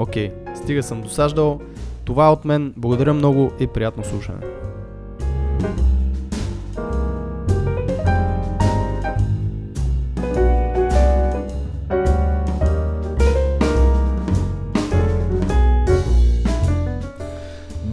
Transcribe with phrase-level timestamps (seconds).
[0.00, 1.60] Окей, стига съм досаждал.
[2.04, 2.74] Това е от мен.
[2.76, 4.38] Благодаря много и приятно слушане.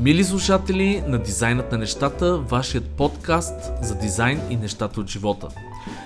[0.01, 5.47] Мили слушатели на Дизайнът на нещата, вашият подкаст за дизайн и нещата от живота.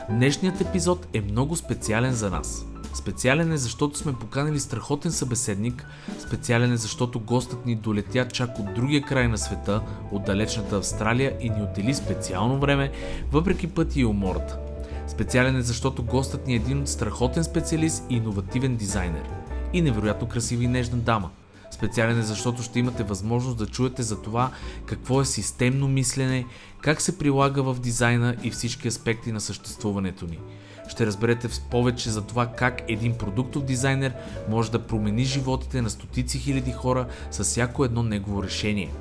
[0.09, 2.70] Днешният епизод е много специален за нас.
[2.93, 5.85] Специален е защото сме поканили страхотен събеседник,
[6.19, 11.37] специален е защото гостът ни долетя чак от другия край на света, от далечната Австралия
[11.41, 12.91] и ни отдели специално време,
[13.31, 14.57] въпреки пъти и умората.
[15.07, 19.23] Специален е защото гостът ни е един страхотен специалист и иновативен дизайнер.
[19.73, 21.29] И невероятно красива и нежна дама–
[21.71, 24.51] Специален е защото ще имате възможност да чуете за това
[24.85, 26.45] какво е системно мислене,
[26.81, 30.39] как се прилага в дизайна и всички аспекти на съществуването ни.
[30.91, 34.13] Ще разберете повече за това как един продуктов дизайнер
[34.49, 38.91] може да промени животите на стотици хиляди хора с всяко едно негово решение.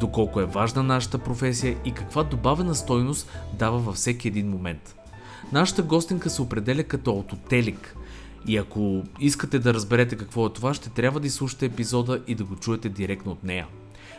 [0.00, 4.96] Доколко е важна нашата професия и каква добавена стойност дава във всеки един момент.
[5.52, 7.96] Нашата гостинка се определя като аутотелик–
[8.46, 12.44] и ако искате да разберете какво е това, ще трябва да изслушате епизода и да
[12.44, 13.66] го чуете директно от нея.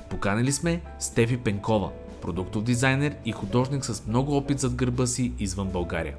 [0.10, 1.90] Поканили сме Стефи Пенкова,
[2.22, 6.16] продуктов дизайнер и художник с много опит зад гърба си извън България.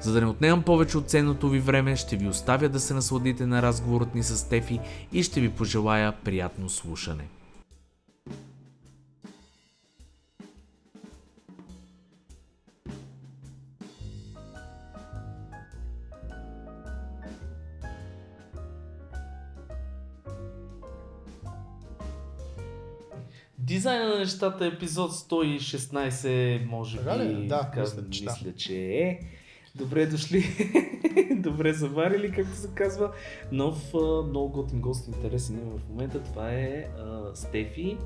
[0.00, 3.46] За да не отнемам повече от ценното ви време, ще ви оставя да се насладите
[3.46, 4.80] на разговорът ни с Стефи
[5.12, 7.24] и ще ви пожелая приятно слушане.
[23.58, 28.30] Дизайна на нещата, епизод 116, може би, Да, така, мисля, че да.
[28.30, 29.20] мисля, че е.
[29.78, 30.44] Добре дошли,
[31.36, 33.12] добре заварили, както се казва.
[33.52, 33.94] Нов,
[34.28, 36.22] много готин гост, интересен имаме в момента.
[36.22, 37.98] Това е а, Стефи,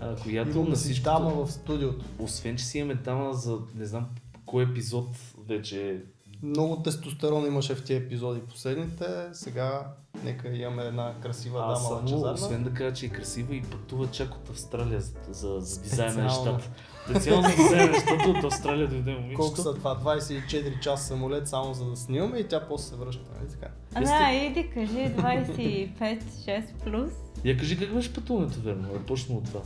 [0.00, 1.04] а, която на си всичко...
[1.04, 2.04] дама в студиото.
[2.18, 4.06] Освен, че си имаме дама за не знам
[4.46, 5.08] кой епизод
[5.48, 6.02] вече
[6.44, 9.04] Много тестостерон имаше в тия епизоди последните.
[9.32, 9.86] Сега
[10.24, 14.10] нека имаме една красива Аз дама само, освен да кажа, че е красива и пътува
[14.10, 16.70] чак от Австралия за, за, за дизайн на нещата.
[17.04, 19.40] Специално за дизайн на нещата от Австралия дойде момичето.
[19.40, 19.96] Колко са това?
[19.96, 23.24] 24 часа самолет само за да снимаме и тя после се връща.
[23.40, 23.66] Нали така?
[23.94, 27.10] А, да, иди кажи 25-6 плюс.
[27.44, 28.92] Я кажи как беше пътуването, верно?
[28.92, 29.60] Да почнем от това.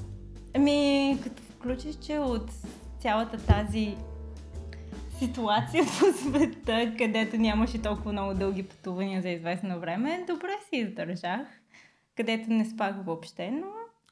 [0.54, 2.50] Ами, като включиш, че от
[3.00, 3.96] цялата тази
[5.18, 11.46] ситуация по света, където нямаше толкова много дълги пътувания за известно време, добре си издържах,
[12.16, 13.66] където не спах въобще, но...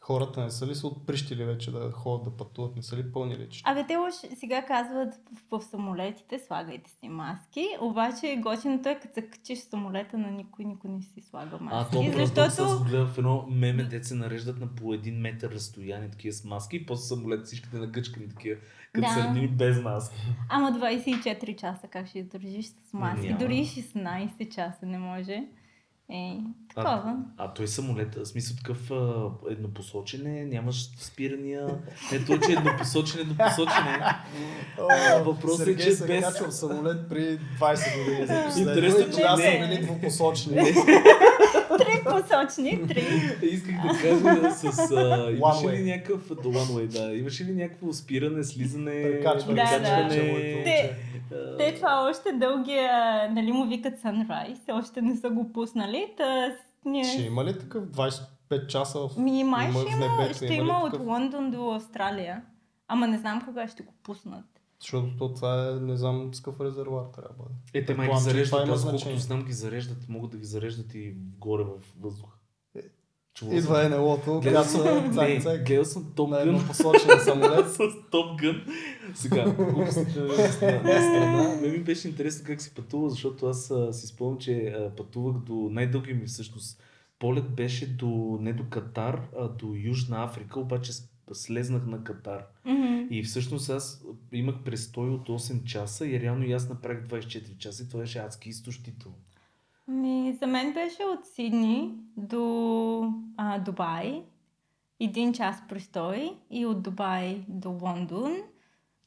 [0.06, 2.76] Хората не са ли се отприщили вече да ходят да пътуват?
[2.76, 3.70] Не са ли пълни летища?
[3.70, 5.14] Абе, те уж сега казват
[5.50, 10.64] в, в самолетите, слагайте си маски, обаче готиното е, като се качиш самолета, на никой,
[10.64, 11.96] никой не си слага маски.
[11.96, 12.62] А, то защото...
[12.62, 16.44] аз гледах в едно меме, де се нареждат на по един метър разстояние, такива с
[16.44, 18.60] маски, и после самолет всичките нагъчкани такива,
[18.92, 19.14] като Да.
[19.14, 20.16] сърдини без маски.
[20.48, 23.26] Ама 24 часа как ще издържиш с маски?
[23.26, 23.38] Няма.
[23.38, 25.46] Дори и 16 часа не може.
[26.12, 26.38] Е,
[26.74, 27.16] такова.
[27.36, 31.66] А той самолет, в смисъл такъв а, еднопосочен е, нямаш спирания.
[32.12, 34.00] Не, той, че е еднопосочен, еднопосочен е.
[34.90, 38.70] А, въпросът е, че се без- качва в самолет при 20 години за последно.
[38.70, 40.54] Интересно, И че Тогава са били двупосочни.
[42.10, 43.04] Посочни, три.
[43.42, 44.90] Исках да кажа с...
[44.90, 46.28] А, имаше ли някакъв...
[46.28, 47.16] The one way, да.
[47.16, 49.84] Имаше ли някакво спиране, слизане, Прекачване, Да, да.
[49.84, 50.62] качване?
[50.64, 50.96] Те-
[51.58, 52.90] Те това още дългия,
[53.30, 56.52] нали му викат Sunrise, още не са го пуснали, та
[56.84, 57.04] ние...
[57.04, 58.26] Ще има ли такъв 25
[58.66, 59.18] часа в...
[59.18, 60.98] Ми, май ще има, ще има ли има от?
[60.98, 62.42] Лондон до Австралия.
[62.88, 64.44] Ама не знам кога ще го пуснат.
[64.80, 67.54] Защото то това е, не знам, с какъв резервуар трябва да бъде.
[67.74, 71.14] Е, те май ги зареждат, аз колкото знам ги зареждат, могат да ги зареждат и
[71.38, 71.70] горе в
[72.00, 72.36] въздуха.
[73.34, 73.90] Чувал Идва съм.
[73.90, 76.48] НЛО-то, Гледал съм, не, гледал съм Топ на Гън.
[76.48, 77.68] едно посочен самолет.
[77.70, 77.78] с
[78.10, 78.62] Топ Гън.
[79.14, 80.82] Сега, глупостите на страна.
[80.82, 81.58] на страна.
[81.62, 85.38] Ме ми беше интересно как си пътува, защото аз а, си спомням, че а, пътувах
[85.38, 86.82] до най-дълги ми всъщност
[87.18, 88.06] полет беше до,
[88.40, 92.46] не до Катар, а до Южна Африка, обаче с- слезнах на Катар.
[92.64, 93.06] Мгм.
[93.10, 97.82] И всъщност аз имах престой от 8 часа и реално и аз направих 24 часа
[97.82, 99.16] и това беше адски изтощително.
[99.88, 104.22] Ми, за мен беше от Сидни до а, Дубай.
[105.00, 108.32] Един час престой и от Дубай до Лондон.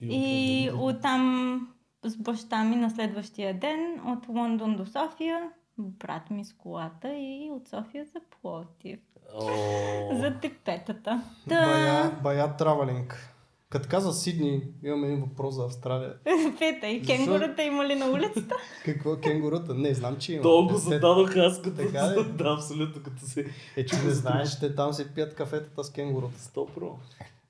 [0.01, 0.95] И от...
[0.95, 1.67] оттам
[2.05, 7.49] с баща ми на следващия ден от Лондон до София, брат ми с колата и
[7.51, 8.99] от София за Пловдив.
[10.13, 11.21] За тепетата.
[11.47, 13.33] Бая, бая травелинг.
[13.69, 16.13] Като каза Сидни, имам един въпрос за Австралия.
[16.59, 17.15] Питай, Защо?
[17.15, 18.55] кенгурата има ли на улицата?
[18.85, 19.73] Какво е кенгурута?
[19.73, 20.41] Не, знам, че има.
[20.41, 21.77] То го Те- зададох аз като...
[21.77, 22.23] Така ли?
[22.37, 23.45] да, абсолютно като се...
[23.77, 26.41] Е, че не знаеш, те там се пият кафетата с кенгурута.
[26.41, 26.97] Стопро.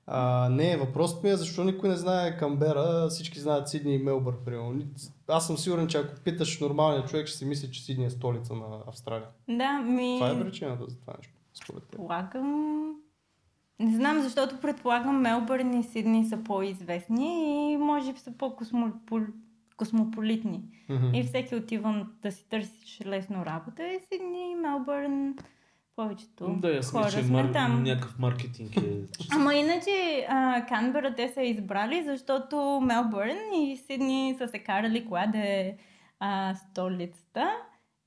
[0.06, 4.34] А, не, въпросът ми е защо никой не знае Камбера, всички знаят Сидни и Мелбър,
[4.44, 4.82] примерно.
[5.28, 8.54] Аз съм сигурен, че ако питаш нормалния човек, ще си мисли, че Сидни е столица
[8.54, 9.28] на Австралия.
[9.48, 10.16] Да, ми...
[10.20, 11.90] Това е причината за това нещо, според теб.
[11.90, 12.94] Предполагам...
[13.78, 20.62] Не знам, защото предполагам Мелбърн и Сидни са по-известни и може би са по-космополитни.
[20.88, 21.10] Мгм.
[21.14, 25.34] И всеки отива да си търсиш лесно работа и Сидни, Мелбърн,
[25.96, 27.52] повечето Да, аз хора че сме мар...
[27.52, 27.82] там.
[27.82, 28.96] някакъв маркетинг е...
[29.32, 35.26] Ама иначе а, Канбера те са избрали, защото Мелбърн и Сидни са се карали коя
[35.26, 35.74] да е
[36.20, 37.50] а, столицата.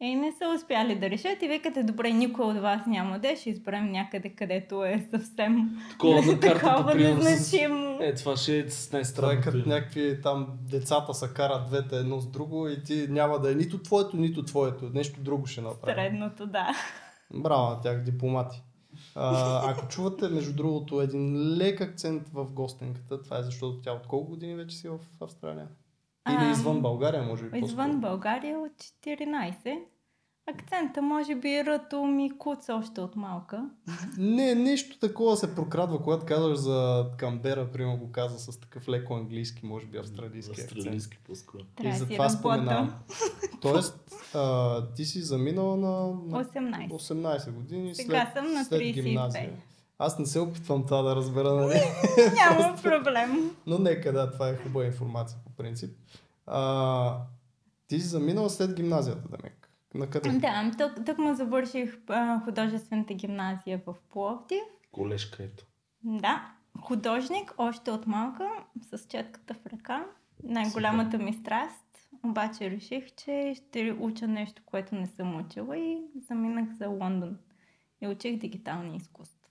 [0.03, 3.35] И не са успяли да решат и викате, добре, никой от вас няма да е,
[3.35, 6.95] ще изберем някъде, където е съвсем Такова на картата, такова с...
[6.95, 7.97] незначимо.
[8.01, 9.41] Е, това ще е с Това е най-странното.
[9.43, 13.55] като някакви там децата се карат двете едно с друго и ти няма да е
[13.55, 14.89] нито твоето, нито твоето.
[14.93, 15.93] Нещо друго ще направи.
[15.93, 16.67] Средното, да.
[17.33, 18.63] Браво на тях, дипломати.
[19.15, 24.07] А, ако чувате, между другото, един лек акцент в гостенката, това е защото тя от
[24.07, 25.67] колко години вече си в Австралия?
[26.29, 27.57] Или извън България, може би.
[27.57, 27.99] Извън по-скоро?
[27.99, 28.71] България от
[29.05, 29.79] 14.
[30.47, 33.69] Акцента, може би, ръто ми куца още от малка.
[34.17, 39.13] Не, нещо такова се прокрадва, когато казваш за Камбера, примерно го каза с такъв леко
[39.13, 40.71] английски, може би австралийски акцент.
[40.71, 41.63] Австралийски по-скоро.
[41.79, 42.93] И да си затова споменавам.
[43.61, 46.89] Тоест, а, ти си заминала на, на 18.
[46.89, 48.93] 18 години Сега след, съм на след 35.
[48.93, 49.51] гимназия.
[49.99, 51.73] Аз не се опитвам това да разбера, нали?
[52.35, 53.51] Няма проблем.
[53.67, 55.97] Но нека да, това е хубава информация по принцип.
[56.45, 57.17] А,
[57.87, 59.62] ти си заминала след гимназията, Демек.
[59.93, 60.29] На къде?
[60.29, 64.63] Да, тук, тук му завърших а, художествената гимназия в Пловдив.
[64.91, 65.65] Колежка ето.
[66.03, 68.49] Да, художник, още от малка,
[68.81, 70.05] с четката в ръка.
[70.43, 72.09] Най-голямата ми страст.
[72.25, 77.37] Обаче реших, че ще уча нещо, което не съм учила и заминах за Лондон.
[78.01, 79.49] И учих дигитални изкуства.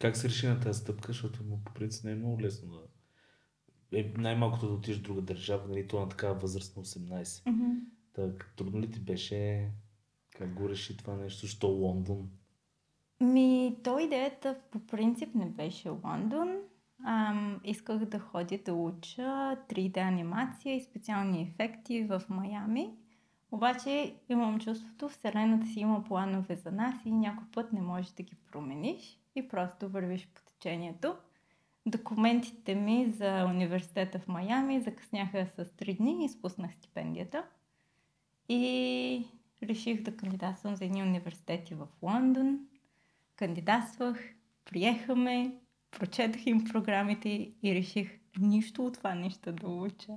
[0.00, 2.80] Как се реши на тази стъпка, защото му по принцип не е много лесно да...
[3.98, 7.50] Е, най-малкото да отидеш в друга държава, нали, то на такава възраст на 18.
[7.50, 7.70] Мгм.
[8.12, 9.70] Так, трудно ли ти беше?
[10.36, 11.46] Как го реши това нещо?
[11.46, 12.30] Що Лондон?
[13.20, 16.56] Ми, то идеята по принцип не беше Лондон.
[17.04, 19.22] Ам, исках да ходя да уча
[19.68, 22.90] 3D анимация и специални ефекти в Майами.
[23.52, 28.22] Обаче имам чувството, Вселената си има планове за нас и някой път не можеш да
[28.22, 31.16] ги промениш и просто вървиш по течението.
[31.86, 37.44] Документите ми за университета в Майами закъсняха с 3 дни и спуснах стипендията.
[38.52, 39.24] И
[39.62, 42.58] реших да кандидатствам за едни университети в Лондон.
[43.36, 44.18] Кандидатствах,
[44.64, 45.54] приехаме,
[45.90, 50.12] прочетох им програмите и реших нищо от това нещо да уча.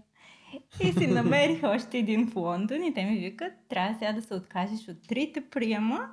[0.83, 4.33] И си намерих още един в Лондон и те ми викат, трябва сега да се
[4.33, 6.09] откажеш от трите приема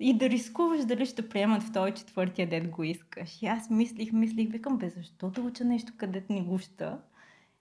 [0.00, 3.42] и да рискуваш дали ще приемат втори, четвъртия дет го искаш.
[3.42, 6.98] И аз мислих, мислих, викам, бе, защо да уча нещо, където ни гуща?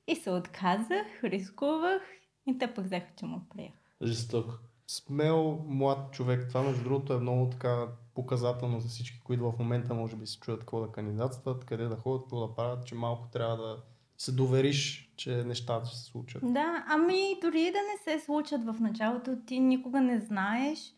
[0.07, 2.01] И се отказах, рискувах
[2.47, 3.71] и те пък взеха, че му приех.
[4.03, 4.53] Жестоко.
[4.87, 6.47] Смел млад човек.
[6.47, 10.39] Това, между другото, е много така показателно за всички, които в момента може би се
[10.39, 13.77] чуят какво да кандидатстват, къде да ходят, какво да правят, че малко трябва да
[14.17, 16.53] се довериш, че нещата ще се случат.
[16.53, 20.93] Да, ами дори да не се случат в началото, ти никога не знаеш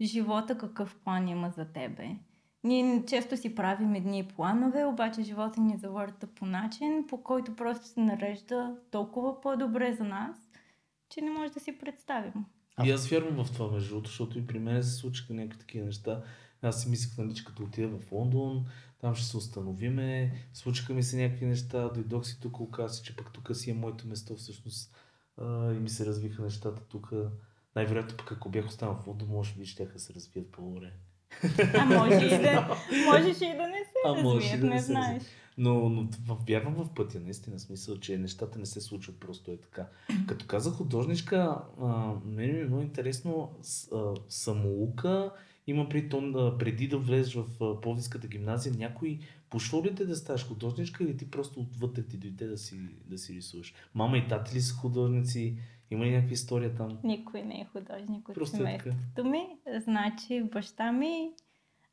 [0.00, 2.16] живота какъв план има за тебе.
[2.64, 7.86] Ние често си правим едни планове, обаче живота ни завърта по начин, по който просто
[7.86, 10.36] се нарежда толкова по-добре за нас,
[11.14, 12.32] че не може да си представим.
[12.84, 15.86] И аз вярвам в това, между другото, защото и при мен се случиха някакви такива
[15.86, 16.22] неща.
[16.62, 18.66] Аз си мислех, нали, че като отида в Лондон,
[19.00, 23.16] там ще се установиме, случиха ми се някакви неща, дойдох си тук, оказа се, че
[23.16, 24.96] пък тук си е моето место всъщност
[25.36, 27.12] а, и ми се развиха нещата тук.
[27.76, 30.92] Най-вероятно пък ако бях останал в Лондон, може би ще се развият по-добре.
[31.74, 34.86] А може и да, можеше и да не се А развият, да не не се
[34.86, 35.22] знаеш.
[35.58, 35.90] Но,
[36.26, 39.88] но вярвам в пътя, наистина, смисъл, че нещата не се случват просто е така.
[40.28, 45.32] Като каза художничка, а, мен ми е много интересно, с, а, самоука
[45.66, 49.18] има при то, преди да влезеш в Пловдивската гимназия, някой
[49.50, 53.18] пошвал ли те да ставаш художничка или ти просто отвътре ти дойде да си, да
[53.18, 53.74] си рисуваш?
[53.94, 55.58] Мама и тати ли са художници?
[55.90, 56.98] Има ли някаква история там?
[57.04, 59.46] Никой не е художник от Просто е семейството ми.
[59.84, 61.32] Значи баща ми,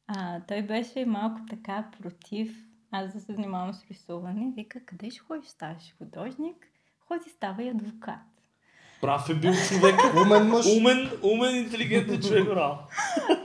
[0.07, 4.53] а, той беше малко така против аз да се занимавам с рисуване.
[4.55, 6.67] Вика, къде ще ходиш, ставаш художник?
[7.07, 8.19] Ходи, ставай адвокат.
[9.01, 9.95] Прав е бил човек.
[10.25, 10.65] Умен мъж.
[10.77, 12.77] умен, умен, интелигентен човек, браво.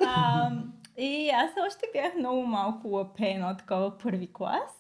[0.07, 0.51] А,
[0.99, 4.76] и аз още бях много малко лапе, едно такова първи клас.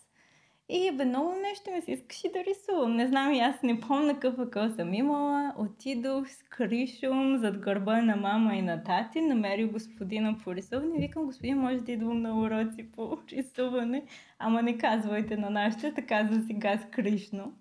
[0.69, 2.97] И бе, много нещо ми се искаше да рисувам.
[2.97, 5.55] Не знам и аз не помня какъв акъл съм имала.
[5.59, 10.99] Отидох с кришум зад гърба на мама и на тати, намерих господина по рисуване.
[10.99, 14.05] Викам, господин, може да идвам на уроци по рисуване,
[14.39, 17.53] ама не казвайте на нашите, така за сега с кришно.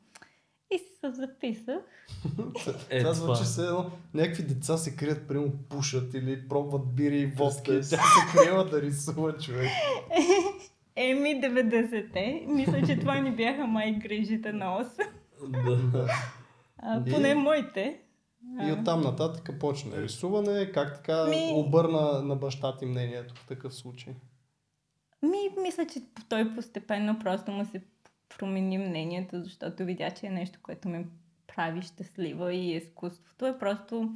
[0.71, 1.79] И си се записах.
[2.89, 3.91] Е, това звучи все едно.
[4.13, 7.71] Някакви деца се крият, примерно пушат или пробват бири и водка.
[7.71, 7.79] Да.
[7.79, 9.69] И сега се крият да рисува човек.
[10.97, 12.45] Еми 90-те.
[12.47, 15.07] Мисля, че това ни бяха май грижите на 8.
[15.91, 16.07] Да.
[16.77, 17.99] А, И- поне моите.
[18.61, 20.71] И оттам нататък почна рисуване.
[20.71, 24.13] Как така Ми- обърна на баща ти мнението в такъв случай?
[25.21, 25.99] Ми, мисля, че
[26.29, 27.81] той постепенно просто му се
[28.29, 31.05] промени мнението, защото видя, че е нещо, което ме
[31.47, 34.09] прави щастлива и изкуството е просто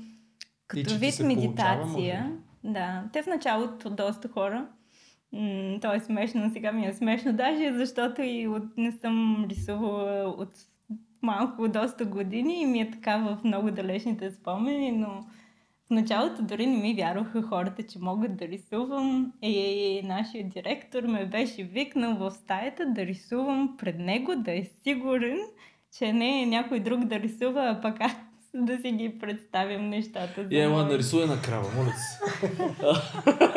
[0.76, 1.36] И като вид се получава,
[1.86, 2.38] медитация.
[2.64, 4.68] да, те в началото доста хора.
[5.34, 10.24] М- то е смешно, сега ми е смешно, даже защото и от, не съм рисувала
[10.30, 10.50] от
[11.22, 15.08] малко, доста години и ми е така в много далечните спомени, но
[15.88, 19.34] в началото дори не ми вярваха хората, че могат да рисувам.
[19.42, 25.38] И нашия директор ме беше викнал в стаята да рисувам пред него, да е сигурен,
[25.98, 28.16] че не е някой друг да рисува, а пък аз
[28.54, 30.44] да си ги представям нещата.
[30.44, 30.84] за Я, мои.
[30.84, 32.20] нарисуй една крава, моля се.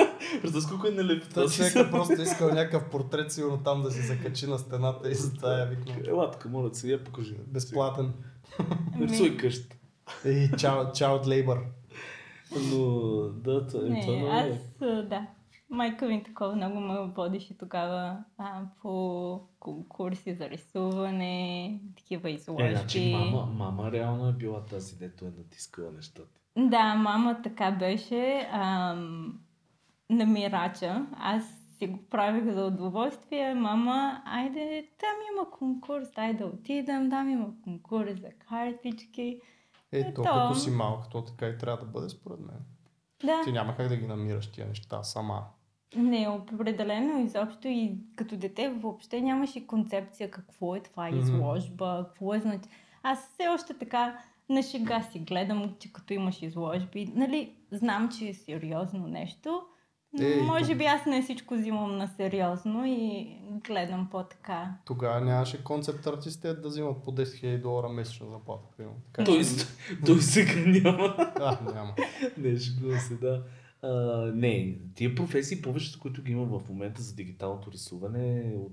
[0.42, 1.54] Представя колко е нелепо Той това.
[1.56, 5.66] човека просто искал някакъв портрет, сигурно там да си закачи на стената и затова я
[5.66, 5.96] викнал.
[6.06, 7.34] Ела така, моля се, я покажи.
[7.46, 8.12] Безплатен.
[8.98, 9.76] Нарисуй къща.
[10.26, 11.58] И чао, чао лейбър.
[12.70, 12.84] Но,
[13.28, 15.26] да, това, Не, това е много аз, да.
[15.70, 18.88] Майка ми такова много ме водеше тогава а, по
[19.60, 22.62] ку- курси за рисуване, такива изложби.
[22.62, 26.38] Е, значи мама, мама реално е била тази, дето е натискала нещата.
[26.58, 29.38] Да, мама така беше ам,
[30.12, 31.06] намирача.
[31.16, 31.42] Аз
[31.78, 33.54] си го правих за удоволствие.
[33.54, 39.40] Мама, айде, там има конкурс, дай да отидем, там има конкурс за картички.
[39.92, 40.22] Е, то Ето.
[40.22, 42.60] като си малък, то така и трябва да бъде според мен.
[43.24, 43.40] Да.
[43.44, 45.42] Ти няма как да ги намираш тия неща сама.
[45.96, 52.40] Не, определено изобщо и като дете въобще нямаше концепция какво е това изложба, какво е
[52.40, 52.68] значи.
[53.02, 58.28] Аз все още така на шега си гледам, че като имаш изложби, нали, знам, че
[58.28, 59.62] е сериозно нещо,
[60.20, 63.28] Е, може би аз не всичко взимам на сериозно и
[63.66, 64.74] гледам по-така.
[64.84, 68.62] Тогава нямаше концепт артистите да взимат по 10 000 долара месечна заплата.
[69.12, 69.66] Така Той, че-
[70.06, 71.14] той сега няма.
[71.18, 71.94] А, няма.
[72.38, 73.42] не, шегувам се, да.
[73.82, 73.88] А,
[74.34, 78.72] не, тия професии, повечето, които ги има в момента за дигиталното рисуване, от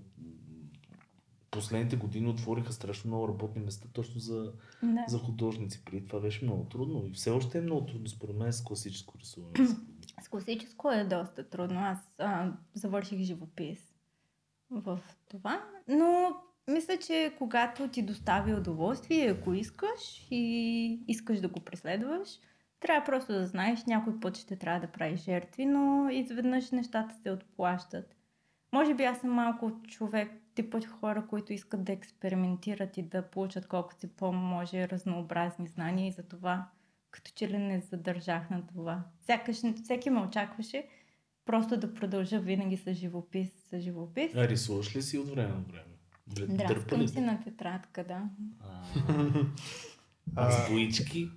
[1.51, 4.51] последните години отвориха страшно много работни места точно за,
[4.83, 5.05] Да.
[5.07, 5.81] за художници.
[5.85, 9.13] Преди това беше много трудно и все още е много трудно, според мен, с класическо
[9.19, 9.53] рисуване.
[10.21, 11.79] С класическо е доста трудно.
[11.79, 13.95] Аз а, завърших живопис
[14.71, 14.99] в
[15.29, 16.35] това, но
[16.67, 22.29] мисля, че когато ти достави удоволствие, ако искаш и искаш да го преследваш,
[22.79, 27.31] трябва просто да знаеш, някой път ще трябва да правиш жертви, но изведнъж нещата се
[27.31, 28.15] отплащат.
[28.73, 33.67] Може би аз съм малко човек, типът хора, които искат да експериментират и да получат
[33.67, 36.67] колкото си по-може разнообразни знания и за това
[37.11, 39.03] като че ли не задържах на това.
[39.19, 40.87] Сякаш, всеки ме очакваше
[41.45, 44.35] просто да продължа винаги с живопис, с живопис.
[44.35, 45.85] А рисуваш ли си от време на време?
[46.57, 48.29] Драскам си на тетрадка, да.
[50.35, 51.29] А с боички?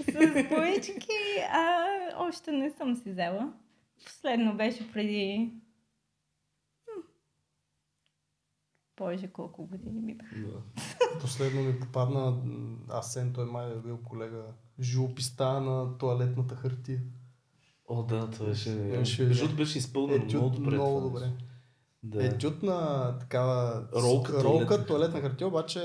[0.00, 1.18] С боички,
[1.50, 3.52] а още не съм си взела.
[4.04, 5.52] Последно беше преди...
[6.88, 7.02] м,
[8.96, 10.36] Боже, колко години ми бяха.
[10.36, 10.62] Да.
[11.20, 12.42] Последно ми попадна
[12.88, 14.44] Асен, той май е бил колега,
[14.80, 17.00] живописта на туалетната хартия.
[17.88, 18.74] О, да, това беше...
[18.74, 20.74] Беше- другото беше изпълнено Етюд много добре.
[20.74, 21.20] Много добре.
[21.26, 21.44] нещо.
[22.04, 22.24] Да.
[22.26, 25.80] Етюд на такава ролка, ролка туалетна хартия, обаче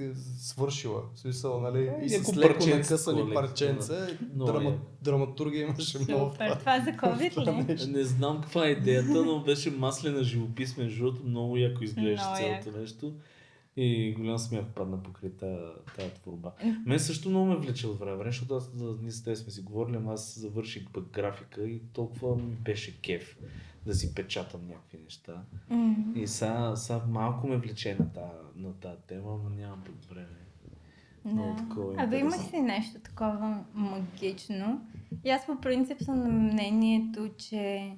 [0.00, 1.02] е свършила.
[1.14, 1.78] В смисъл, нали?
[1.78, 4.06] Е, и с леко парченце накъсани парченца.
[4.34, 4.74] Много Драма, е.
[5.02, 6.46] драматургия имаше много в Супер.
[6.48, 6.58] това.
[6.58, 7.64] Това за COVID това ли?
[7.68, 7.88] нещо.
[7.90, 12.68] Не знам каква е идеята, но беше маслена живопис, между другото, много яко изглежда цялото
[12.68, 12.78] яко.
[12.78, 13.12] нещо.
[13.76, 16.52] И голям смях падна покрай тази, творба.
[16.86, 19.62] Мен също много ме влече от време, защото аз да, ние с теб сме си
[19.62, 23.38] говорили, ама аз завърших пък графика и толкова ми беше кеф
[23.86, 25.42] да си печатам някакви неща.
[25.70, 25.94] М.
[26.16, 30.36] И сега, сега малко ме влече на тази, на тази тема, но нямам пък време.
[31.24, 31.56] Много Да.
[31.56, 32.58] такова Абе имаш интересно.
[32.58, 34.80] си нещо такова магично.
[35.24, 37.92] И аз по принцип съм на мнението, че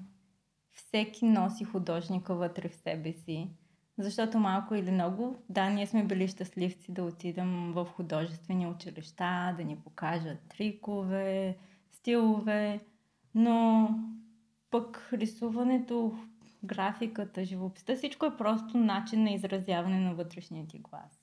[0.72, 3.50] всеки носи художника вътре в себе си.
[3.98, 9.64] Защото малко или много, да, ние сме били щастливци да отидем в художествени училища, да
[9.64, 11.56] ни покажат трикове,
[11.92, 12.80] стилове,
[13.34, 13.88] но
[14.70, 16.18] пък рисуването,
[16.64, 21.22] графиката, живописта, всичко е просто начин на изразяване на вътрешния ти глас.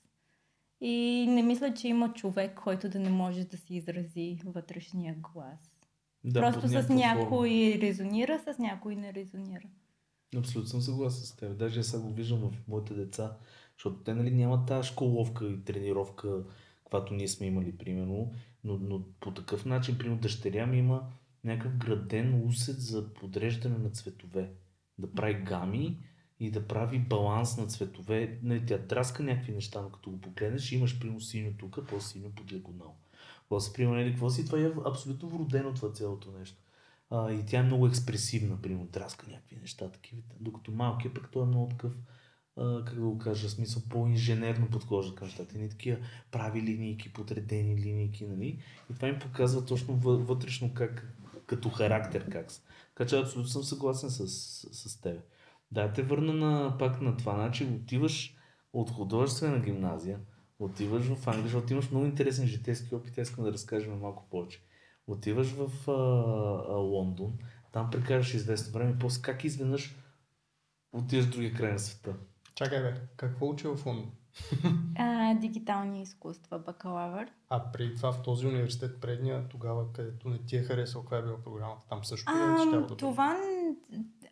[0.82, 5.72] И не мисля, че има човек, който да не може да си изрази вътрешния глас.
[6.24, 7.00] Да, Просто с някаква форма.
[7.00, 9.68] някой резонира, с някой не резонира.
[10.38, 11.58] Абсолютно съм съгласен с теб.
[11.58, 13.38] Даже сега го виждам в моите деца,
[13.78, 16.44] защото те нали, нямат тази школовка и тренировка,
[16.84, 18.34] каквато ние сме имали, примерно,
[18.64, 21.10] но, но по такъв начин, примерно, дъщеря ми има
[21.44, 24.52] някакъв граден усет за подреждане на цветове.
[24.98, 25.98] Да прави гами
[26.40, 28.40] и да прави баланс на цветове.
[28.44, 32.44] Нали, тя драска някакви неща, но като го погледнеш, имаш примерно синьо тук, по-синьо по
[32.44, 32.96] диагонал.
[33.50, 36.58] После, примерно, нали, какво си, това е абсолютно вродено това цялото нещо.
[37.10, 40.22] А, и тя е много експресивна, примерно, драска някакви неща, такива.
[40.40, 41.94] Докато малкият пък той е много такъв,
[42.58, 45.58] а, как да го кажа, смисъл по-инженерно подхожда към нещата.
[45.58, 45.98] Ни такива
[46.32, 48.60] прави линейки, подредени линейки, нали?
[48.92, 51.14] И това им показва точно въ- вътрешно как,
[51.46, 52.62] като характер как са.
[52.96, 54.28] Така че абсолютно съм съгласен с,
[54.72, 55.22] с теб.
[55.72, 57.76] Да, те върна на, пак на това начин.
[57.76, 58.36] Отиваш
[58.74, 60.20] от художествена гимназия,
[60.60, 64.62] отиваш в Англия, защото имаш много интересен житейски опит, искам да разкажем малко повече.
[65.10, 65.94] Отиваш в а,
[66.74, 67.34] а, Лондон,
[67.72, 69.96] там прекараш известно време, и после как изведнъж
[70.94, 72.16] отиваш в другия край на света.
[72.56, 74.12] Чакай бе, какво учи в Лондон?
[74.98, 77.28] А, дигитални изкуства, бакалавър.
[77.50, 81.22] А при това в този университет предния, тогава, където не ти е харесал, каква е
[81.22, 83.38] била програмата, там също ли А, щяло да това,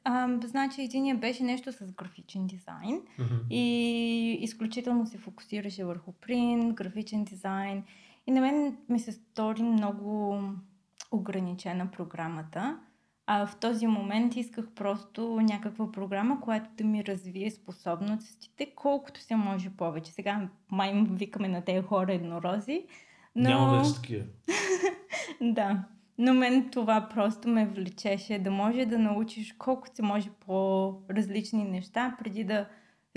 [0.04, 3.02] а, значи, единия беше нещо с графичен дизайн.
[3.50, 7.84] И изключително се фокусираше върху принт, графичен дизайн.
[8.28, 10.40] И на мен ми се стори много
[11.12, 12.80] ограничена програмата.
[13.28, 19.36] А в този момент исках просто някаква програма, която да ми развие способностите, колкото се
[19.36, 20.12] може повече.
[20.12, 22.86] Сега май викаме на тези хора еднорози.
[23.36, 23.50] Но...
[23.50, 24.26] Няма вече такива.
[25.42, 25.84] Да.
[26.18, 32.16] Но мен това просто ме влечеше да може да научиш колкото се може по-различни неща,
[32.20, 32.68] преди да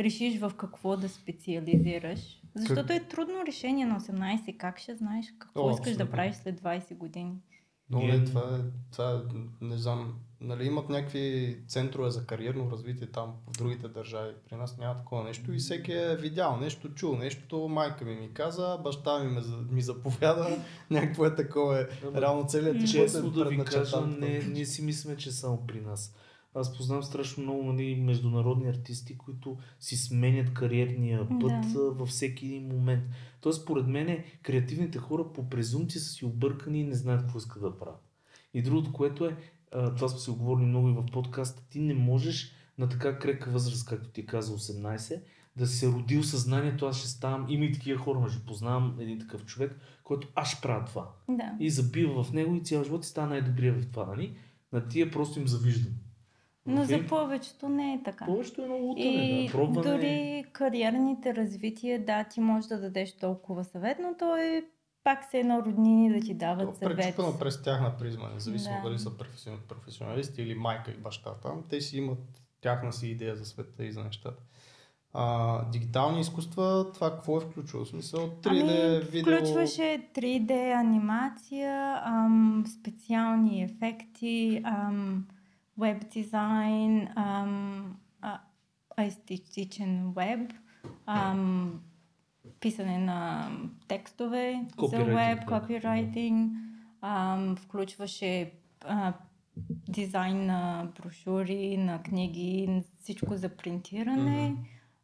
[0.04, 2.40] решиш в какво да специализираш.
[2.54, 4.56] Защото е трудно решение на 18.
[4.56, 7.32] Как ще знаеш какво О, искаш да правиш след 20 години?
[7.90, 8.60] Но Ние- не, това е,
[8.92, 9.16] това е,
[9.60, 14.34] не знам, нали имат някакви центрове за кариерно развитие там в другите държави.
[14.48, 18.32] При нас няма такова нещо и всеки е видял нещо, чул нещо, майка ми ми
[18.32, 20.58] каза, баща ми ме, ми заповяда,
[20.90, 21.86] някакво е такова е.
[22.14, 25.32] Реално целият ти живот Честно е да ви кажа, не, ние си мислиме, че е
[25.32, 26.14] само при нас.
[26.54, 31.80] Аз познавам страшно много нали, международни артисти, които си сменят кариерния път Да.
[31.90, 33.04] във всеки един момент.
[33.40, 37.62] Тоест, според мен, креативните хора по презумпция са си объркани и не знаят какво искат
[37.62, 38.00] да правят.
[38.54, 39.36] И другото, което е,
[39.70, 43.88] това сме си оговорили много и в подкаста, ти не можеш на така крека възраст,
[43.88, 45.20] както ти каза 18,
[45.56, 49.44] да се родил съзнанието, аз ще ставам, има и такива хора, между познавам един такъв
[49.44, 51.56] човек, който аз ще правя това Да.
[51.60, 54.36] и забива в него и цял живот и става най-добрия в това, нали?
[54.72, 55.92] На тия просто им завиждам.
[56.70, 56.98] Но Окей?
[56.98, 58.24] за повечето не е така.
[58.24, 59.52] Повечето е много лутане, И да.
[59.52, 59.90] Пробване.
[59.90, 64.64] дори кариерните развития, да, ти можеш да дадеш толкова съвет, но то е
[65.04, 66.96] пак се едно роднини да ти дават съвет.
[66.96, 68.88] Пречупено през тяхна призма, независимо Да.
[68.88, 72.18] дали са професион- професионалисти или майка и баща там, те си имат
[72.60, 74.42] тяхна си идея за света и за нещата.
[75.12, 77.84] А, дигитални изкуства, това какво е включвало?
[77.84, 79.32] В смисъл 3D, ами, видео...
[79.34, 85.26] Включваше 3D анимация, ам, специални ефекти, ам,
[85.76, 88.40] веб дизайн, ам, а,
[88.98, 90.52] естетичен веб,
[91.06, 91.80] ам,
[92.60, 93.50] писане на
[93.88, 96.52] текстове за веб, копирайтинг,
[97.00, 98.52] ам, включваше
[98.84, 99.12] а,
[99.88, 104.56] дизайн на брошури, на книги, всичко за принтиране.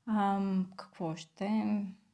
[0.07, 1.65] Ам, какво още?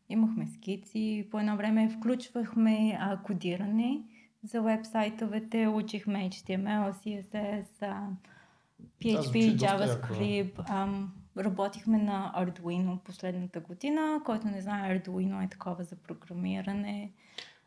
[0.09, 1.29] Имахме скици.
[1.31, 4.03] По едно време включвахме а, кодиране
[4.43, 5.69] за вебсайтовете.
[5.69, 8.09] Учихме HTML, CSS, а,
[9.01, 9.57] PHP.
[9.57, 10.65] JavaScript.
[10.67, 14.21] Ам, работихме на Arduino последната година.
[14.25, 17.13] Който не знае, Arduino е такова за програмиране.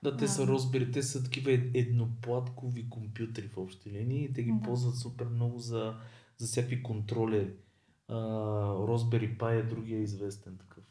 [0.03, 4.43] Да, те са Raspberry, те са такива ед- едноплаткови компютри в общи линии и те
[4.43, 4.61] ги Да.
[4.61, 5.95] ползват супер много за,
[6.37, 7.53] за всякакви контролери.
[8.09, 10.83] Raspberry Pi е другия известен такъв.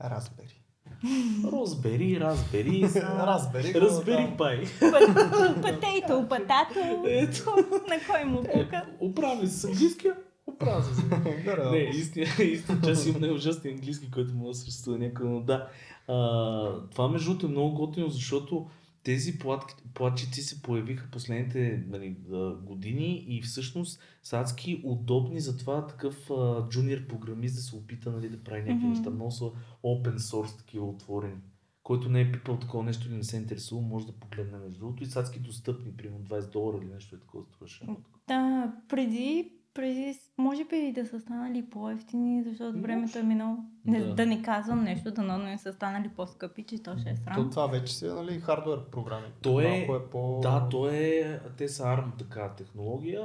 [0.00, 0.58] Raspberry,
[1.04, 4.44] Raspberry, Разбери го, Raspberry да.
[4.44, 5.62] Pi.
[5.62, 7.04] Патейто, патато.
[7.06, 7.56] Ето.
[7.88, 8.84] На кой му Е, пука?
[9.00, 10.14] оправи се с английския,
[10.46, 11.02] оправи се.
[11.70, 15.68] Не, истина, истина, че аз имам най-ужасен английски, който може да съществува някой, но да.
[16.08, 18.66] А, това между другото е много готино, защото
[19.06, 22.16] тези платки, платчици се появиха последните нали,
[22.62, 28.10] години и всъщност са адски удобни за това такъв а, джуниор програмист да се опита
[28.10, 29.10] нали, да прави някакви неща.
[29.10, 29.44] Много са
[29.84, 31.40] open source такива отворени.
[31.82, 34.78] Който не е пипал такова нещо или не се е интересува, може да погледне между
[34.78, 37.86] другото и са адски достъпни, примерно 20 долара или нещо е такова струваше.
[38.28, 43.56] Да, преди, преди, може би да са станали по-ефтини, защото времето е минало.
[43.84, 44.14] Не, Да.
[44.14, 44.26] да.
[44.26, 47.50] не казвам нещо, да но не са станали по-скъпи, че то ще е То срам.
[47.50, 49.26] това вече си е, нали, хардвер програми.
[49.42, 50.38] То е- е по...
[50.42, 53.20] Да, то е, те са ARM така технология,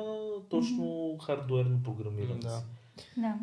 [0.50, 2.40] точно хардуерно програмиране.
[2.40, 2.62] Да.
[3.18, 3.36] Да.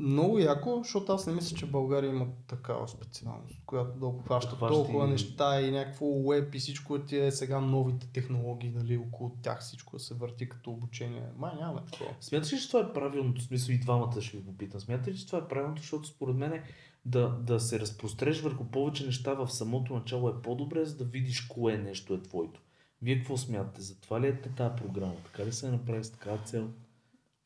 [0.00, 5.06] Много яко, защото аз не мисля, че България има такава специалност, която да обхваща толкова
[5.06, 9.60] и- неща и някакво веб и всичко ти е сега новите технологии, нали, около тях
[9.60, 11.22] всичко се върти като обучение.
[11.36, 12.14] Май нямаме такова.
[12.20, 13.42] Смяташ ли, че това е правилното?
[13.42, 14.80] Смисъл и двамата ще ви попитам.
[14.80, 16.62] Смятате ли, че това е правилното, защото според мен е
[17.04, 21.40] да, да се разпростреш върху повече неща в самото начало е по-добре, за да видиш
[21.40, 22.60] кое нещо е твоето.
[23.02, 23.82] Вие какво смятате?
[23.82, 25.14] За това ли е тази програма?
[25.24, 26.68] Така ли се е направи с такава цел?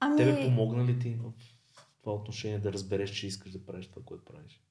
[0.00, 1.32] Ами, Тебе помогна ли ти в
[2.04, 4.62] това отношение да разбереш, че искаш да правиш това, което правиш?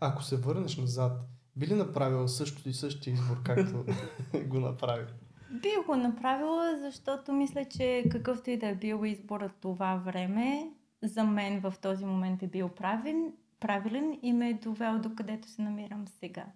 [0.00, 1.20] Ако се върнеш назад,
[1.56, 3.84] би ли направил същото и същия избор, както
[4.46, 5.06] го направи?
[5.50, 10.70] бих го направила, защото мисля, че какъвто и да е бил изборът това време,
[11.02, 15.48] за мен в този момент е бил правилен, правилен и ме е довел до където
[15.48, 16.46] се намирам сега.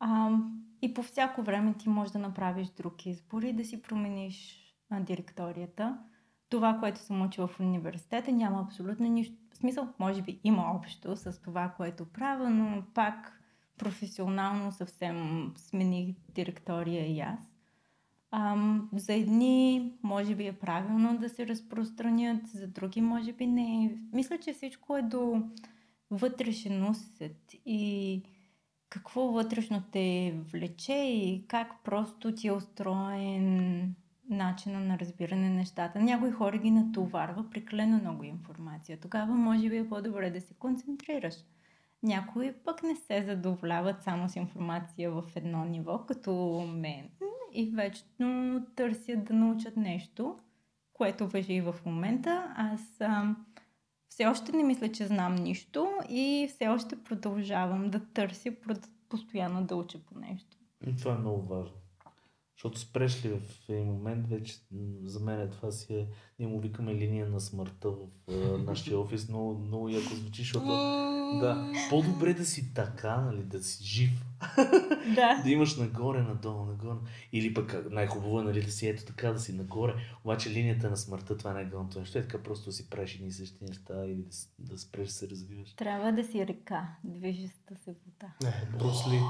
[0.00, 0.30] А,
[0.82, 5.00] и по всяко време ти можеш да направиш друг избор и да си промениш а,
[5.00, 5.98] директорията.
[6.48, 9.36] Това, което съм учила в университета, няма абсолютно нищо.
[9.64, 13.42] Смисъл, може би има общо с това, което правя, но пак
[13.78, 17.40] професионално съвсем смених директория и аз.
[18.30, 23.98] Ам, за едни може би е правилно да се разпространят, за други може би не.
[24.12, 25.42] Мисля, че всичко е до
[26.10, 28.22] вътрешен усет и
[28.88, 33.94] какво вътрешно те влече и как просто ти е устроен
[34.30, 36.00] начина на разбиране на нещата.
[36.00, 39.00] Някои хора ги натоварва прекалено много информация.
[39.00, 41.34] Тогава може би е по-добре да се концентрираш.
[42.02, 47.08] Някои пък не се задоволяват само с информация в едно ниво, като мен,
[47.52, 50.38] и вечно търсят да научат нещо,
[50.92, 52.54] което въжи и в момента.
[52.56, 53.46] Аз ам,
[54.08, 58.52] все още не мисля, че знам нищо и все още продължавам да търся,
[59.08, 60.56] постоянно да уча по нещо.
[60.86, 61.76] И това е много важно.
[62.64, 64.56] Защото спреш ли в един момент, вече
[65.04, 66.06] за мен е това си е,
[66.38, 67.96] ние му викаме линия на смъртта в
[68.28, 68.32] а,
[68.66, 70.66] нашия офис, много, много яко звучи, защото
[71.40, 74.10] да, по-добре да си така, нали, да си жив,
[75.14, 75.42] Да.
[75.44, 76.98] да имаш нагоре, надолу, нагоре,
[77.32, 80.96] или пък най-хубаво е, нали, да си ето така, да си нагоре, обаче линията на
[80.96, 83.64] смъртта, това не е гълното нещо, е така просто да си правиш едни и същи
[83.64, 85.72] неща или да, да спреш да се развиваш.
[85.72, 88.32] Трябва да си река, движеща се вода.
[88.42, 89.16] Не, Брусли.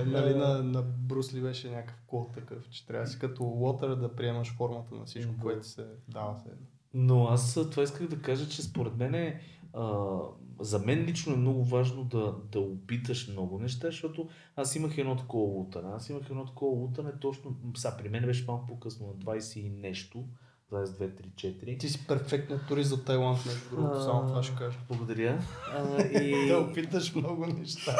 [0.00, 3.96] е, нали, на, на Брусли беше някакъв код такъв, че трябва да си като Уотър
[3.96, 6.50] да приемаш формата на всичко, което се дава се.
[6.94, 9.40] Но аз това исках да кажа, че според мен е,
[9.72, 10.18] а,
[10.60, 15.16] за мен лично е много важно да, да опиташ много неща, защото аз имах едно
[15.16, 15.88] такова лутане.
[15.96, 19.70] Аз имах едно такова лутане точно, са, при мен беше малко по-късно, на 20 и
[19.70, 20.24] нещо,
[20.72, 21.78] 22, 3, 4.
[21.80, 24.78] Ти си перфектният турист за Тайланд, между другото, само това ще кажа.
[24.88, 25.38] Благодаря.
[25.74, 26.48] А, и...
[26.48, 27.96] Да опиташ много неща.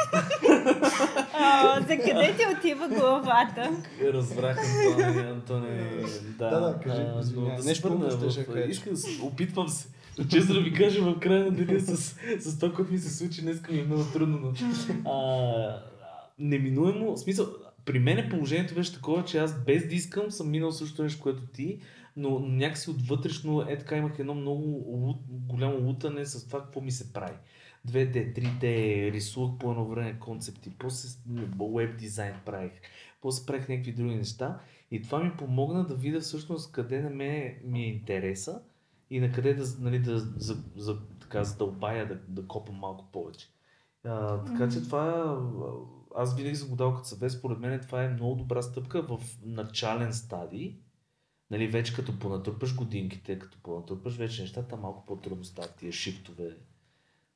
[1.35, 3.83] А, за къде ти отива главата?
[4.03, 4.59] Разбрах,
[4.99, 5.69] Антони, Антони,
[6.39, 6.51] да.
[6.51, 8.69] Да, да, кажи, а, но да Нещо да кажеш.
[8.69, 9.89] Искам да се, опитвам се.
[10.31, 13.43] Честно да ви кажа, в края на деня с, с това, което ми се случи,
[13.43, 14.39] днес ми е много трудно.
[14.39, 14.53] Но,
[15.11, 15.83] а,
[16.39, 17.47] неминуемо, в смисъл,
[17.85, 21.47] при мен положението беше такова, че аз без да искам съм минал същото нещо, което
[21.47, 21.81] ти,
[22.17, 26.81] но някакси от вътрешно е така имах едно много лут, голямо лутане с това какво
[26.81, 27.37] ми се прави.
[27.89, 28.65] 2D, 3D,
[29.13, 31.09] рисувах по едно време концепти, после
[31.75, 32.73] веб дизайн правих,
[33.23, 37.55] после правих някакви други неща и това ми помогна да видя всъщност къде на мен
[37.65, 38.63] ми е интереса
[39.11, 43.49] и на къде да, нали, да за, за, така, задълбая, да, да копам малко повече.
[44.05, 45.39] А, така че това,
[46.17, 49.19] аз винаги съм го дал като съвет, според мен това е много добра стъпка в
[49.45, 50.81] начален стадий,
[51.51, 56.57] Нали, вече като понатрупаш годинките, като понатрупаш вече нещата, малко по-трудно стават тия шифтове.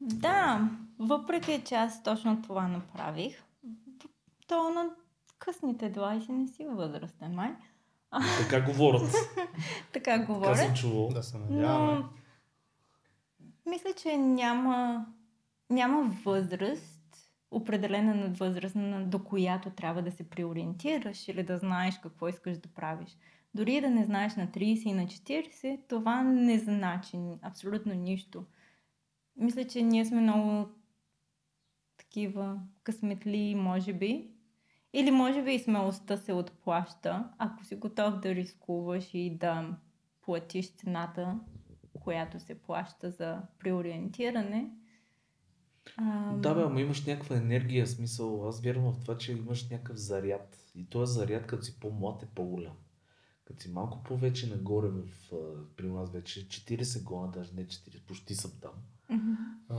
[0.01, 3.43] Да, въпреки че аз точно това направих,
[4.47, 4.91] то на
[5.39, 7.55] късните 20 не си възрастен май.
[8.41, 9.03] Така говорят.
[9.03, 9.49] така
[9.93, 10.57] Така говоря.
[10.57, 11.09] съм чувал.
[11.09, 11.93] Да се надяваме.
[11.95, 12.09] Но
[13.67, 15.07] мисля, че няма,
[15.71, 17.01] няма възраст,
[17.51, 22.59] определена над възраст, на- до която трябва да се преориентираш или да знаеш какво искаш
[22.59, 23.17] да правиш.
[23.55, 28.45] Дори и да не знаеш на 30 и на 40, това не значи абсолютно нищо.
[29.37, 30.69] Мисля, че ние сме много
[31.97, 34.34] такива късметли, може би.
[34.97, 39.77] Или може би и смелостта се отплаща, ако си готов да рискуваш и да
[40.23, 41.41] платиш цената,
[42.01, 44.71] която се плаща за преориентиране.
[45.97, 48.49] Ам, Да, бе, ама имаш някаква енергия, смисъл.
[48.49, 50.59] Аз вярвам в това, че имаш някакъв заряд.
[50.75, 52.77] И този заряд, като си по-млад, е по-голям.
[53.45, 55.37] Като си малко повече нагоре, в, а,
[55.77, 58.73] при нас вече 40 гона, даже не 40, почти съм там.
[59.69, 59.77] А,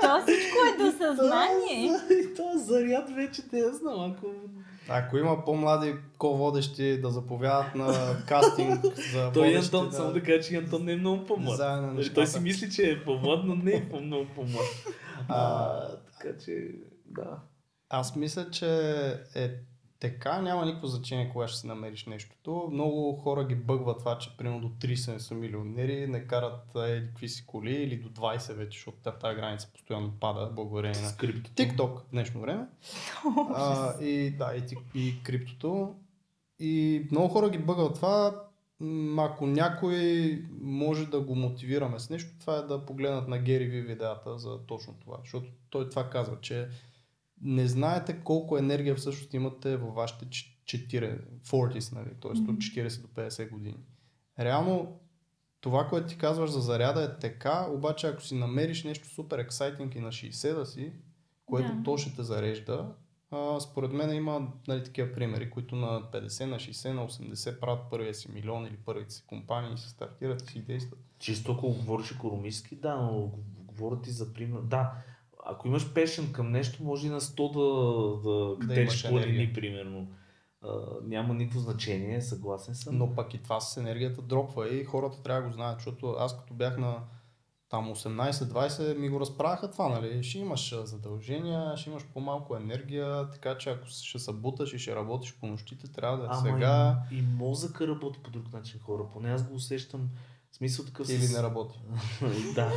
[0.00, 1.96] То всичко е до съзнание.
[2.10, 4.12] И този заряд вече те я знам.
[4.12, 4.26] Ако...
[4.88, 10.56] Ако има по-млади ко-водещи да заповядат на кастинг за Той Антон, само да кажа, че
[10.56, 11.56] Антон не е много по-млад.
[11.56, 12.14] Заедно Нали.
[12.14, 14.66] Той си мисли, че е по-млад, но не е по- много по-млад.
[15.28, 16.52] А, така че,
[17.06, 17.38] да.
[17.88, 18.68] Аз мисля, че
[19.34, 19.50] е
[20.02, 22.68] така, няма никакво значение кога ще си намериш нещото.
[22.72, 27.06] Много хора ги бъгва това, че примерно до 30 не са милионери, не карат еди
[27.06, 31.16] какви си коли или до 20 вече, защото тя- тази граница постоянно пада, благодарение на
[31.16, 31.62] криптото.
[31.62, 32.66] TikTok в днешно време.
[33.54, 35.94] а, и да, и, и криптото.
[36.58, 38.44] И много хора ги бъгват това.
[39.18, 43.80] Ако някой може да го мотивираме с нещо, това е да погледнат на Гери Ви
[43.80, 45.16] видеята за точно това.
[45.22, 46.68] Защото той това казва, че
[47.42, 52.10] не знаете колко енергия всъщност имате във вашите 4, 40, нали?
[52.20, 52.30] т.е.
[52.30, 53.78] от 40 до 50 години.
[54.38, 55.00] Реално
[55.60, 59.94] това, което ти казваш за заряда е така, обаче ако си намериш нещо супер ексайтинг
[59.94, 60.92] и на 60 да си,
[61.46, 61.82] което Да.
[61.82, 62.94] то ще те зарежда,
[63.30, 67.90] а, според мен има нали, такива примери, които на 50, на 60, на 80 правят
[67.90, 70.98] първия си милион или първите си компании и се стартират и си действат.
[71.18, 74.60] Чисто ако говориш економически, да, но г- говоря ти за пример.
[74.60, 74.92] Да,
[75.42, 80.08] ако имаш пешен към нещо, може и на 100 да, да, Да имаш планини, примерно.
[80.62, 80.68] А,
[81.02, 82.98] няма никакво значение, съгласен съм.
[82.98, 86.38] Но пък и това с енергията дропва и хората трябва да го знаят, защото аз
[86.38, 87.02] като бях на
[87.72, 90.22] там 18-20 ми го разправяха това, нали?
[90.22, 94.96] Ще имаш задължения, ще имаш по-малко енергия, така че ако ще се буташ и ще
[94.96, 98.80] работиш по нощите, трябва да е Ама сега и, и мозъка работи по друг начин,
[98.80, 99.02] хора.
[99.12, 100.08] Поне аз го усещам.
[100.52, 101.78] В смисъл такъв или с- не работи.
[102.54, 102.72] да,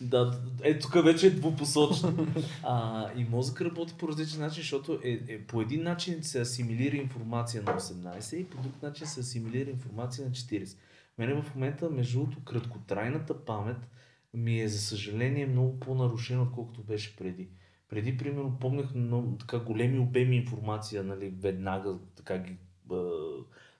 [0.00, 2.26] да, е, тук вече е двупосочно.
[2.62, 6.96] А, и мозък работи по различен начин, защото е, е, по един начин се асимилира
[6.96, 10.76] информация на 18 и по друг начин се асимилира информация на 40.
[11.18, 13.76] Мене в момента, между другото, краткотрайната памет
[14.34, 17.48] ми е, за съжаление, много по-нарушена, отколкото беше преди.
[17.88, 22.56] Преди, примерно, помнях много така големи обеми информация, нали, веднага така ги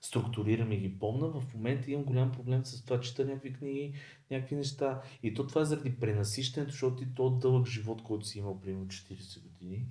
[0.05, 1.27] структурирам и ги помна.
[1.27, 3.93] В момента имам голям проблем с това, чета някакви книги,
[4.31, 5.01] някакви неща.
[5.23, 8.87] И то това е заради пренасищането, защото ти то дълъг живот, който си имал, примерно
[8.87, 9.85] 40 години.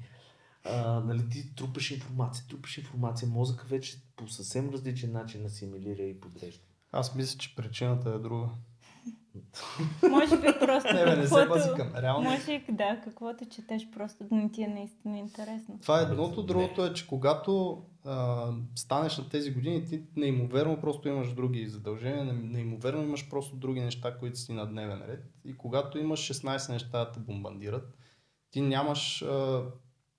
[0.65, 6.21] А, нали, ти трупаш информация, трупаш информация, мозъка вече по съвсем различен начин асимилира и
[6.21, 6.65] подрежда.
[6.93, 8.49] Аз мисля, че причината е друга.
[10.11, 11.93] Може би просто Не, бе, не се базикам.
[11.97, 12.31] Реално.
[12.31, 15.79] Може и да, каквото четеш, просто да не ти е наистина интересно.
[15.83, 21.09] Това е едното, другото е, че когато а, станеш на тези години, ти неимоверно просто
[21.09, 25.25] имаш други задължения, не- неимоверно имаш просто други неща, които си на дневен ред.
[25.45, 27.95] И когато имаш 16 неща да те бомбандират,
[28.51, 29.23] ти нямаш...
[29.23, 29.65] А,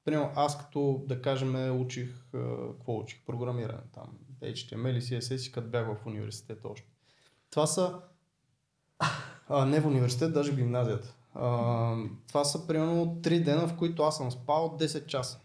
[0.06, 2.26] примерно аз като, да кажем, учих...
[2.34, 2.40] А,
[2.72, 3.26] какво учих?
[3.26, 4.08] Програмиране там.
[4.42, 6.88] HTML и CSS, като бях в университета още.
[7.50, 8.00] Това са
[9.50, 11.16] а, не в университет, даже в гимназията.
[11.36, 11.96] А,
[12.28, 15.40] това са примерно 3 дена, в които аз съм спал 10 часа.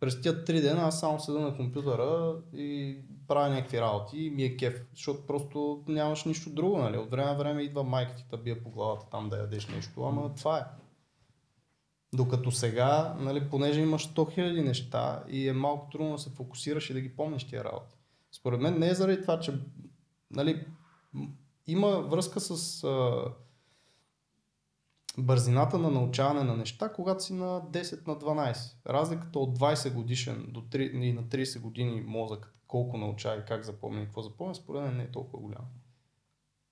[0.00, 4.42] През тия 3 дена аз само седа на компютъра и правя някакви работи и ми
[4.42, 6.98] е кеф, защото просто нямаш нищо друго, нали?
[6.98, 10.02] От време на време идва майка ти да бие по главата там да ядеш нещо,
[10.02, 10.64] ама това е.
[12.12, 16.90] Докато сега, нали, понеже имаш 100 000 неща и е малко трудно да се фокусираш
[16.90, 17.96] и да ги помниш тия работи.
[18.32, 19.60] Според мен не е заради това, че
[20.30, 20.66] нали,
[21.72, 23.24] има връзка с а,
[25.18, 28.86] бързината на научаване на неща, когато си на 10 на 12.
[28.86, 33.64] Разликата от 20 годишен до 3, и на 30 години мозък, колко научава и как
[33.64, 35.64] запомня и какво запомня, според мен не е толкова голям.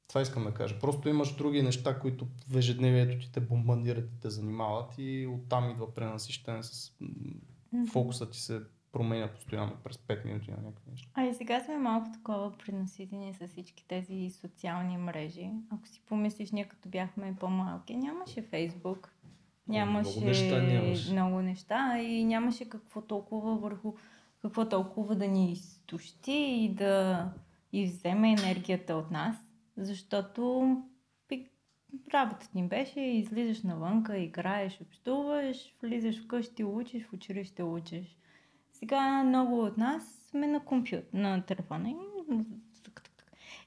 [0.09, 0.79] Това искам да кажа.
[0.79, 5.71] Просто имаш други неща, които в ежедневието ти те бомбандират и те занимават и оттам
[5.71, 8.61] идва пренасищане с м, фокусът ти се
[8.93, 11.09] променя постоянно през 5 минути на някакви неща.
[11.15, 15.51] А и сега сме малко такова пренаситени с всички тези социални мрежи.
[15.71, 19.15] Ако си помислиш, ние като бяхме по-малки, нямаше Фейсбук,
[19.69, 21.13] нямаше много неща нямаше.
[21.13, 23.95] много неща и нямаше какво толкова върху
[24.43, 27.25] какво толкова да ни изтощи и да
[27.73, 29.37] изземе енергията от нас,
[29.77, 30.77] защото
[32.15, 38.17] работата ни беше, излизаш навънка, играеш, общуваш, влизаш вкъщи, учиш, в училище учиш.
[38.79, 41.97] Сега много от нас сме на компютър, на телефона и.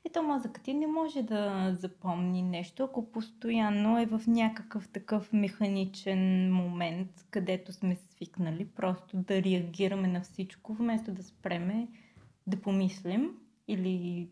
[0.06, 6.54] Ето мозъкът ти не може да запомни нещо, ако постоянно е в някакъв такъв механичен
[6.54, 11.88] момент, където сме свикнали просто да реагираме на всичко, вместо да спреме,
[12.47, 13.32] да помислим
[13.67, 14.30] или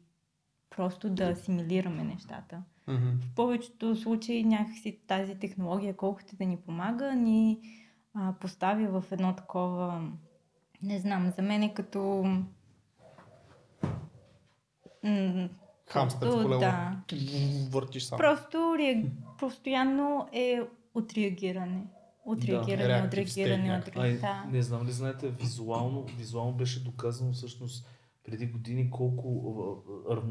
[0.70, 2.64] просто да асимилираме нещата.
[2.88, 7.60] В повечето случаи някакси тази технология, колкото да ни помага, ни
[8.14, 10.12] а, поставя в едно такова,
[10.84, 12.26] не знам, за мен е като...
[15.88, 16.60] Хамстър в просто, колело.
[16.60, 17.02] Да.
[17.72, 18.18] Въртиш само.
[18.18, 19.06] Просто реаг...
[19.40, 20.62] постоянно е
[20.94, 21.88] отреагиране.
[22.26, 24.10] Отреагиране, отреагиране, state отреагиране.
[24.10, 24.46] Ай, Да.
[24.52, 27.88] не знам ли знаете, визуално, визуално беше доказано всъщност
[28.24, 29.30] преди години колко,
[30.08, 30.24] в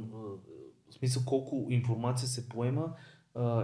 [0.90, 2.94] смисъл колко информация се поема,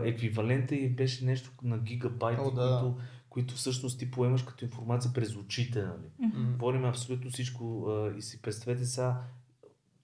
[0.05, 2.81] еквивалента и беше нещо на гигабайти, О, да.
[2.83, 2.97] които,
[3.35, 5.83] които всъщност ти поемаш като информация през очите.
[5.83, 6.11] Нали?
[6.18, 6.53] Мгм.
[6.53, 9.23] Говорим абсолютно всичко а, и си представете сега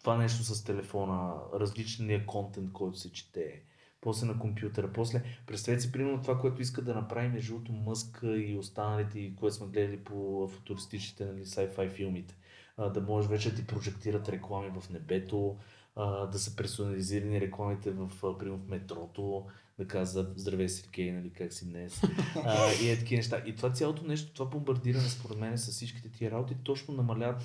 [0.00, 3.62] това нещо с телефона, различния контент, който се чете,
[4.00, 8.20] после на компютъра, после представете си примерно това, което иска да направи между другото Мъск
[8.22, 12.36] и останалите, и което сме гледали по футуристичните нали, sci-fi филмите.
[12.76, 15.56] А, да можеш вече да ти прожектират реклами в небето,
[15.96, 19.46] а, да са персонализирани рекламите в, примерно в метрото,
[19.80, 22.02] да казват здравей Сергей, нали, как си днес.
[22.44, 23.42] А, и е такива неща.
[23.46, 27.42] И това цялото нещо, това бомбардиране според мен с всичките тия работи точно намалят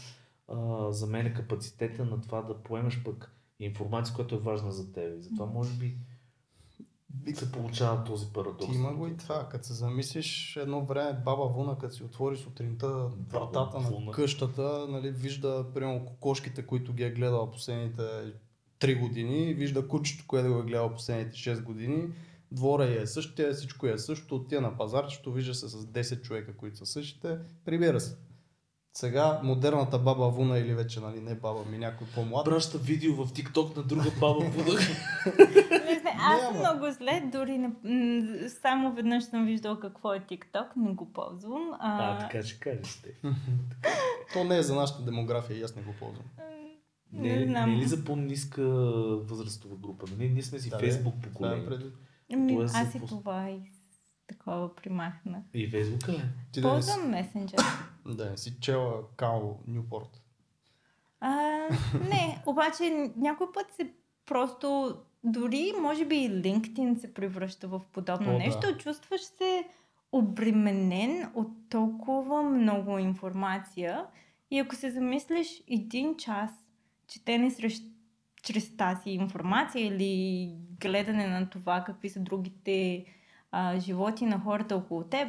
[0.48, 5.20] а, за мен капацитета на това да поемеш пък информация, която е важна за теб.
[5.20, 5.98] И затова може би
[7.34, 8.76] се получава този парадокс.
[8.76, 13.08] Има го и това, като се замислиш едно време баба Вуна, като си отвори сутринта
[13.30, 18.04] вратата на къщата, нали, вижда примерно кокошките, които ги е гледала последните
[18.86, 22.08] 3 години, вижда кучето, което го е гледала последните 6 години,
[22.52, 26.78] двора е същия, всичко е също, отива на пазарчето, вижда се с 10 човека, които
[26.78, 28.18] са същите, прибира се.
[28.98, 33.28] Сега модерната баба Вуна или вече нали, не баба ми, някой по-млад, Праща видео в
[33.28, 34.46] TikTok на друга баба
[36.02, 36.60] знам, аз Няма.
[36.60, 41.72] много зле, дори не, само веднъж съм виждала какво е TikTok, не го ползвам.
[41.80, 43.10] А, А, така ще кажеш те.
[44.34, 46.26] то не е за нашата демография и аз не го ползвам.
[47.14, 47.70] Не, Не, знам.
[47.70, 48.64] не е ли за по-ниска
[49.18, 50.06] възрастова група?
[50.12, 50.30] Нали?
[50.30, 51.66] Ние сме си Да, Фейсбук поколение.
[51.66, 51.86] преди.
[52.34, 53.60] Ами, е аз и това и
[54.28, 55.44] такова примахнах.
[55.54, 56.22] И Фейсбука ли?
[56.52, 57.60] Ти да Ползвам месенджер.
[58.06, 60.22] да не си чела Као Нюпорт.
[61.20, 61.36] А,
[62.10, 63.92] не, обаче някой път се
[64.26, 68.38] просто, дори може би и LinkedIn се превръща в подобно О, да.
[68.38, 68.78] нещо.
[68.78, 69.68] Чувстваш се
[70.12, 74.06] обременен от толкова много информация
[74.52, 76.52] и ако се замислиш един час
[77.08, 77.84] четене срещ,
[78.44, 83.06] чрез тази информация или гледане на това какви са другите
[83.52, 85.28] а, животи на хората около теб,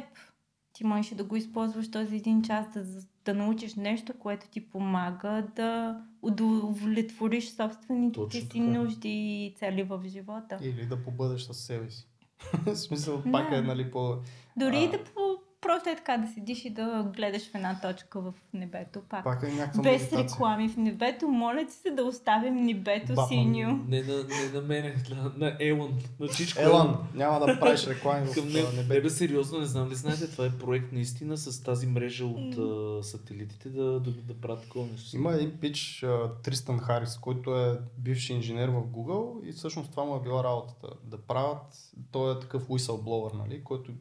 [0.73, 2.83] ти можеш да го използваш този един час да,
[3.25, 8.59] да научиш нещо, което ти помага да удовлетвориш собствените Точно си така.
[8.63, 10.57] нужди и цели в живота.
[10.61, 12.07] Или да побъдеш със себе си.
[12.65, 13.31] В смисъл, Да.
[13.31, 14.17] пак е, нали, по...
[14.57, 17.79] Дори а- и да по, просто е така да седиш и да гледаш в една
[17.81, 19.23] точка в небето пак.
[19.23, 20.23] Пак е някаква Без медитация.
[20.23, 23.27] реклами в небето, моля ти се да оставим небето Батман.
[23.27, 23.79] синьо.
[23.87, 28.25] Не на, не на мене, на, на Елън, на Чичко Елан, няма да правиш реклами
[28.25, 28.35] в.
[28.35, 29.03] Не небето.
[29.03, 33.03] бе сериозно, не знам ли знаете, това е проект наистина с тази мрежа от а,
[33.03, 35.15] сателитите да, да, да правят такова нещо.
[35.15, 36.05] Има един пич,
[36.43, 40.87] Тристан Харис, който е бивши инженер в Google и всъщност това му е била работата.
[41.03, 41.77] Да правят,
[42.11, 43.91] той е такъв whistleblower, нали, който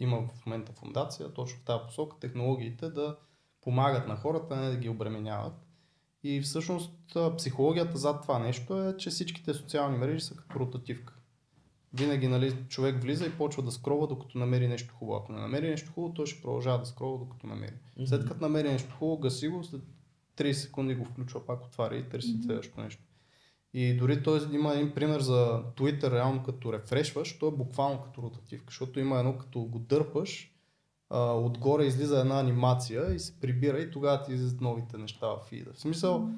[0.00, 3.16] има в момента фундация, точно в тази посока, технологиите да
[3.60, 5.54] помагат на хората, а не да ги обременяват.
[6.22, 6.92] И всъщност
[7.38, 11.14] психологията зад това нещо е, че всичките социални мрежи са като ротативка.
[11.92, 15.18] Винаги нали, човек влиза и почва да скролва, докато намери нещо хубаво.
[15.18, 17.74] Ако не намери нещо хубаво, той ще продължава да скролва, докато намери.
[18.04, 19.82] След като намери нещо хубаво, гаси го, след
[20.36, 23.02] 30 секунди го включва, пак отваря и търси следващото нещо.
[23.78, 28.22] И дори той има един пример за Twitter, реално като рефрешваш, то е буквално като
[28.22, 30.52] ротативка, защото има едно като го дърпаш,
[31.10, 35.38] а, отгоре излиза една анимация и се прибира и тогава ти излизат новите неща в
[35.48, 35.72] фида.
[35.72, 36.28] В смисъл,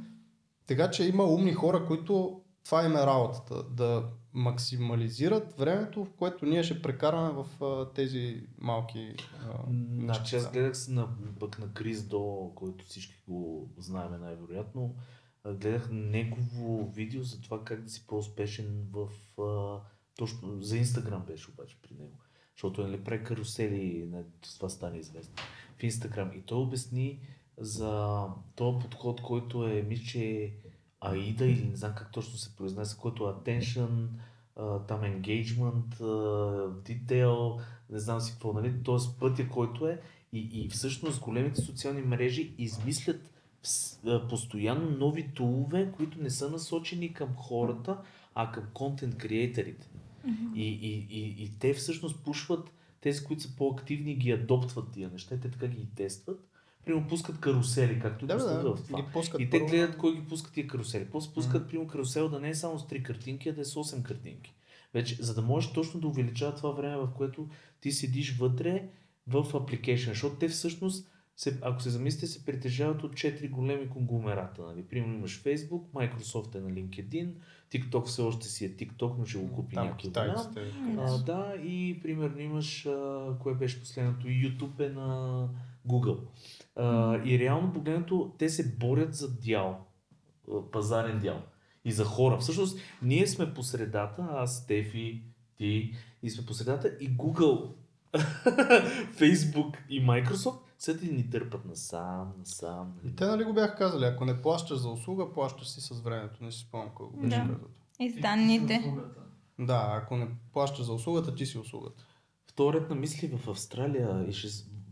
[0.67, 6.47] така че има умни хора, които това им е работата, да максимализират времето, в което
[6.47, 9.59] ние ще прекараме в а, тези малки а,
[9.99, 11.09] Значи аз гледах се на,
[11.41, 14.95] пък на Крис До, който всички го знаем най-вероятно.
[15.47, 19.09] Гледах негово видео за това как да си по-успешен в...
[19.43, 19.81] А,
[20.17, 22.19] точно за Инстаграм беше обаче при него.
[22.57, 24.25] Защото нали, прави карусели, не,
[24.55, 25.35] това стане известно,
[25.79, 26.33] в Инстаграм.
[26.35, 27.21] И той обясни
[27.59, 28.25] за
[28.57, 30.53] този подход, който е, мисля, че
[31.03, 34.09] AIDA или не знам как точно се произнася, който е attention,
[34.89, 35.97] там engagement,
[36.83, 38.83] detail, не знам си какво, нали?
[38.83, 40.01] Тоест пътя, който е
[40.33, 43.31] и, и всъщност големите социални мрежи измислят
[44.29, 47.99] постоянно нови тулове, които не са насочени към хората,
[48.35, 49.89] а към контент креаторите.
[50.55, 55.37] И, и, и, и те всъщност пушват тези, които са по-активни, ги адоптват тия неща,
[55.41, 56.49] те така ги тестват.
[56.85, 59.23] Примерно пускат карусели, както Да, да, в това.
[59.39, 61.07] И те гледат кой ги пуска тия карусели.
[61.13, 63.75] После пускат, примерно, карусел да не е само с 3 картинки, а да е с
[63.75, 64.55] 8 картинки.
[64.95, 67.49] Вече, за да можеш точно да увеличава това време, в което
[67.81, 68.89] ти седиш вътре
[69.27, 74.63] в application, защото те всъщност, се, ако се замислите, се притежават от 4 големи конгломерата.
[74.63, 74.83] Нали?
[74.83, 77.31] Примерно имаш Facebook, Microsoft е на LinkedIn,
[77.73, 80.99] TikTok все още си е TikTok, но ще го купи Там някой голям.
[80.99, 85.49] А, да, и примерно имаш, а, кое беше последното, YouTube е на
[85.89, 86.19] Google.
[86.77, 89.87] А, и реално погледнато, те се борят за дял,
[90.73, 91.43] пазарен дял
[91.85, 92.39] и за хора.
[92.39, 95.23] Всъщност, ние сме по средата, аз, Стефи,
[95.57, 97.73] ти, и сме по средата и Google,
[99.19, 102.95] Facebook и Microsoft са ти ни търпат насам, насам.
[102.97, 103.13] нали?
[103.13, 106.45] И те нали го бяха казали, ако не плащаш за услуга, плащаш си с времето.
[106.45, 107.43] Не си спомням кой го беше Да.
[107.43, 107.69] казал.
[108.01, 108.95] И с данните.
[109.59, 112.05] Да, ако не плащаш за услугата, ти си услугата.
[112.47, 114.49] Втори ред на мисли в Австралия и ще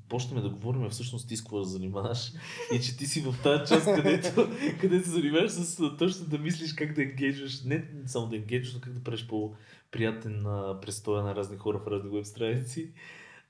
[0.09, 2.33] почнем да говорим всъщност ти с какво да занимаваш
[2.75, 4.49] и че ти си в тази част, където,
[4.81, 8.81] където се занимаваш с точно да мислиш как да енгейджваш, не само да енгейджваш, но
[8.81, 10.43] как да правиш по-приятен
[10.83, 12.91] престоя на разни хора в разни веб страници.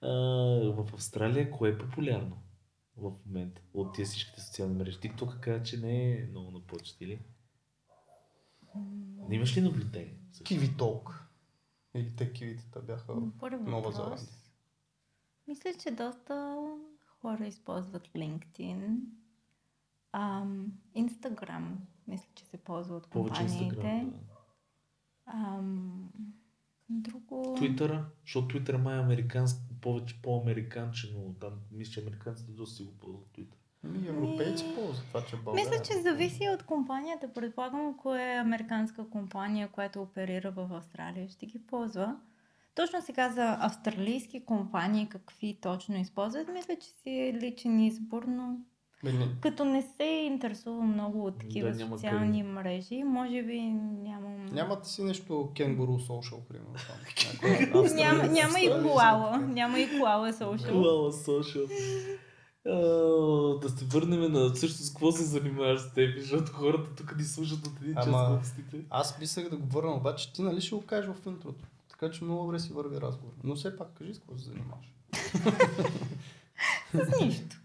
[0.00, 0.08] А,
[0.72, 2.36] в Австралия кое е популярно
[2.96, 4.98] в момента от тия всичките социални мрежи?
[4.98, 7.20] TikTok каза, че не е много на почет, или?
[9.28, 10.18] Не имаш ли наблюдение?
[10.44, 11.22] Киви толк.
[11.94, 13.92] Или те кивитата бяха Първи Нова.
[13.92, 14.28] Зеландия.
[15.48, 16.56] Мисля, че доста
[17.06, 18.98] хора използват LinkedIn.
[20.12, 21.64] Ам, Instagram,
[22.06, 24.06] мисля, че се ползва от компаниите.
[25.26, 26.10] Ам,
[26.88, 27.54] друго...
[27.56, 31.34] Твитъра, защото Твитър май е американск, повече по-американчено.
[31.40, 33.58] Там мисля, че американците доста си го ползват Твитър.
[33.84, 35.70] Ами, европейци ползват това, че България.
[35.70, 37.32] Мисля, че зависи от компанията.
[37.34, 42.16] Предполагам, ако е американска компания, която оперира в Австралия, ще ги ползва.
[42.74, 48.58] Точно сега за австралийски компании, какви точно използват, мисля, че си е личен избор, но
[49.40, 54.46] Като не се интересува много от такива Да, социални мрежи, може би нямам...
[54.46, 56.74] Нямате си нещо кенгуру social, примерно.
[56.86, 56.96] Там.
[57.74, 59.36] Австралийска- Няма, няма и коала.
[59.38, 60.72] Няма и коала social.
[60.72, 61.66] Коала Social.
[63.58, 67.24] да се върнем на също с какво се занимаваш с теб, защото хората тук ни
[67.24, 68.76] слушат от един час глупостите.
[68.90, 71.64] Аз мислех да го върна, обаче ти нали ще го кажеш в интрото.
[71.90, 73.32] Така че много добре си върви разговор.
[73.44, 74.92] Но все пак кажи с какво се занимаваш.
[76.94, 77.56] С нищо.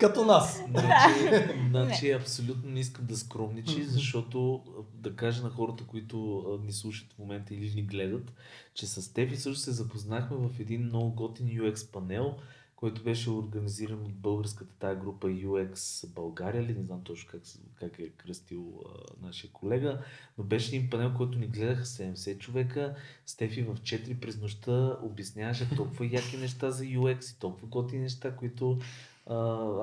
[0.00, 0.62] Като нас.
[0.70, 4.62] Значи, значи абсолютно не искам да скромничи, защото
[4.94, 8.32] да кажа на хората, които ни слушат в момента или ни гледат,
[8.74, 12.36] че с теб и също се запознахме в един много готин UX панел,
[12.78, 17.42] който беше организиран от българската тая група UX България, ли не знам точно как,
[17.74, 20.02] как е кръстил а, нашия колега,
[20.38, 22.94] но беше един панел, който ни гледаха 70 човека.
[23.26, 28.36] Стефи в 4 през нощта обясняваше толкова яки неща за UX и толкова готини неща,
[28.36, 28.78] които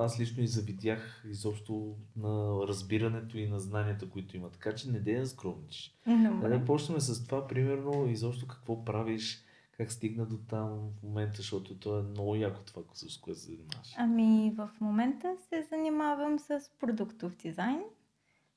[0.00, 4.50] аз лично и завидях изобщо на разбирането и на знанията, които има.
[4.50, 5.94] Така че не дей да скромничиш.
[6.06, 6.48] Да, Добре.
[6.48, 9.44] да почнем с това, примерно, изобщо какво правиш,
[9.76, 13.46] как стигна до там в момента, защото то е много яко това, с което се
[13.46, 13.94] занимаваш.
[13.96, 17.82] Ами в момента се занимавам с продуктов дизайн,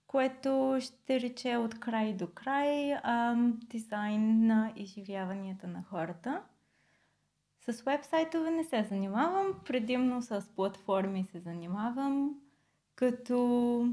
[0.07, 6.41] което ще рече от край до край ам, дизайн на изживяванията на хората.
[7.71, 12.35] С вебсайтове не се занимавам, предимно с платформи се занимавам,
[12.95, 13.87] като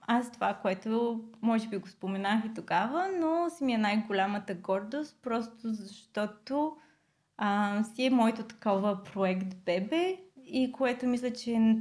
[0.00, 5.18] аз това, което може би го споменах и тогава, но си ми е най-голямата гордост,
[5.22, 6.76] просто защото
[7.36, 11.76] а, си е моето такова проект Бебе и което мисля, че е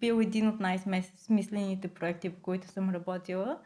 [0.00, 3.58] бил един от най-смислените проекти, по които съм работила.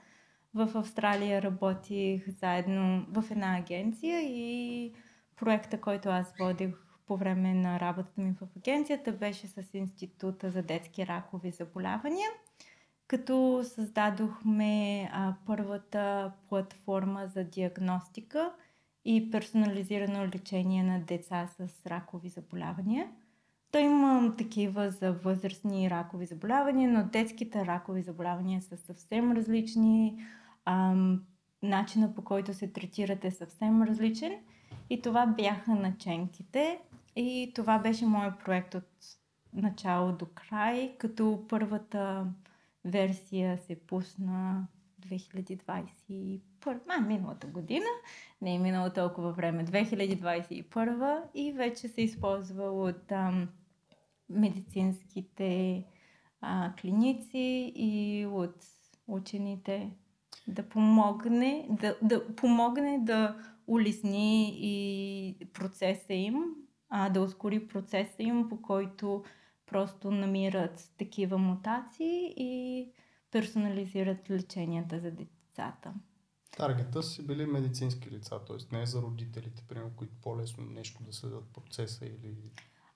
[0.55, 4.93] В Австралия работих заедно в една агенция и
[5.37, 10.63] проекта, който аз водих по време на работата ми в агенцията, беше с Института за
[10.63, 12.29] детски ракови заболявания.
[13.09, 18.53] като създадохме а, първата платформа за диагностика
[19.05, 23.09] и персонализирано лечение на деца с ракови заболявания.
[23.73, 30.25] Той има такива за възрастни ракови заболявания, но детските ракови заболявания са съвсем различни.
[30.65, 31.23] Ам,
[31.63, 34.33] начина по който се третират е съвсем различен.
[34.91, 36.79] И това бяха наченките.
[37.17, 38.89] И това беше моят проект от
[39.53, 42.27] начало до край, като първата
[42.85, 44.67] версия се пусна
[45.01, 46.41] 2021,
[46.89, 47.87] а, миналата година,
[48.43, 53.49] не е минало толкова време, 2021 и вече се използва от ам,
[54.31, 55.85] медицинските
[56.41, 58.57] а, клиници и от
[59.09, 59.91] учените
[60.49, 63.37] да помогне да, да помогне да
[63.67, 66.45] улесни и процеса им,
[66.99, 69.25] а, да ускори процеса им, по който
[69.67, 72.87] просто намират такива мутации и
[73.31, 75.95] персонализират леченията за децата.
[76.57, 78.77] Таргета си били медицински лица, т.е.
[78.77, 82.35] не за родителите, примерно, които по-лесно нещо да следят процеса или...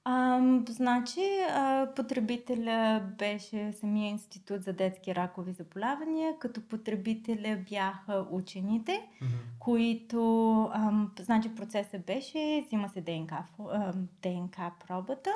[0.05, 1.21] А, значи,
[1.51, 9.27] а, потребителя беше самия институт за детски ракови заболявания, като потребителя бяха учените, mm-hmm.
[9.59, 13.93] които, а, значи процесът беше, взима се ДНК, а,
[14.23, 15.31] ДНК пробата,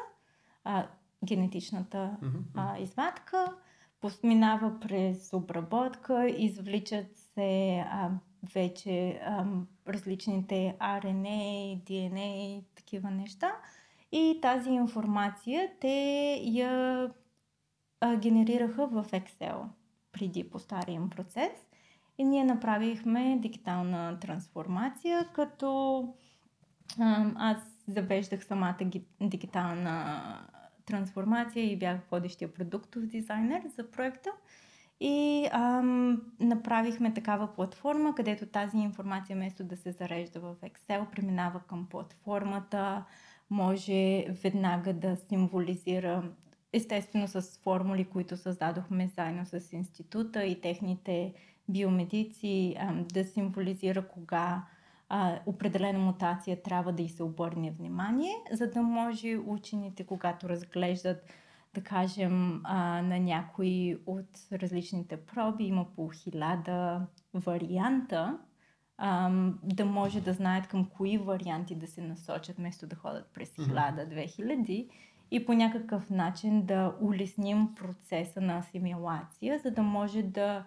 [0.65, 0.87] а,
[1.25, 2.43] генетичната mm-hmm.
[2.55, 3.55] а, извадка,
[4.23, 8.11] минава през обработка, извличат се а,
[8.55, 9.45] вече а,
[9.89, 13.53] различните RNA, DNA, такива неща.
[14.17, 17.11] И тази информация те я
[18.01, 19.63] а, генерираха в Excel
[20.13, 21.53] преди по стария процес.
[22.19, 25.99] И ние направихме дигитална трансформация, като
[27.01, 27.59] а, аз
[27.89, 28.79] завеждах самата
[29.21, 30.23] дигитална
[30.87, 34.31] трансформация и бях водещия продуктов дизайнер за проекта.
[35.01, 41.61] И ам, направихме такава платформа, където тази информация, вместо да се зарежда в Excel, преминава
[41.61, 43.05] към платформата,
[43.51, 46.23] може веднага да символизира,
[46.73, 51.35] естествено с формули, които създадохме заедно с института и техните
[51.69, 52.77] биомедици,
[53.13, 54.65] да символизира кога
[55.47, 61.33] определена мутация трябва да й се обърне внимание, за да може учените, когато разглеждат,
[61.75, 62.63] да кажем,
[63.03, 68.39] на някои от различните проби, има по хиляда варианта,
[68.99, 69.31] а,
[69.63, 74.89] да може да знаят към кои варианти да се насочат, вместо да ходят през 1000-2000
[75.31, 80.65] и по някакъв начин да улесним процеса на асимилация, за да може да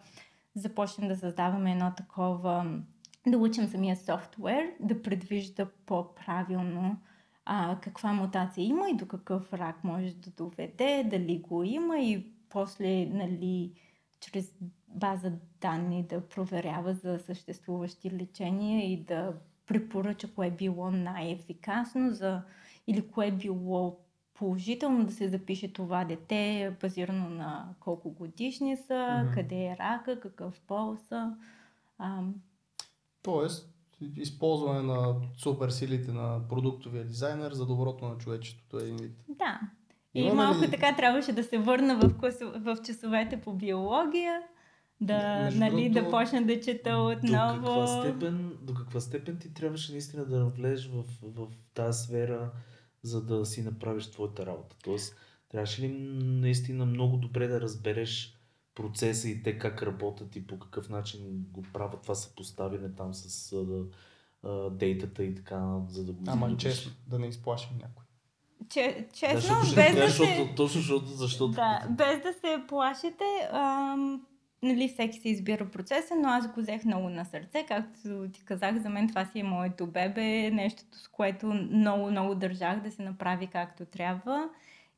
[0.56, 2.82] започнем да създаваме едно такова
[3.28, 6.98] да учим самия софтуер да предвижда по-правилно
[7.46, 12.26] а, каква мутация има и до какъв рак може да доведе, дали го има и
[12.50, 13.72] после, нали,
[14.20, 14.54] чрез
[15.00, 15.32] база
[15.62, 19.34] данни да проверява за съществуващи лечения и да
[19.68, 22.42] препоръча кое е било най-ефикасно за,
[22.88, 24.00] или кое е било
[24.34, 29.34] положително да се запише това дете, базирано на колко годишни са, mm-hmm.
[29.34, 31.36] къде е рака, какъв пол са.
[33.24, 33.74] Тоест,
[34.16, 39.24] използване на суперсилите на продуктовия дизайнер за доброто на човечеството е един вид.
[39.30, 39.60] Да.
[40.14, 40.72] И Имаме малко ли...
[40.72, 42.46] така трябваше да се върна в, класу...
[42.56, 44.42] в часовете по биология,
[45.02, 47.60] да, Между нали, другото, да почна да чета отново.
[47.60, 52.52] До каква, степен, до каква степен ти трябваше наистина да навлезеш в, в тази сфера,
[53.04, 54.76] за да си направиш твоята работа?
[54.84, 55.16] Тоест,
[55.50, 55.88] трябваше ли
[56.24, 58.38] наистина много добре да разбереш
[58.76, 63.54] процеса и те как работят и по какъв начин го правят това съпоставяне там с
[64.44, 68.04] а, дейтата и така, за да го Ама честно, да не изплашим някой.
[68.70, 70.54] Че, честно, да, без да, да се...
[70.56, 71.52] Точно защото, защото...
[71.52, 74.26] Да, без да се плашите, ам,
[74.64, 77.66] нали, всеки се избира процеса, но аз го взех много на сърце.
[77.68, 82.36] Както ти казах, за мен това си е моето бебе, нещото с което много, много
[82.36, 84.50] държах да се направи както трябва.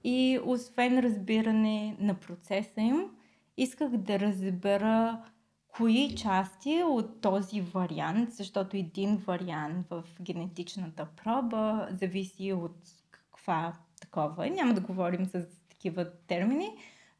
[0.03, 3.05] И освен разбиране на процеса им,
[3.57, 5.23] исках да разбера
[5.67, 12.75] кои части от този вариант, защото един вариант в генетичната проба зависи от
[13.11, 14.49] каква такова.
[14.49, 16.69] Няма да говорим с такива термини,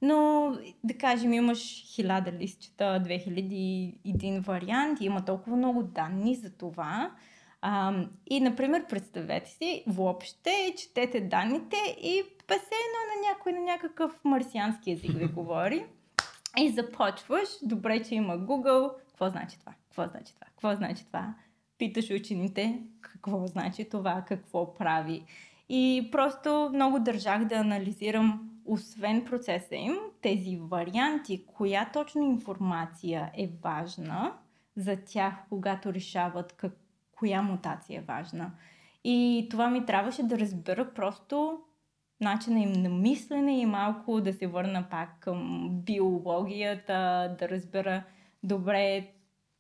[0.02, 0.52] но
[0.84, 7.12] да кажем имаш хиляда листчета, 2001 вариант, има толкова много данни за това.
[7.62, 7.94] А,
[8.30, 15.12] и, например, представете си, въобще четете данните и пасено на някой на някакъв марсиански език
[15.12, 15.86] ви говори.
[16.58, 21.34] И започваш, добре, че има Google, какво значи това, какво значи това, какво значи това.
[21.78, 25.24] Питаш учените какво значи това, какво прави.
[25.70, 33.50] И просто много държах да анализирам освен процеса им, тези варианти, коя точно информация е
[33.64, 34.34] важна
[34.76, 36.74] за тях, когато решават как,
[37.12, 38.52] коя мутация е важна.
[39.04, 41.60] И това ми трябваше да разбера просто
[42.22, 48.04] начина им на мислене и малко да се върна пак към биологията, да разбера
[48.44, 49.08] добре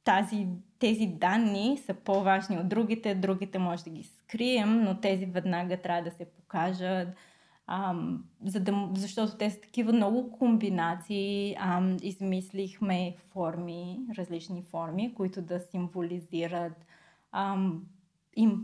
[0.03, 0.47] тази,
[0.80, 6.03] тези данни са по-важни от другите, другите може да ги скрием, но тези веднага трябва
[6.03, 7.07] да се покажат,
[7.72, 11.55] ам, за да, защото те са такива много комбинации.
[11.59, 16.86] Ам, измислихме форми, различни форми, които да символизират
[17.32, 17.84] ам,
[18.36, 18.61] им,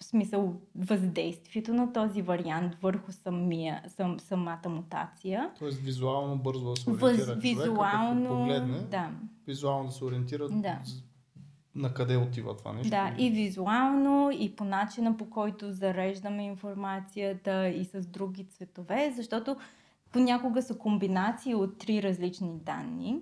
[0.00, 5.50] в смисъл въздействието на този вариант върху самия, сам, самата мутация.
[5.58, 9.10] Тоест визуално бързо да се ориентира Въз, визуално, човек, погледне, да.
[9.46, 10.78] визуално да се ориентира Да.
[11.76, 12.90] На къде отива това нещо.
[12.90, 19.56] Да, и визуално, и по начина по който зареждаме информацията, и с други цветове, защото
[20.12, 23.20] понякога са комбинации от три различни данни.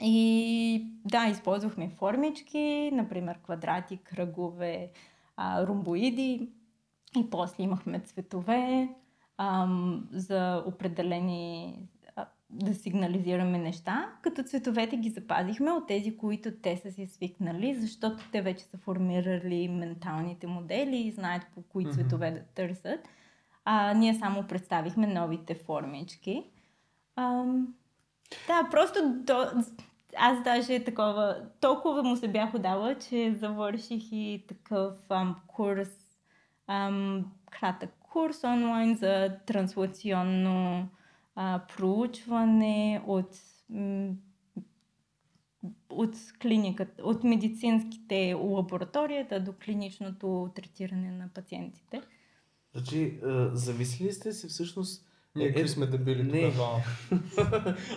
[0.00, 4.90] И да, използвахме формички, например квадрати, кръгове,
[5.36, 6.50] а, ромбоиди.
[7.18, 8.88] И после имахме цветове
[9.38, 11.78] ам, за определени
[12.50, 18.24] да сигнализираме неща, като цветовете ги запазихме от тези, които те са си свикнали, защото
[18.32, 21.92] те вече са формирали менталните модели и знаят по кои Мгм.
[21.92, 23.08] цветове да търсят.
[23.64, 26.44] А ние само представихме новите формички.
[27.16, 27.74] Ам,
[28.46, 29.46] да, просто до,
[30.16, 35.88] аз даже такова, толкова му се бях отдала, че завърших и такъв ам, курс,
[36.66, 40.88] ам, кратък курс онлайн за транслационно
[41.36, 43.38] а, проучване от,
[43.70, 44.10] м,
[45.90, 52.02] от клиниката, от медицинските лабораторията до клиничното третиране на пациентите.
[52.74, 55.02] Значи, а, замислили сте се всъщност...
[55.36, 56.40] Ние Е, е, сме дебили не.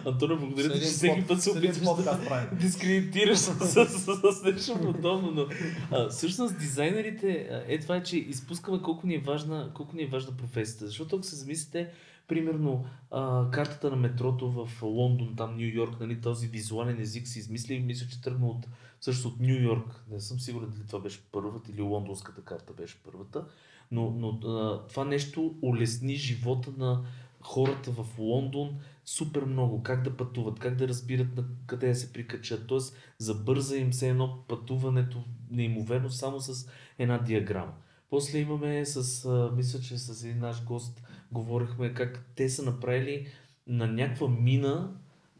[0.06, 4.80] Антона, благодаря ти, че всеки път се опитваш да дискредитираш с, с, с, с нещо
[4.82, 5.32] подобно.
[5.32, 5.46] Но,
[5.92, 10.38] а, всъщност дизайнерите, е това че изпускаме колко ни е важна, колко ни е важна
[10.38, 10.88] професията.
[10.88, 11.92] Защото ако се замислите,
[12.30, 17.40] примерно а, картата на метрото в Лондон, там Нью Йорк, нали, този визуален език се
[17.40, 18.68] измисли и мисля, че тръгна от,
[19.02, 20.04] също от Нью Йорк.
[20.12, 23.46] Не съм сигурен дали това беше първата или лондонската карта беше първата.
[23.92, 27.04] Но, но а, това нещо улесни живота на
[27.42, 29.84] хората в Лондон супер много.
[29.84, 32.68] Как да пътуват, как да разбират на къде да се прикачат.
[32.68, 36.70] Тоест, забърза им се едно пътуването неимоверно само с
[37.00, 37.74] една диаграма.
[38.10, 41.02] После имаме с, а, мисля, че с един наш гост
[41.32, 43.28] говорихме как те са направили
[43.68, 44.94] на някаква мина,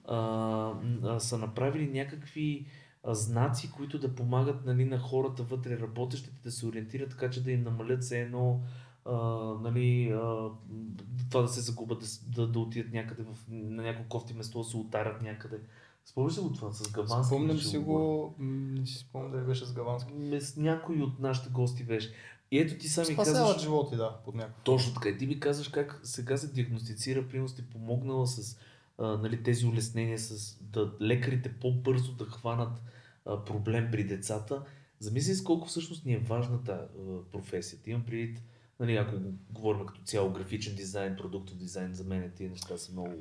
[0.06, 0.18] а,
[1.04, 2.66] а, са направили някакви
[3.04, 7.44] а, знаци, които да помагат нали, на хората вътре, работещите да се ориентират, така че
[7.44, 8.62] да им намалят се едно
[9.06, 9.16] а,
[9.62, 10.50] нали, а,
[11.30, 14.64] това да се загубят, да, да, да отидат някъде в, на някакво кофти место, да
[14.64, 15.60] се отарят някъде.
[16.06, 17.28] Спомняш ли го това с Гавански?
[17.28, 20.14] Спомням си го, не си спомням дали беше с Гавански.
[20.42, 22.14] С някой от нашите гости беше.
[22.52, 23.28] И ето ти сами казваш...
[23.28, 24.62] Спасяват животи, да, под някакво.
[24.64, 25.10] Точно така.
[25.10, 28.58] И ти ми казваш как сега се диагностицира, примерно сте помогнала с
[28.98, 32.82] а, нали, тези улеснения, с да лекарите по-бързо да хванат
[33.26, 34.64] а, проблем при децата.
[35.00, 36.88] Замисли си колко всъщност ни е важна тази
[37.32, 37.80] професия.
[37.86, 38.42] Имам предвид,
[38.80, 42.92] нали, ако го говорим като цяло графичен дизайн, продуктов дизайн, за мен тези неща са
[42.92, 43.14] много...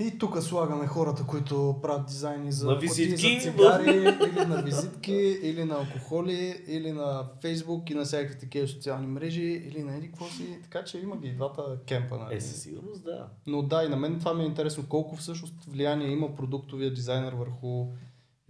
[0.00, 3.90] И тук слагаме хората, които правят дизайни за На визитки, за цигари,
[4.30, 9.42] или на визитки, или на алкохоли, или на Фейсбук и на всякакви такива социални мрежи,
[9.42, 10.58] или на еди какво си.
[10.62, 12.18] Така че има ги и двата кемпа.
[12.18, 12.36] Нали?
[12.36, 13.28] Е, със сигурност, да.
[13.46, 17.32] Но да, и на мен това ми е интересно колко всъщност влияние има продуктовия дизайнер
[17.32, 17.86] върху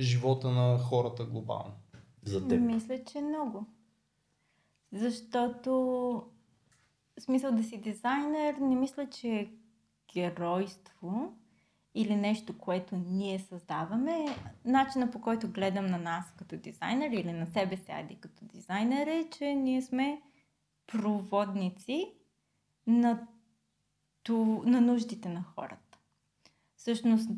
[0.01, 1.73] живота на хората глобално.
[2.25, 2.61] За теб.
[2.61, 3.67] Мисля, че много.
[4.93, 6.23] Защото,
[7.21, 9.49] смисъл да си дизайнер, не мисля, че е
[10.13, 11.37] геройство
[11.95, 14.27] или нещо, което ние създаваме.
[14.65, 19.29] Начина по който гледам на нас като дизайнер или на себе айде като дизайнер е,
[19.39, 20.23] че ние сме
[20.87, 22.13] проводници
[22.87, 23.27] на,
[24.23, 25.99] ту, на нуждите на хората.
[26.77, 27.31] Всъщност,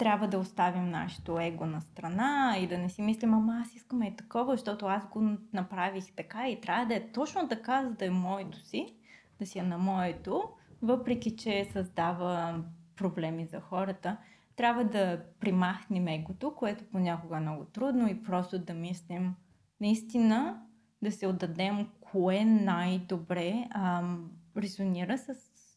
[0.00, 4.02] трябва да оставим нашето его на страна и да не си мислим, ама аз искам
[4.02, 8.04] е такова, защото аз го направих така и трябва да е точно така, за да
[8.04, 8.94] е моето си,
[9.38, 10.50] да си е на моето,
[10.82, 12.64] въпреки че създава
[12.96, 14.16] проблеми за хората.
[14.56, 19.34] Трябва да примахнем егото, което понякога е много трудно и просто да мислим
[19.80, 20.62] наистина
[21.02, 25.34] да се отдадем кое най-добре ам, резонира с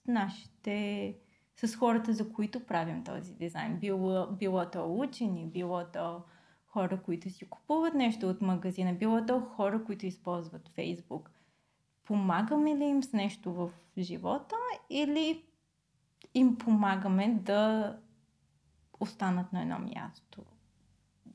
[0.08, 1.16] нашите
[1.56, 3.80] с хората, за които правим този дизайн.
[3.80, 6.22] Било, било то учени, било то
[6.68, 11.32] хора, които си купуват нещо от магазина, било то хора, които използват Фейсбук.
[12.04, 14.56] Помагаме ли им с нещо в живота
[14.90, 15.44] или
[16.34, 17.96] им помагаме да
[19.00, 20.42] останат на едно място.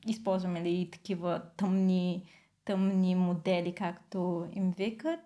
[0.07, 2.23] Използваме ли такива тъмни,
[2.65, 5.19] тъмни модели, както им викат,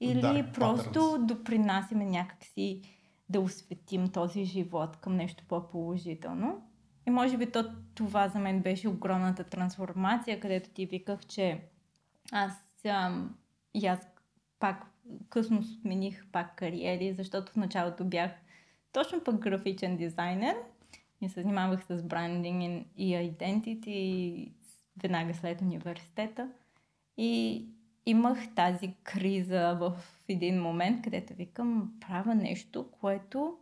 [0.00, 1.26] или Dark просто patterns.
[1.26, 2.82] допринасяме някакси
[3.28, 6.66] да осветим този живот към нещо по-положително.
[7.06, 11.62] И може би то, това за мен беше огромната трансформация, където ти виках, че
[12.32, 12.52] аз,
[12.86, 13.34] ам,
[13.74, 14.08] и аз
[14.60, 14.86] пак
[15.28, 18.30] късно смених пак кариери, защото в началото бях
[18.92, 20.56] точно пък графичен дизайнер
[21.20, 24.52] и се занимавах с брандинг и identity
[25.02, 26.50] веднага след университета.
[27.16, 27.64] И
[28.06, 29.92] имах тази криза в
[30.28, 33.58] един момент, където викам, правя нещо, което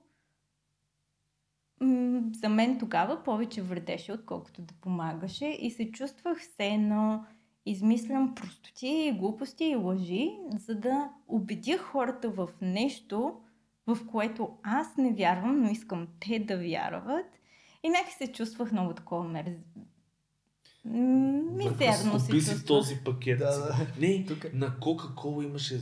[2.35, 7.25] за мен тогава повече вредеше, отколкото да помагаше и се чувствах все едно
[7.71, 13.35] измислям простоти, глупости и лъжи, за да убедя хората в нещо,
[13.87, 17.27] в което аз не вярвам, но искам те да вярват.
[17.83, 19.53] И някак се чувствах много такова мерз...
[20.85, 22.67] Мизерно се Купи си чувствах.
[22.67, 23.39] този пакет.
[23.39, 23.87] Да, да.
[24.01, 25.81] Не, Тук- на Кока-Кола имаше,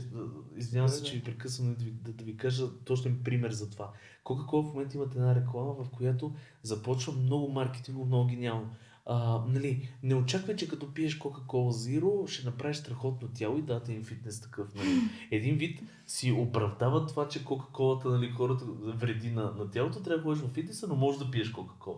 [0.57, 3.69] извинявам се, Да, че ви прекъсвам да, ви- да, да ви кажа точен пример за
[3.69, 3.91] това.
[4.23, 6.31] Кока-Кола в момента имат една реклама, в която
[6.63, 8.69] започва много маркетинго, много гениално.
[9.09, 13.93] А, нали, не очаквай, че като пиеш Coca-Cola Zero ще направиш страхотно тяло и дадете
[13.93, 14.75] им фитнес такъв.
[14.75, 15.01] Нали.
[15.31, 20.23] Един вид си оправдава това, че Кока-Колата нали, хората вреди на, на тялото, трябва да
[20.23, 21.97] ходиш в фитнеса, но можеш да пиеш Кока-Кола.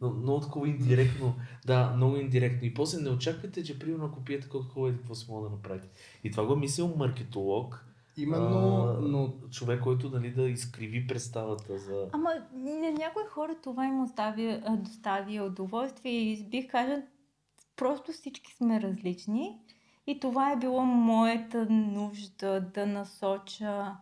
[0.00, 1.36] Но, много такова индиректно,
[1.66, 2.68] да, много индиректно.
[2.68, 5.88] И после не очаквайте, че примерно ако пиете еди какво си мога да направите.
[6.24, 7.86] И това го е мислял маркетолог,
[8.16, 12.08] Именно, а, но човек, който нали, да изкриви представата за...
[12.12, 17.02] Ама на някои хора това им оставя, а, доставя удоволствие и бих казал,
[17.76, 19.58] просто всички сме различни.
[20.06, 23.96] И това е било моята нужда да насоча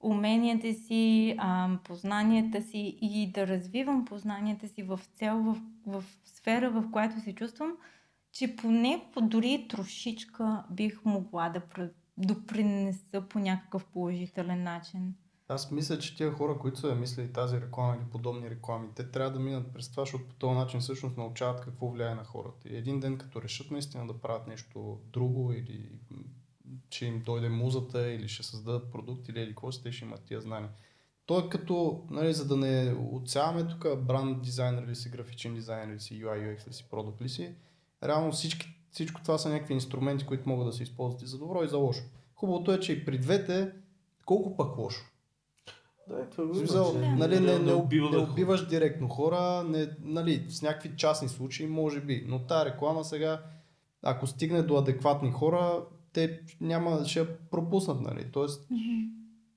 [0.00, 6.70] уменията си, а, познанията си и да развивам познанията си в цел, в, в сфера,
[6.70, 7.76] в която се чувствам,
[8.32, 11.60] че поне по дори трошичка бих могла да
[12.20, 15.14] допринеса по някакъв положителен начин.
[15.48, 19.10] Аз мисля, че тия хора, които са я мислили тази реклама или подобни реклами, те
[19.10, 22.68] трябва да минат през това, защото по този начин всъщност научават какво влияе на хората.
[22.68, 25.90] И един ден, като решат наистина да правят нещо друго или
[26.90, 30.24] че им дойде музата или ще създадат продукт или, или какво си, те ще имат
[30.24, 30.70] тия знания.
[31.26, 35.94] То е като, нали, за да не отсяваме тук бранд дизайнер ли си, графичен дизайнер
[35.94, 37.54] ли си, UI, UX ли си, продукт ли си,
[38.02, 41.64] реално всички, всичко това са някакви инструменти, които могат да се използват и за добро
[41.64, 42.02] и за лошо.
[42.34, 43.72] Хубавото е, че и при двете,
[44.24, 45.04] колко пък лошо.
[46.08, 48.30] Да, е, това го смисъл, че нали, не, не, убива не да хора.
[48.32, 53.42] убиваш директно хора, не, нали, с някакви частни случаи може би, но тая реклама сега,
[54.02, 58.68] ако стигне до адекватни хора, те няма, ще я пропуснат, нали, тоест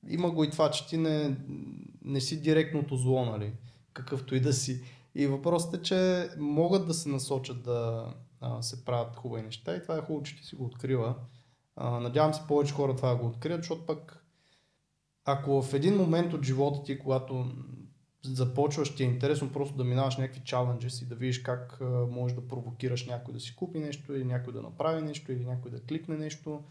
[0.09, 1.37] има го и това, че ти не,
[2.05, 3.53] не си директното зло, нали,
[3.93, 4.81] какъвто и да си.
[5.15, 8.07] И въпросът е, че могат да се насочат да
[8.43, 11.15] а, се правят хубави неща и това е хубаво, че ти си го открила.
[11.75, 14.25] А, надявам се повече хора това го открият, защото пък
[15.25, 17.45] ако в един момент от живота ти, когато
[18.25, 22.47] започваш, ти е интересно просто да минаваш някакви чаленджи и да видиш как можеш да
[22.47, 26.17] провокираш някой да си купи нещо или някой да направи нещо или някой да кликне
[26.17, 26.63] нещо,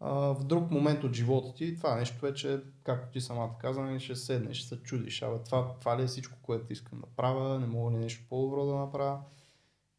[0.00, 4.16] в друг момент от живота ти, това нещо вече, както ти самата каза, нали, ще
[4.16, 7.66] седнеш, ще се чудиш, абе това, това ли е всичко, което искам да правя, не
[7.66, 9.18] мога ли нещо по-добро да направя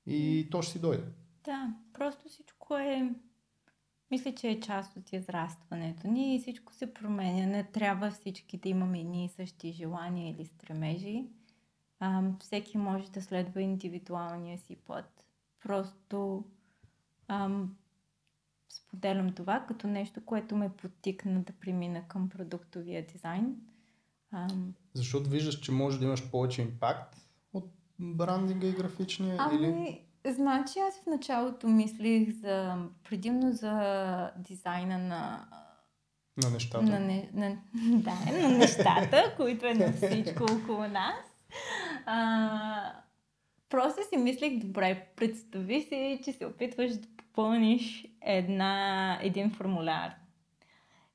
[0.06, 1.04] и то ще си дойде.
[1.44, 3.14] Да, просто всичко е...
[4.12, 7.46] Мисля, че е част от израстването ни и всичко се променя.
[7.46, 11.26] Не трябва всички да имаме едни и същи желания или стремежи.
[12.00, 15.26] А, всеки може да следва индивидуалния си път.
[15.60, 16.46] Просто
[17.28, 17.76] ам,
[18.70, 23.56] споделям това като нещо, което ме потикна да премина към продуктовия дизайн.
[24.32, 27.25] Ам, Защото виждаш, че може да имаш повече импакт
[28.00, 29.66] брандинга и графичния или...
[29.66, 35.46] Ами, значи аз в началото мислих за, предимно за дизайна на,
[36.44, 36.86] на нещата.
[36.86, 37.58] на, не, на,
[38.00, 41.48] да, на нещата, които е на всичко около нас.
[42.06, 42.92] А,
[43.70, 50.16] просто си мислех, добре, представи си, че се опитваш да попълниш една, един формуляр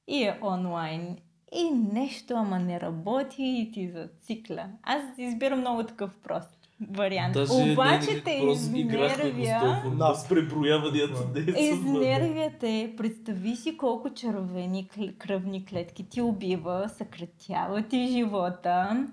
[0.06, 1.16] и е онлайн
[1.52, 4.68] и нещо, ама не работи и ти зацикля.
[4.82, 6.59] Аз избирам много такъв прост
[6.90, 7.34] вариант.
[7.34, 9.82] Даже Обаче те изнервя.
[9.98, 10.14] Да.
[10.14, 11.40] с преброяванията.
[11.56, 12.94] Е Изнервя те.
[12.96, 19.06] Представи си колко червени кръвни клетки ти убива, съкратява ти живота.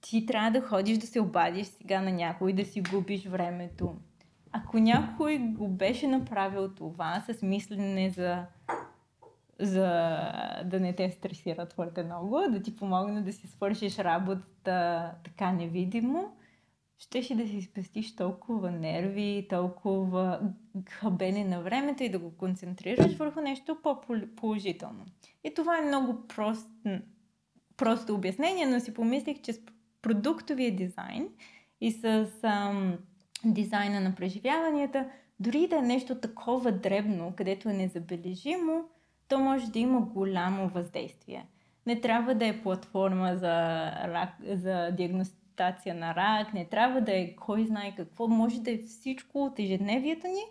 [0.00, 3.94] Ти трябва да ходиш да се обадиш сега на някой, да си губиш времето.
[4.52, 8.44] Ако някой го беше направил това с мислене за
[9.60, 9.86] за
[10.64, 16.32] да не те стресира твърде много, да ти помогне да си свършиш работата така невидимо,
[17.02, 20.40] щеше да си спестиш толкова нерви, толкова
[20.88, 25.04] хабене на времето и да го концентрираш върху нещо по-положително.
[25.44, 26.68] И това е много прост,
[27.76, 29.60] просто обяснение, но си помислих, че с
[30.02, 31.28] продуктовия дизайн
[31.80, 32.98] и с ам,
[33.44, 38.84] дизайна на преживяванията, дори да е нещо такова дребно, където е незабележимо,
[39.28, 41.46] то може да има голямо въздействие.
[41.86, 44.90] Не трябва да е платформа за, рак, за
[45.56, 49.58] диагностация на рак, не трябва да е кой знае какво, може да е всичко от
[49.58, 50.42] ежедневието ни,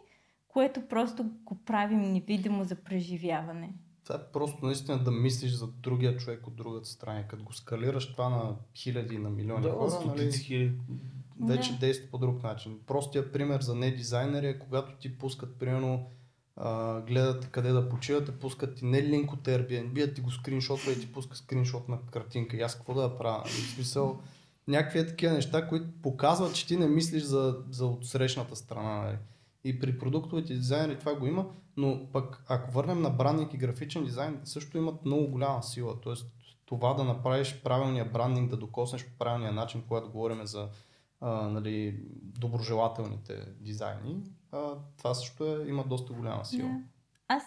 [0.48, 3.74] което просто го правим невидимо за преживяване.
[4.04, 7.28] Това е просто наистина да мислиш за другия човек от другата страна.
[7.28, 10.74] Като го скалираш това на хиляди, на милиони да, хора, нали, хиляди.
[11.40, 11.80] вече Да.
[11.80, 12.80] действа по друг начин.
[12.88, 16.06] Простия пример за не дизайнери е когато ти пускат, примерно,
[16.56, 20.92] а, гледат къде да почивате, пускат ти не линк от Airbnb, а ти го скриншотва
[20.92, 22.58] и ти пуска скриншот на картинка.
[22.58, 23.44] И аз какво да я правя?
[23.46, 24.20] В смисъл,
[24.68, 29.02] някакви такива неща, които показват, че ти не мислиш за, за отсрещната страна.
[29.02, 29.18] Нали.
[29.64, 31.46] И при продуктовите дизайнери това го има,
[31.78, 36.02] но пък ако върнем на брандинг и графичен дизайн, също имат много голяма сила.
[36.02, 36.28] Тоест
[36.66, 40.70] това да направиш правилния брандинг, да докоснеш по правилния начин, когато говорим за
[41.22, 46.70] а, нали, доброжелателните дизайни, а, това също е, има доста голяма сила.
[46.70, 46.80] Да.
[47.28, 47.44] Аз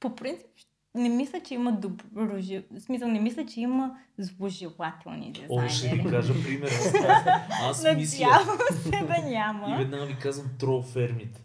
[0.00, 0.46] по принцип
[0.94, 2.42] не мисля, че има добро...
[2.78, 6.10] Смисъл, не мисля, че има зложелателни О, ще ви дизайнери.
[6.10, 6.70] кажа пример.
[7.62, 8.26] Аз, аз мисля.
[8.72, 9.76] Се да И няма.
[9.78, 11.40] веднага ви казвам трол фермите.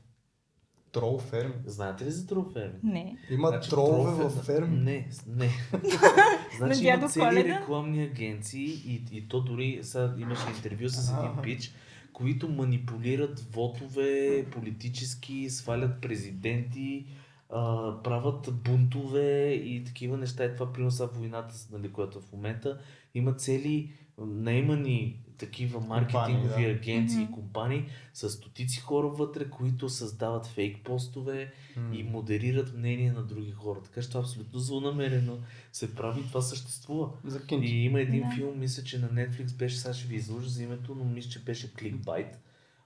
[0.91, 1.53] Трол ферми.
[1.65, 2.79] Знаете ли за трол фермите?
[2.83, 3.17] Не.
[3.29, 4.77] Има Значи, тролове трол в ферми.
[4.77, 5.49] Не, не.
[6.57, 7.59] значи На има цели Коледа?
[7.59, 11.71] рекламни агенции и, и то дори сега имаше интервю с един пич,
[12.13, 17.05] които манипулират вотове политически, свалят президенти,
[17.49, 20.45] а, правят бунтове и такива неща.
[20.45, 22.79] И това приноса войната, нали, която е в момента.
[23.13, 26.71] Има цели наемани такива маркетингови Компании, да.
[26.79, 27.31] агенции и Мгм.
[27.33, 31.51] компании с стотици хора вътре, които създават фейк постове,
[31.93, 33.79] и модерират мнение на други хора.
[33.83, 35.37] Така че това абсолютно злонамерено
[35.73, 37.09] се прави това съществува.
[37.25, 37.67] За кинти.
[37.67, 38.35] И има един Да.
[38.35, 41.43] филм, мисля, че на Netflix беше, сега ще ви изложа за името, но мисля, че
[41.43, 42.35] беше Clickbait.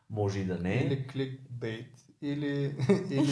[0.09, 0.73] Може и да не.
[0.75, 1.85] Или clickbait,
[2.21, 2.63] или,
[3.09, 3.27] или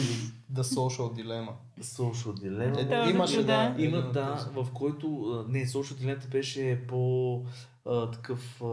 [0.52, 1.52] The Social Dilemma.
[1.80, 2.80] Social Dilemma.
[2.80, 3.74] Е, Второто, имаше, да.
[3.76, 3.82] да.
[3.82, 5.08] Има, да, в който,
[5.48, 7.42] не, Social Dilemma беше по
[7.86, 8.62] а, такъв...
[8.62, 8.66] А,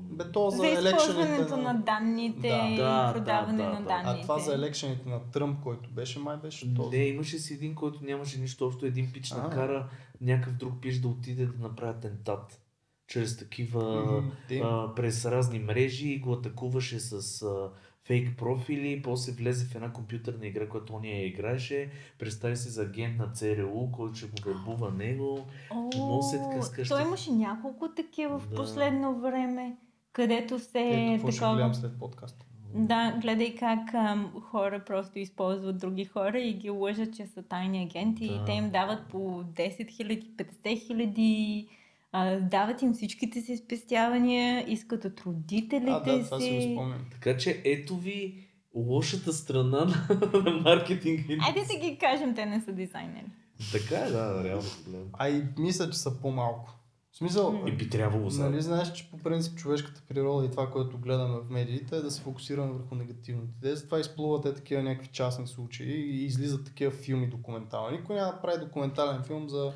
[0.00, 2.68] Бе, то за, За използването елекшените на данните Да.
[2.72, 3.86] и Да, продаване да, да, на да.
[3.86, 4.18] данните.
[4.18, 6.98] А това за елекшените на Тръмп, който беше, май беше този.
[6.98, 8.86] Не, имаше си един, който нямаше нищо общо.
[8.86, 9.42] Един пич А.
[9.42, 9.88] накара
[10.20, 12.60] някакъв друг пич да отиде да направи атентат.
[13.08, 14.22] Чрез такива...
[14.48, 17.70] Те- а, през разни мрежи и го атакуваше с а,
[18.04, 22.82] фейк профили, после влезе в една компютърна игра, която он я играеше, представи се за
[22.82, 25.46] агент на ЦРУ, който ще го вербува него.
[25.70, 26.22] О,
[26.62, 26.94] скъща.
[26.94, 28.56] Той имаше няколко такива в Да.
[28.56, 29.76] последно време,
[30.12, 31.56] където се Ето, какво ще такова...
[31.56, 32.46] гледам след подкаста.
[32.74, 37.82] Да, гледай как ам, хора просто използват други хора и ги лъжат, че са тайни
[37.82, 38.34] агенти Да.
[38.34, 41.79] и те им дават по 10 000, 50
[42.10, 46.72] хиляди, дават им всичките си спестявания, искат от родителите А, да, това си го си.
[46.74, 47.06] спомням.
[47.12, 51.34] Така че ето ви лошата страна на, на маркетинга.
[51.46, 53.26] Айде да ги кажем, те не са дизайнери.
[53.72, 55.08] Така е, да, реално проблем.
[55.12, 56.76] А и мисля, че са по-малко.
[57.12, 58.48] В смисъл, И би трябвало сега.
[58.48, 62.10] нали знаеш, че по принцип човешката природа и това, което гледаме в медиите е да
[62.10, 63.52] се фокусираме върху негативните.
[63.62, 67.96] Те затова изплуват е такива някакви частни случаи и излизат такива филми документални.
[67.98, 69.72] Никой няма да прави документален филм за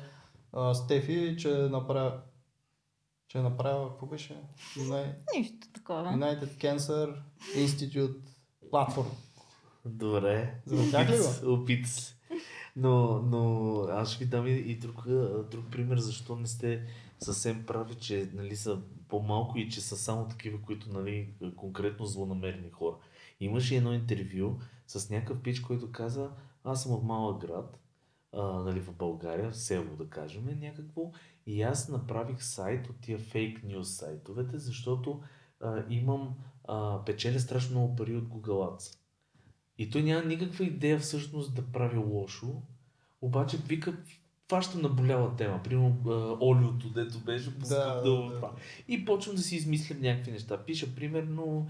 [0.55, 2.21] а, Стефи, че направя
[3.27, 4.41] че е направила, какво беше?
[4.77, 6.03] Uni- Нищо такова.
[6.03, 7.15] United Cancer
[7.55, 8.15] Institute
[8.69, 9.11] платформа.
[9.85, 10.61] Добре.
[10.65, 12.15] За тях ли Опит-.
[12.75, 15.03] Но, но аз ще ви дам и, и друг,
[15.51, 16.87] друг пример, защо не сте
[17.19, 22.71] съвсем прави, че нали, са по-малко и че са само такива, които нали, конкретно злонамерени
[22.71, 22.95] хора.
[23.39, 26.29] Имаше едно интервю с някакъв пич, който каза,
[26.63, 27.79] аз съм от малък град,
[28.35, 31.11] а, нали, в България, в село да кажем, някакво,
[31.45, 35.21] и аз направих сайт от тия фейк нюз сайтовете, защото
[35.61, 38.97] а, имам, а, печеля страшно много пари от Google Ads.
[39.77, 42.61] И той няма никаква идея всъщност да прави лошо,
[43.21, 43.97] обаче вика,
[44.49, 48.01] фаща наболяла тема, примерно а, олиото, дето беше Да, да.
[48.03, 48.51] това.
[48.87, 50.57] И почвам да си измислям някакви неща.
[50.65, 51.67] Пиша, примерно,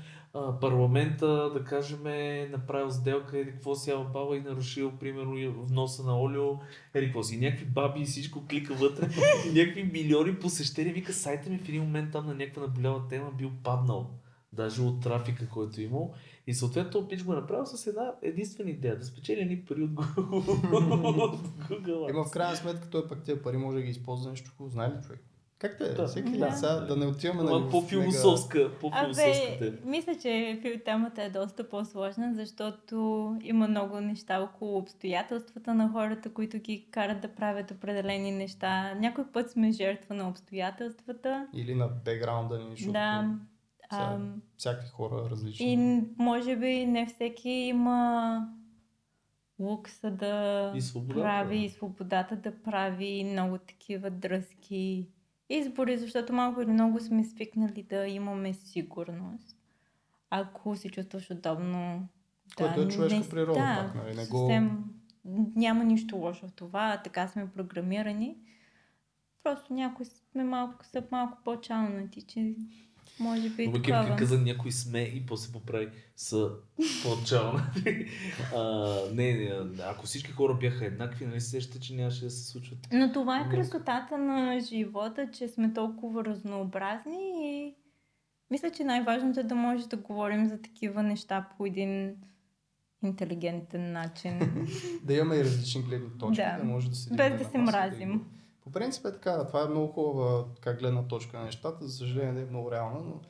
[0.62, 6.22] парламента, да кажем, е направил сделка, еди какво си баба и нарушил, примерно, вноса на
[6.22, 6.52] олио,
[6.94, 7.36] еди какво си.
[7.36, 9.10] И някакви баби и всичко клика вътре,
[9.50, 10.94] и някакви милиони посещения.
[10.94, 14.10] Вика, сайта ми в един момент там на някаква наболяла тема бил паднал
[14.54, 16.14] даже от трафика, който е имал.
[16.48, 19.92] И съответно пич го е направил с една единствена идея, да спечели едни пари от
[21.70, 22.10] Google.
[22.10, 24.72] Има в крайна сметка, той пък тези пари може да ги използва нещо хубаво.
[24.72, 25.22] Знае ли човек?
[25.60, 25.94] Как те?
[25.94, 26.08] Да.
[26.08, 26.60] Всеки Да.
[26.62, 26.86] да.
[26.88, 28.72] да не отиваме на по-философска,
[29.60, 29.78] тема.
[29.86, 32.96] мисля, че темата е доста по-сложна, защото
[33.44, 38.94] има много неща около обстоятелствата на хората, които ги карат да правят определени неща.
[38.96, 41.48] Някой път сме жертва на обстоятелствата.
[41.54, 43.36] Или на бекграунда ни, защото Да.
[43.90, 45.74] Ам, всякакви хора различни.
[45.74, 48.50] и може би не всеки има
[49.60, 50.82] лукса да И
[51.14, 55.08] прави и свободата да прави много такива дръзки
[55.50, 59.56] избори, защото малко или много сме свикнали да имаме сигурност.
[60.30, 62.08] Ако се чувстваш удобно.
[62.58, 64.16] Което е не- човешка не- природа да, пак, нали?
[64.16, 64.84] Не го- съвсем
[65.56, 68.38] няма нищо лошо в това, така сме програмирани.
[69.44, 72.56] Просто някои сме малко, са малко по-чалнати, че
[73.20, 73.82] може би Ама.
[73.82, 76.50] Кевин каза някой сме и после поправи са
[77.04, 77.72] по-отчална.
[79.14, 79.52] не, не,
[79.84, 82.80] ако всички хора бяха еднакви, нали се сещате, че нямаше да се случват.
[82.94, 87.76] Но това е красотата на живота, че сме толкова разнообразни и
[88.52, 92.16] мисля, че най-важното е да може да говорим за такива неща по един
[93.04, 94.40] интелигентен начин.
[95.04, 96.58] Да имаме и различни гледни точки, Да.
[96.58, 98.26] да, може да седим Без да се мразим.
[98.66, 102.34] По принцип е така, това е много хубава така, гледна точка на нещата, за съжаление
[102.34, 103.22] не е много реална, но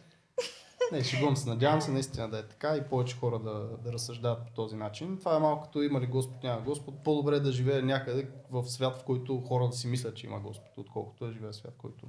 [0.92, 4.46] не, шегувам се, надявам се наистина да е така и повече хора да, да разсъждават
[4.46, 5.18] по този начин.
[5.20, 7.04] Това е малко като има ли Господ, няма Господ.
[7.04, 10.40] По-добре е да живее някъде в свят, в който хора да си мислят, че има
[10.40, 12.06] Господ, отколкото да живее в свят, в който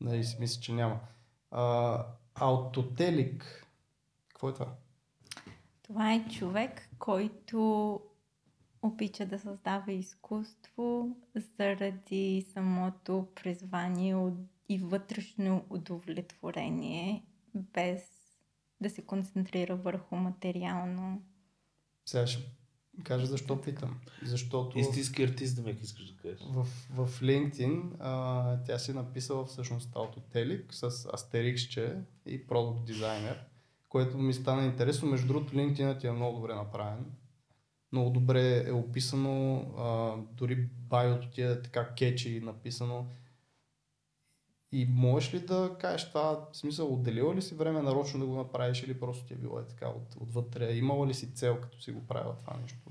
[0.00, 1.00] нали, си мисля, че няма.
[1.50, 3.66] А, аутотелик.
[4.28, 4.66] Какво е това?
[5.82, 8.00] Това е човек, който
[8.82, 11.16] обича да създава изкуство
[11.58, 14.16] заради самото призвание
[14.68, 17.24] и вътрешно удовлетворение,
[17.54, 18.02] без
[18.80, 21.22] да се концентрира върху материално.
[22.06, 22.42] Сега ще
[23.04, 24.00] кажа защо питам.
[24.22, 24.78] Защото...
[24.78, 26.40] Истински артист, да ме искаш да кажеш.
[26.40, 33.44] В, в LinkedIn а, тя си написала всъщност Autotelic с астериксче и продукт дизайнер,
[33.88, 35.10] което ми стана интересно.
[35.10, 37.04] Между другото, LinkedIn ти е много добре направен.
[37.92, 40.56] Много добре е описано, а, дори
[40.88, 43.06] байото ти е така кетчи написано.
[44.72, 48.36] И можеш ли да кажеш това, в смисъл, отделила ли си време нарочно да го
[48.36, 50.72] направиш или просто ти е било е така от, отвътре?
[50.72, 52.90] Имала ли си цел, като си го правила това нещо?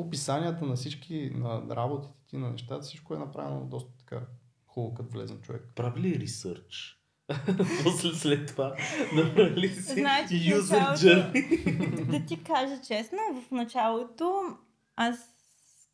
[0.00, 4.26] описанията на всички, на работите ти, на нещата, всичко е направено доста така
[4.66, 5.68] хубаво, като влезен човек.
[5.74, 6.97] Прави ли ресърч?
[7.84, 8.74] После след това
[9.14, 12.04] направи си Значи, user journey.
[12.10, 14.42] да ти кажа честно, в началото
[14.96, 15.34] аз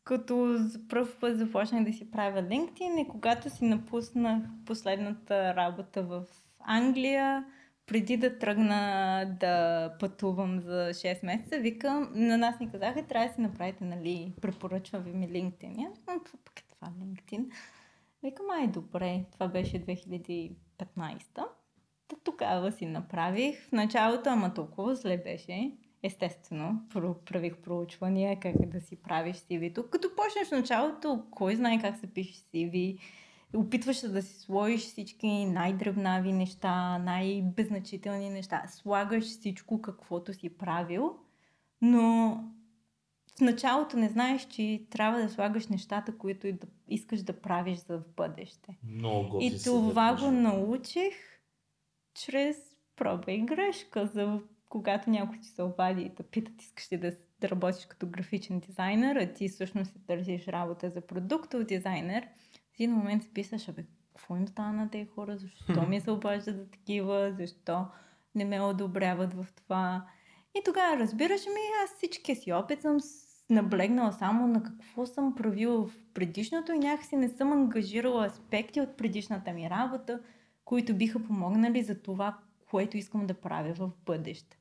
[0.03, 6.03] като за пръв път започнах да си правя LinkedIn и когато си напуснах последната работа
[6.03, 6.23] в
[6.59, 7.45] Англия,
[7.87, 13.33] преди да тръгна да пътувам за 6 месеца, викам, на нас ни казаха, трябва да
[13.33, 15.95] си направите, нали, препоръчва ви ми LinkedIn.
[15.95, 17.45] Викам, какво пък е това LinkedIn?
[18.23, 20.55] Викам, ай, добре, това беше 2015
[22.07, 23.67] Та тогава си направих.
[23.69, 25.71] В началото, ама толкова зле беше.
[26.03, 26.81] Естествено,
[27.25, 29.89] правих проучвания как да си правиш CV-то.
[29.89, 32.99] Като почнеш в началото, кой знае как се пише CV,
[33.55, 38.63] опитваш се да си сложиш всички най-дребнави неща, най-беззначителни неща.
[38.67, 41.15] Слагаш всичко, каквото си правил,
[41.81, 42.39] но
[43.37, 47.77] в началото не знаеш, че трябва да слагаш нещата, които и да искаш да правиш
[47.77, 48.77] за в бъдеще.
[48.83, 51.13] Много И това го научих
[52.13, 52.57] чрез
[52.95, 54.07] проба и грешка.
[54.07, 58.07] За когато някой ти се обади и да питат, искаш ли да, да работиш като
[58.07, 62.27] графичен дизайнер, а ти всъщност си търсиш работа за продуктов дизайнер,
[62.71, 66.11] в един момент си писаш, абе, какво им стана на тези хора, защо ми се
[66.11, 67.85] обаждат за такива, защо
[68.35, 70.05] не ме одобряват в това.
[70.55, 72.99] И тогава разбираш ми, аз всичкия си опит съм
[73.49, 78.97] наблегнала само на какво съм правила в предишното и някакси не съм ангажирала аспекти от
[78.97, 80.19] предишната ми работа,
[80.65, 82.37] които биха помогнали за това,
[82.69, 84.57] което искам да правя в бъдеще.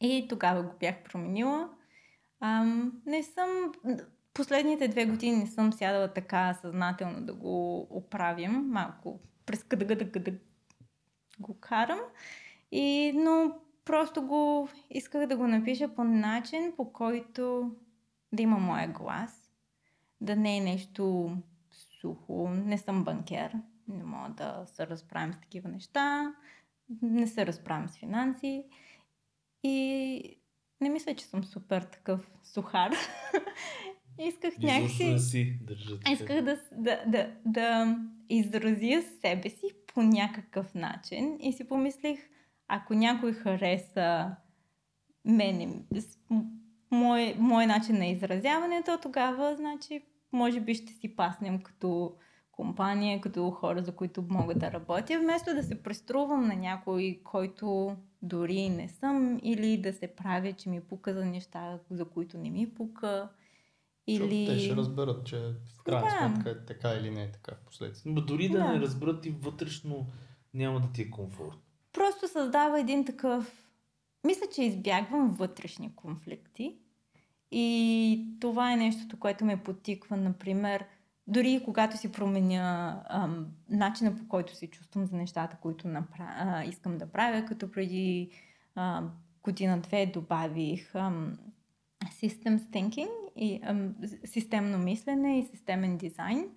[0.00, 1.68] И тогава го бях променила.
[2.40, 3.48] Ам, не съм...
[4.34, 8.52] Последните две години не съм сядала така съзнателно да го оправим.
[8.52, 10.32] Малко през къдъгъдъгъдъ
[11.40, 12.00] го карам.
[12.72, 17.70] И, но просто го исках да го напиша по начин, по който
[18.34, 19.50] да има моя глас.
[20.20, 21.32] Да не е нещо
[22.00, 22.48] сухо.
[22.50, 23.52] Не съм банкер.
[23.88, 26.34] Не мога да се разправим с такива неща.
[27.02, 28.64] Не се разправям с финанси.
[29.62, 30.38] И
[30.80, 32.92] не мисля, че съм супер такъв сухар.
[34.18, 35.18] Исках Изобщо не някакси...
[35.18, 36.08] си държат.
[36.08, 42.20] Исках да, да, да, да изразя себе си по някакъв начин и си помислих,
[42.68, 44.36] ако някой хареса
[45.24, 45.82] мене,
[46.94, 52.14] мой, мой начин на изразяване, то тогава, значи, може би ще си паснем като
[52.52, 57.96] компания, като хора, за които мога да работя, вместо да се преструвам на някой, който
[58.22, 62.50] дори не съм, или да се правя, че ми пука за неща, за които не
[62.50, 63.28] ми пука.
[64.06, 64.36] Или...
[64.36, 64.46] Или...
[64.46, 65.38] Те ще разберат, че
[65.78, 66.34] в крайна Да.
[66.34, 68.12] сметка е така или не е така в последствие.
[68.12, 68.72] Но дори да, Да.
[68.72, 70.06] не разберат и вътрешно
[70.54, 71.56] няма да ти е комфорт.
[71.92, 73.64] Просто създава един такъв...
[74.26, 76.78] Мисля, че избягвам вътрешни конфликти.
[77.50, 80.84] И това е нещото, което ме потиква, например,
[81.26, 86.34] дори когато си променя ам, начина по който се чувствам за нещата, които напра...
[86.38, 88.30] а, искам да правя, като преди
[89.42, 91.38] година-две добавих ам,
[92.04, 96.48] Systems Thinking и ам, системно мислене и системен дизайн.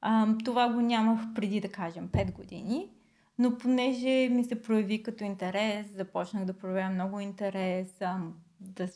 [0.00, 2.90] Ам, това го нямах преди, да кажем, 5 години,
[3.38, 8.88] но понеже ми се прояви като интерес, започнах да проявявам много интерес, ам, да,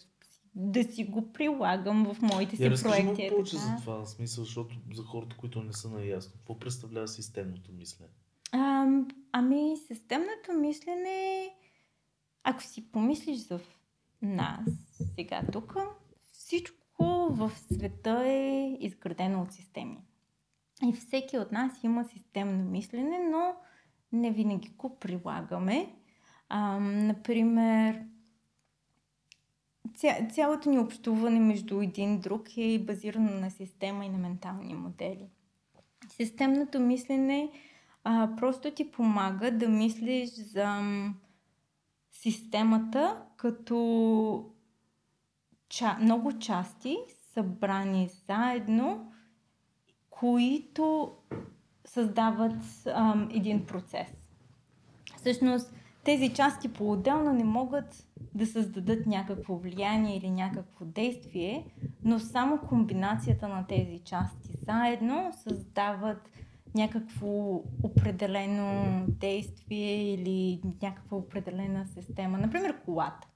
[0.54, 3.04] да си го прилагам в моите си Я проекти.
[3.04, 6.58] малко е повече за това, в смисъл, защото за хората, които не са наясно, какво
[6.58, 8.10] представлява системното мислене?
[8.52, 11.48] Ам, ами, системното мислене,
[12.44, 13.60] ако си помислиш за
[14.22, 14.60] нас
[15.14, 15.76] сега тук,
[16.32, 19.98] всичко в света е изградено от системи.
[20.88, 23.54] И всеки от нас има системно мислене, но
[24.12, 25.94] не винаги го прилагаме.
[26.48, 28.02] Ам, например,
[29.94, 34.74] ця, цялото ни общуване между един и друг е базирано на система и на ментални
[34.74, 35.28] модели.
[36.08, 37.50] Системното мислене
[38.04, 40.80] а, просто ти помага да мислиш за
[42.12, 44.50] системата като
[45.68, 46.96] ча, много части,
[47.34, 49.12] събрани заедно,
[50.10, 51.12] които
[51.84, 54.08] създават ам, един процес.
[55.16, 55.74] Всъщност,
[56.04, 61.66] тези части по-отделно не могат да създадат някакво влияние или някакво действие,
[62.04, 66.30] но само комбинацията на тези части заедно създават
[66.74, 72.38] някакво определено действие или някаква определена система.
[72.38, 73.28] Например, колата.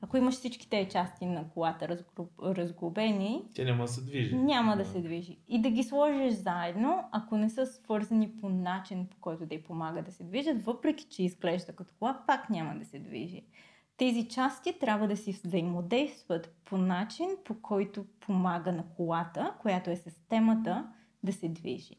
[0.00, 1.98] Ако имаш всички тези части на колата
[2.42, 4.36] разглобени, Тя няма да се движи.
[4.36, 5.38] няма да се движи.
[5.48, 9.62] И да ги сложиш заедно, ако не са свързани по начин, по който да й
[9.62, 13.42] помага да се движат, въпреки че изглежда като кола, пак няма да се движи.
[13.96, 19.96] Тези части трябва да си взаимодействат по начин, по който помага на колата, която е
[19.96, 20.86] системата,
[21.22, 21.96] да се движи.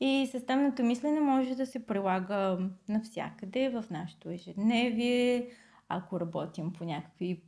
[0.00, 5.50] И системното мислене може да се прилага навсякъде в нашето ежедневие,
[5.88, 7.42] ако работим по някакви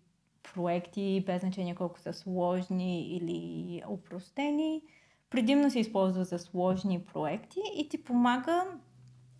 [0.54, 4.82] проекти, без значение колко са сложни или упростени.
[5.30, 8.64] Предимно се използва за сложни проекти и ти помага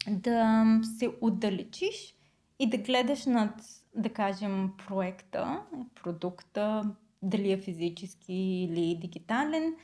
[0.09, 0.67] да
[0.99, 2.15] се отдалечиш
[2.63, 3.55] и да гледаш над,
[3.95, 5.63] да кажем, проекта,
[6.03, 9.75] продукта, дали е физически или дигитален,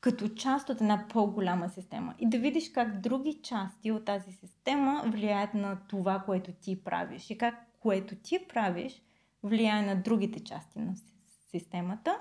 [0.00, 2.14] като част от една по-голяма система.
[2.18, 7.30] И да видиш как други части от тази система влияят на това, което ти правиш.
[7.30, 9.02] И как което ти правиш
[9.42, 11.14] влияе на другите части на си-
[11.50, 12.18] системата,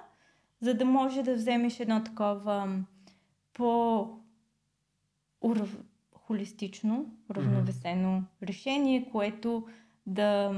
[0.61, 2.83] за да може да вземеш едно такова
[3.53, 4.09] по
[5.41, 5.77] урав...
[6.13, 9.67] холистично, равновесено решение, което
[10.05, 10.53] да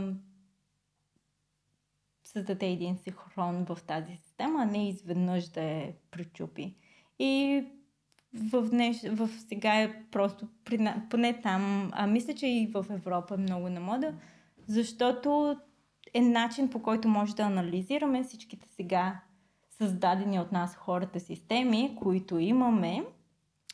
[2.24, 6.76] създаде един синхрон в тази система, а не изведнъж да я пречупи.
[7.20, 7.64] И
[8.34, 13.34] в, днеш, в сега е просто, при, поне там, а мисля, че и в Европа
[13.34, 14.14] е много на мода,
[14.68, 15.58] защото
[16.14, 19.20] е начин по който може да анализираме всичките сега
[19.70, 23.04] създадени от нас хората системи, които имаме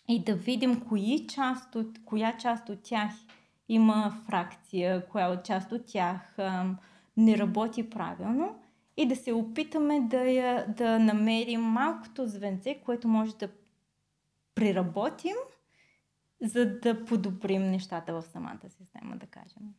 [0.08, 3.12] и да видим кои част от, коя част от тях
[3.74, 6.38] има фракция, коя от част от тях
[7.18, 8.60] не работи правилно
[8.98, 13.50] и да се опитаме да, я, да намерим малкото звенце, което може да
[14.56, 15.36] приработим,
[16.42, 19.74] за да подобрим нещата в самата система, да кажем.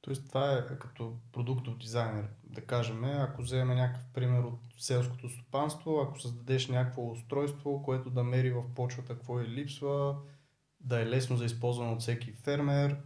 [0.00, 6.00] Тоест това е като продуктов дизайнер, да кажем, ако вземем някакъв пример от селското стопанство,
[6.00, 10.16] ако създадеш някакво устройство, което да мери в почвата какво е липсва,
[10.80, 12.96] да е лесно за използване от всеки фермер,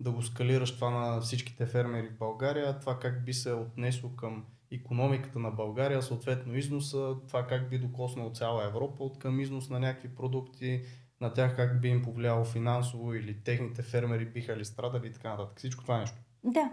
[0.00, 4.44] да го скалираш това на всичките фермери в България, това как би се отнесло към
[4.70, 9.80] економиката на България, съответно износа, това как би докоснало цяла Европа от към износ на
[9.80, 10.82] някакви продукти,
[11.20, 15.30] на тях как би им повлияло финансово или техните фермери биха ли страдали и така
[15.30, 15.58] нататък.
[15.58, 16.16] Всичко това нещо.
[16.44, 16.70] Да,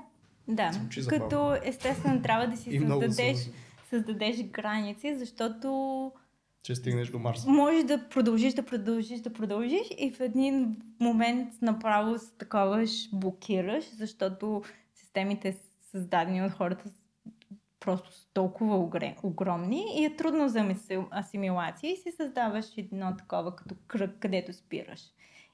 [0.48, 0.72] да.
[1.10, 3.50] Като естествено трябва да си създадеш,
[3.90, 6.12] създадеш граници, защото
[6.66, 7.46] Че стигнеш до Марс.
[7.46, 13.86] можеш да продължиш, да продължиш, да продължиш и в един момент направо се таковаш блокираш,
[13.96, 14.64] защото
[14.96, 15.58] системите
[15.92, 16.90] създадени от хората
[17.80, 18.90] просто са толкова
[19.24, 20.76] огромни и е трудно за
[21.12, 25.02] асимилация и си създаваш едно такова като кръг, където спираш.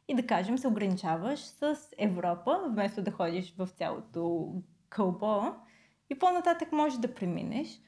[0.07, 4.53] И да кажем се ограничаваш с Европа, вместо да ходиш в цялото
[4.89, 5.41] кълбо
[6.09, 7.81] и по-нататък можеш да преминеш.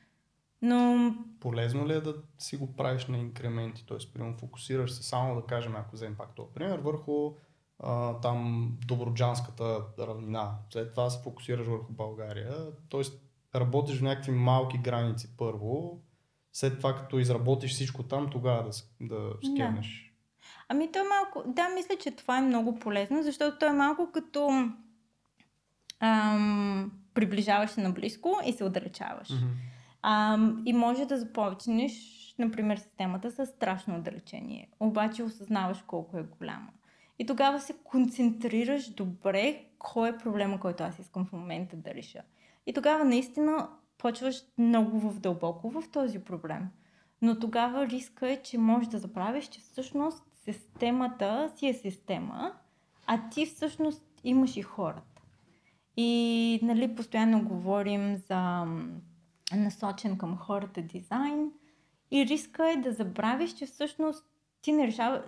[0.63, 1.15] Но...
[1.39, 3.85] Полезно ли е да си го правиш на инкременти?
[3.85, 3.97] Т.е.
[4.13, 7.31] примерно фокусираш се само да кажем, ако вземем пак този пример, върху
[7.79, 10.55] а, там Доброджанската равнина.
[10.69, 12.55] След това се фокусираш върху България.
[12.89, 13.21] Тоест
[13.55, 16.01] работиш в някакви малки граници първо,
[16.53, 18.69] след това като изработиш всичко там, тогава да,
[19.01, 20.09] да скенеш.
[20.09, 20.13] Да.
[20.69, 24.09] Ами то е малко, да, мисля, че това е много полезно, защото то е малко
[24.13, 24.69] като
[25.99, 29.27] ам, приближаваш се наблизко и се отдалечаваш.
[29.27, 29.72] Mm-hmm.
[30.03, 31.93] Ам, и може да започнеш,
[32.39, 36.69] например, системата с страшно отдалечение, обаче осъзнаваш колко е голяма.
[37.19, 42.21] И тогава се концентрираш добре кой е проблема, който аз искам в момента да реша.
[42.65, 46.67] И тогава наистина почваш много в дълбоко в този проблем.
[47.21, 52.53] Но тогава риска е, че можеш да забравиш, че всъщност системата си е система,
[53.07, 55.21] а ти всъщност имаш и хората.
[55.97, 58.65] И нали, постоянно говорим за
[59.55, 61.51] насочен към хората дизайн
[62.11, 64.25] и риска е да забравиш, че всъщност
[64.61, 65.23] ти, не решава,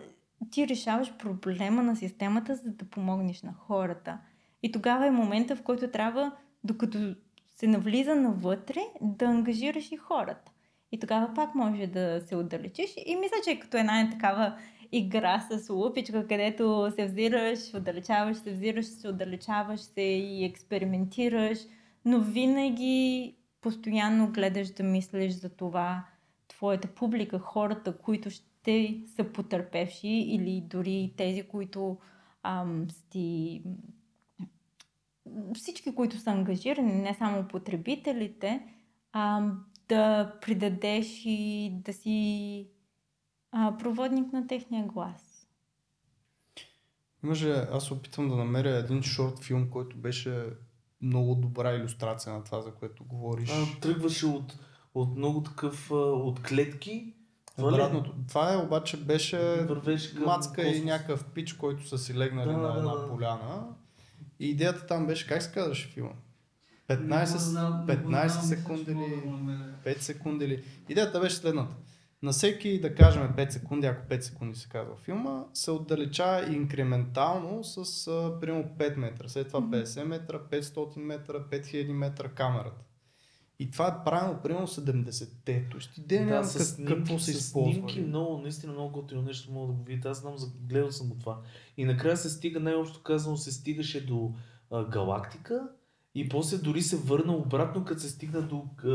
[0.52, 4.18] ти решаваш проблема на системата, за да помогнеш на хората.
[4.64, 6.32] И тогава е момента, в който трябва,
[6.64, 7.16] докато
[7.56, 10.52] се навлиза навътре, да ангажираш и хората.
[10.92, 12.90] И тогава пак може да се отдалечиш.
[13.06, 14.58] И мисля, че като една такава
[14.92, 21.60] игра с лупичка, където се взираш, отдалечаваш се, взираш се, отдалечаваш се и експериментираш,
[22.06, 23.36] но винаги
[23.66, 26.06] постоянно гледаш да мислиш за това,
[26.48, 31.98] твоята публика, хората, които ще са потърпевши или дори тези, които
[32.44, 33.64] ам, сти
[35.54, 38.68] всички, които са ангажирани, не само потребителите,
[39.12, 39.52] а,
[39.90, 42.70] да придадеш и да си
[43.52, 45.48] а, проводник на техния глас.
[47.24, 50.46] Имаше, аз опитвам да намеря един шорт филм, който беше
[51.01, 53.49] много добра иллюстрация на това, за което говориш.
[53.49, 54.57] А, тръгваше от,
[54.93, 57.13] от много такъв, от клетки.
[57.57, 58.13] Това, Обратното.
[58.27, 59.67] Това е обаче беше
[60.26, 60.77] мацка космос.
[60.77, 63.67] и някакъв пич, който са си легнали да, на една да, поляна
[64.39, 66.13] и идеята там беше, как се казваше филма?
[66.89, 67.26] 15,
[67.85, 69.22] 15 секунди или
[69.85, 70.63] 5 секунди или...
[70.89, 71.76] Идеята беше следната.
[72.26, 77.64] На всеки, да кажем 5 секунди, ако 5 секунди се казва филма, се отдалечава инкрементално
[77.64, 82.84] с а, примерно 5 метра, след това 50 метра, 500 метра, 5000 метра камерата.
[83.60, 85.68] И това е правилно примерно 70-те.
[85.72, 87.73] Тоест идея да, как, снимки, какво се използва.
[87.73, 90.07] Снимки много, наистина много готино нещо мога да го видите.
[90.07, 90.35] Аз знам,
[90.69, 91.41] гледал съм го това.
[91.77, 94.34] И накрая се стига, най-общо казано, се стигаше до
[94.72, 95.68] а, галактика
[96.16, 98.88] и после дори се върна обратно, като се стигна до, а,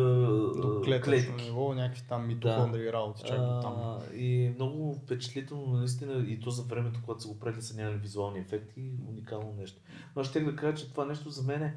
[0.61, 1.33] до клетки.
[1.43, 2.93] ниво, някакви там митохондрии да.
[2.93, 3.99] работи, чак до там.
[4.15, 8.39] И много впечатлително, наистина, и то за времето, когато са го правили, са нямали визуални
[8.39, 9.81] ефекти, уникално нещо.
[10.17, 11.77] Но аз ще да кажа, че това нещо за мен е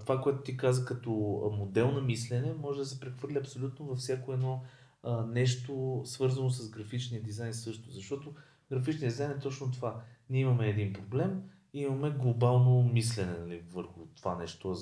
[0.00, 1.10] това, което ти каза като
[1.58, 4.62] модел на мислене, може да се прехвърли абсолютно във всяко едно
[5.02, 7.90] а, нещо, свързано с графичния дизайн също.
[7.90, 8.34] Защото
[8.70, 10.00] графичният дизайн е точно това.
[10.30, 11.42] Ние имаме един проблем
[11.72, 14.76] имаме глобално мислене нали, върху това нещо,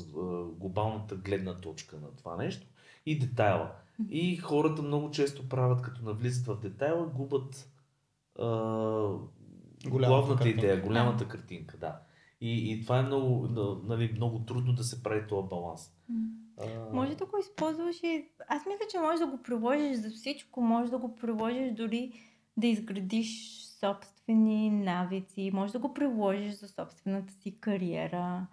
[0.59, 2.67] глобалната гледна точка на това нещо
[3.07, 3.73] и детайла.
[4.09, 7.73] И хората много често правят, като навлизат в детайла, губят
[8.39, 8.47] а,
[9.87, 10.49] главната картинка.
[10.49, 11.77] идея, голямата картинка.
[11.77, 12.01] Да.
[12.41, 13.49] И, и това е много,
[13.85, 15.93] нали, много трудно да се прави този баланс.
[16.59, 16.93] А...
[16.93, 18.29] Може да го използваш и...
[18.49, 20.61] Аз мисля, че можеш да го приложиш за всичко.
[20.61, 22.13] Може да го приложиш дори
[22.57, 25.51] да изградиш собствени навици.
[25.55, 28.47] Може да го приложиш за собствената си кариера.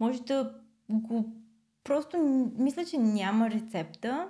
[0.00, 0.54] Може да
[0.88, 1.32] го...
[1.84, 2.16] Просто
[2.58, 4.28] мисля, че няма рецепта.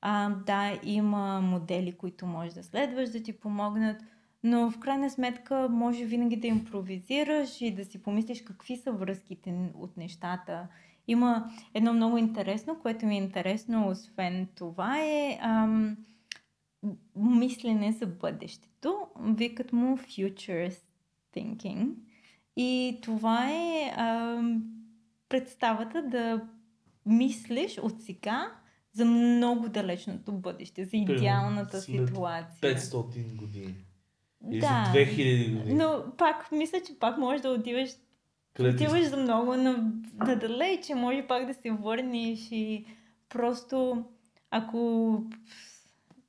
[0.00, 4.02] А, да, има модели, които можеш да следваш, да ти помогнат
[4.42, 9.70] но в крайна сметка може винаги да импровизираш и да си помислиш какви са връзките
[9.74, 10.68] от нещата.
[11.08, 15.96] Има едно много интересно, което ми е интересно, освен това е ам,
[17.16, 19.06] мислене за бъдещето.
[19.20, 20.74] Викат му Future
[21.34, 21.94] Thinking.
[22.56, 24.62] И това е ам,
[25.28, 26.48] представата да
[27.06, 28.52] мислиш от сега
[28.92, 32.76] за много далечното бъдеще, за идеалната ситуация.
[32.76, 33.74] 500 години.
[34.50, 35.74] Или да, за 2000 години.
[35.74, 37.90] Но пак, мисля, че пак можеш да отиваш
[38.60, 39.54] Отиваш за много
[40.14, 42.84] надалече, може пак да се върнеш и
[43.28, 44.04] просто
[44.50, 45.22] ако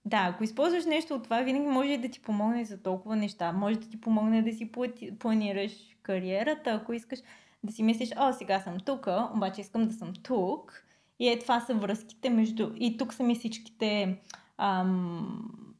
[0.05, 3.51] да, ако използваш нещо от това, винаги може да ти помогне за толкова неща.
[3.51, 4.71] Може да ти помогне да си
[5.19, 5.71] планираш
[6.01, 7.19] кариерата, ако искаш
[7.63, 10.83] да си мислиш, о, сега съм тук, обаче искам да съм тук.
[11.19, 12.71] И е това са връзките между...
[12.75, 14.21] И тук са ми всичките
[14.57, 15.75] ам,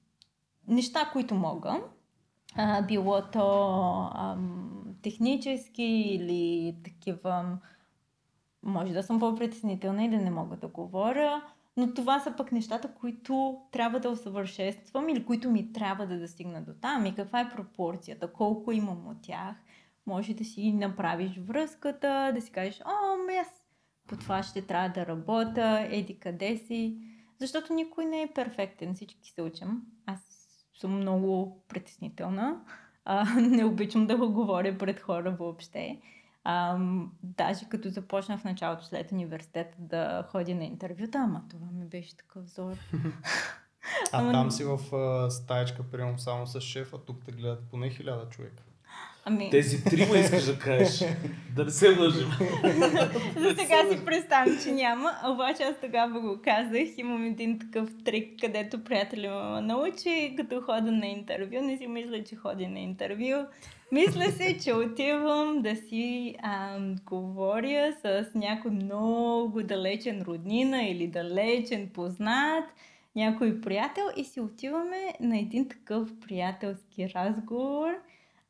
[0.68, 1.82] неща, които мога.
[2.56, 7.58] А, било то ам, технически или такива...
[8.64, 11.42] Може да съм по-притеснителна и да не мога да говоря,
[11.78, 16.62] но това са пък нещата, които трябва да усъвършенствам или които ми трябва да достигна
[16.62, 17.06] до там.
[17.06, 19.56] И каква е пропорцията, колко имам от тях.
[20.06, 23.48] Може да си направиш връзката, да си кажеш, о, ами аз
[24.08, 26.98] по това ще трябва да работя, еди къде си.
[27.40, 29.82] Защото никой не е перфектен, всички се учим.
[30.06, 30.20] Аз
[30.80, 32.62] съм много притеснителна.
[33.06, 36.02] А, не обичам да го говоря пред хора въобще.
[36.44, 36.78] А,
[37.24, 42.18] даже като започнах в началото след университета да ходя на интервюта, ама това ми беше
[42.18, 42.78] такъв зор.
[44.12, 47.90] А Ама- там си в а, стаечка, приемам само с шефа, тук те гледат поне
[47.90, 48.64] хиляда човека.
[49.26, 51.10] Ами, Тези трима искаш да кажеш.
[51.56, 52.30] Да не се лъжим.
[53.38, 56.98] за сега си представям, че няма, обаче аз тогава го казах.
[56.98, 61.62] Имам един такъв трик, където приятеля ме научи, като хода на интервю.
[61.62, 63.46] Не си мисля, че ходи на интервю.
[63.92, 71.90] Мисля се, че отивам да си а, говоря с някой много далечен роднина или далечен
[71.94, 72.64] познат,
[73.16, 77.94] някой приятел и си отиваме на един такъв приятелски разговор,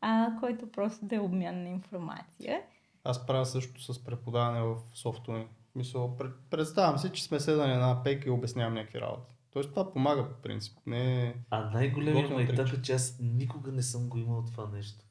[0.01, 2.61] а, който просто да е обмян на информация.
[3.03, 5.47] Аз правя също с преподаване в софтуни.
[5.75, 9.35] Мисъл, пред- представям си, че сме седнали на една пейка и обяснявам някакви работи.
[9.53, 10.77] Тоест това помага по принцип.
[10.85, 11.35] Не...
[11.49, 15.05] А най-големият майтап е, че аз никога не съм го имал това нещо.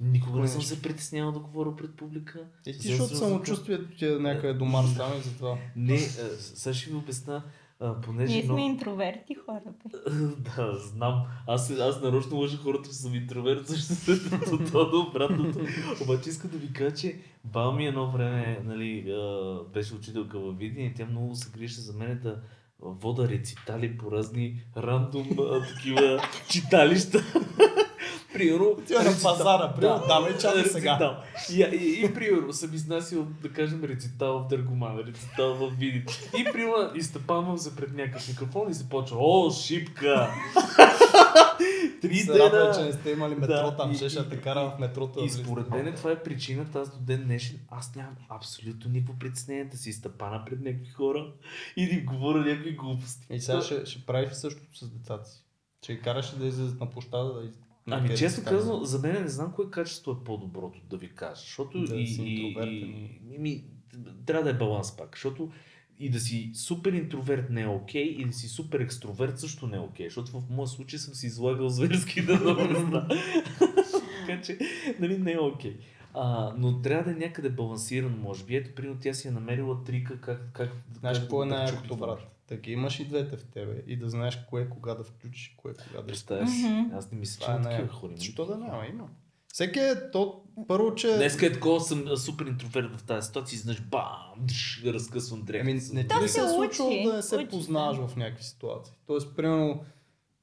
[0.00, 2.46] Никога Кое не съм се притеснявал да говоря пред публика.
[2.66, 5.58] И ти, За защото самочувствието ти е някъде домар стана и затова.
[5.76, 5.98] Не, а,
[6.38, 7.42] сега ще ви обясна,
[7.80, 8.32] а, понеже...
[8.32, 9.60] Ние сме много- интроверти хора.
[9.66, 10.10] Бе.
[10.36, 11.22] да, знам.
[11.46, 15.58] Аз, аз нарочно лъжа хората, че съм интроверт, защото това е обратното.
[16.02, 19.14] Обаче искам да ви кажа, че баба ми едно време нали,
[19.74, 22.40] беше учителка във Видин и тя много се грижеше за мен да
[22.80, 25.28] вода рецитали по разни рандом
[25.76, 27.18] такива читалища.
[28.38, 28.64] Примерно...
[28.68, 31.22] Отива на рецитал- пазара, примерно, давай чака сега.
[31.52, 36.04] И, и, и, примерно съм изнасил, да кажем, рецитал в Дъргоман, рецитал в Видин.
[36.38, 40.30] И примерно изтъпанвам се пред някакъв микрофон и се почва, о, шипка!
[42.02, 42.86] Три Се радва, че дена!
[42.86, 45.12] не сте имали метро Да, там, ще ще те кара в метрото.
[45.12, 45.44] да И влизате.
[45.44, 49.76] според мен това е причината, аз до ден днешен, аз нямам абсолютно никакво притеснение да
[49.76, 51.26] си изтъпана пред някакви хора
[51.76, 53.26] и да им говоря някакви глупости.
[53.30, 55.44] И сега ще, ще правиш същото с децата си.
[55.82, 57.42] Ще ги караш да излезат на площада да.
[57.90, 61.40] Ами да се казано, за мен не знам кое качество е по-доброто да ви кажа.
[61.40, 63.64] Защото Да и, и, и, и, ми,
[64.26, 65.16] трябва да е баланс пак.
[65.16, 65.50] Защото
[66.00, 69.76] и да си супер интроверт не е окей, и да си супер екстроверт също не
[69.76, 70.06] е окей.
[70.06, 73.08] Защото в моя случай съм си излагал зверски много места.
[74.26, 74.58] така че,
[74.98, 75.76] нали, не е окей.
[76.14, 78.56] А, но трябва да е някъде балансирано, може би.
[78.56, 80.52] Ето, примерно, тя си е намерила трика как...
[80.52, 82.37] как Знаеш как какво е да най-якото, брат?
[82.48, 85.74] Да ги имаш и двете в тебе и да знаеш кое кога да включиш, кое
[85.74, 86.50] кога да Представяш,
[86.92, 88.10] аз не мисля, че Това е има такива хора.
[88.10, 88.86] Има Защо да няма?
[88.86, 89.08] Има.
[89.52, 91.16] Всеки е то, първо, че...
[91.16, 95.80] Днеска е такова, съм супер интроверт в тази ситуация, изнъж бам, дъш, разкъсвам дрехата.
[95.80, 95.94] Си.
[95.94, 98.94] не ти ли се е учи, случвало да не се учи познаваш в някакви ситуации?
[99.06, 99.84] Тоест, примерно,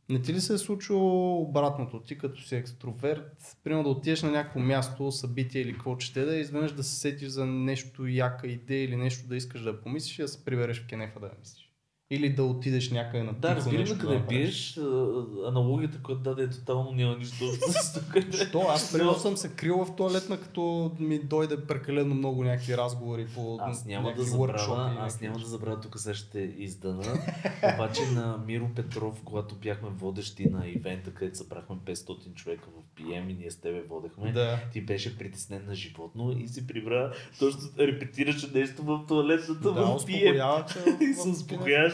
[0.10, 2.00] не ти ли се е случило обратното?
[2.00, 6.36] Ти като си екстроверт, примерно да отидеш на някакво място, събитие или какво ще да,
[6.36, 10.20] е, изведнъж да се сетиш за нещо яка идея или нещо да искаш да помислиш
[10.20, 11.65] и да се прибереш в кенефа да я мислиш.
[12.10, 14.78] Или да отидеш някъде на Да, разбирам да къде биеш,
[15.48, 18.34] аналогията, която даде е тотално няма нищо общо с тук.
[18.48, 18.66] Що?
[18.70, 23.58] Аз примерно съм се крил в туалетна, като ми дойде прекалено много някакви разговори по
[23.62, 27.04] Аз няма да забравя, аз няма да забравя, тук сега ще издана.
[27.76, 33.32] Обаче на Миро Петров, когато бяхме водещи на ивента, където събрахме 500 човека в PM
[33.32, 34.60] и ние с тебе водехме, Да.
[34.74, 40.06] ти беше притеснен на животно и си прибра, точно репетираше нещо в туалетната Да, в
[40.06, 41.02] PM.
[41.02, 41.30] И се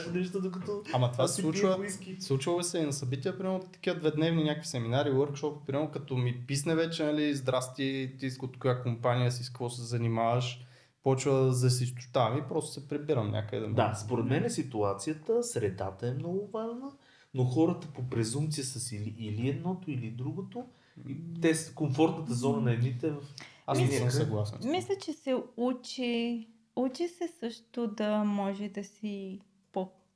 [0.01, 2.17] успокояваше нещо, докато Ама това се случва, пия уиски.
[2.19, 6.75] случва се и на събития, примерно такива дведневни някакви семинари, workshop, примерно като ми писне
[6.75, 10.65] вече, нали, здрасти, ти от коя компания си, с какво се занимаваш,
[11.03, 13.67] почва да се изтощавам и просто се прибирам някъде.
[13.67, 16.91] Да, според мен ситуацията, средата е много важна,
[17.33, 20.63] но хората по презумпция са си или, или едното, или другото.
[21.09, 23.17] И Те, с- комфортната зона на едните е в...
[23.65, 24.59] Аз не Мисля- съм съгласен.
[24.63, 29.39] Мисля, че се учи, учи се също да може да си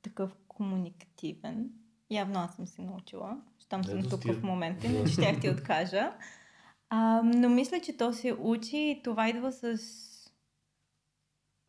[0.06, 1.70] по-такъв комуникативен.
[2.10, 6.12] Явно аз съм се научила, щом съм тук в момента, иначе щях ти откажа.
[6.90, 9.78] А, но мисля, че то се учи и това идва с...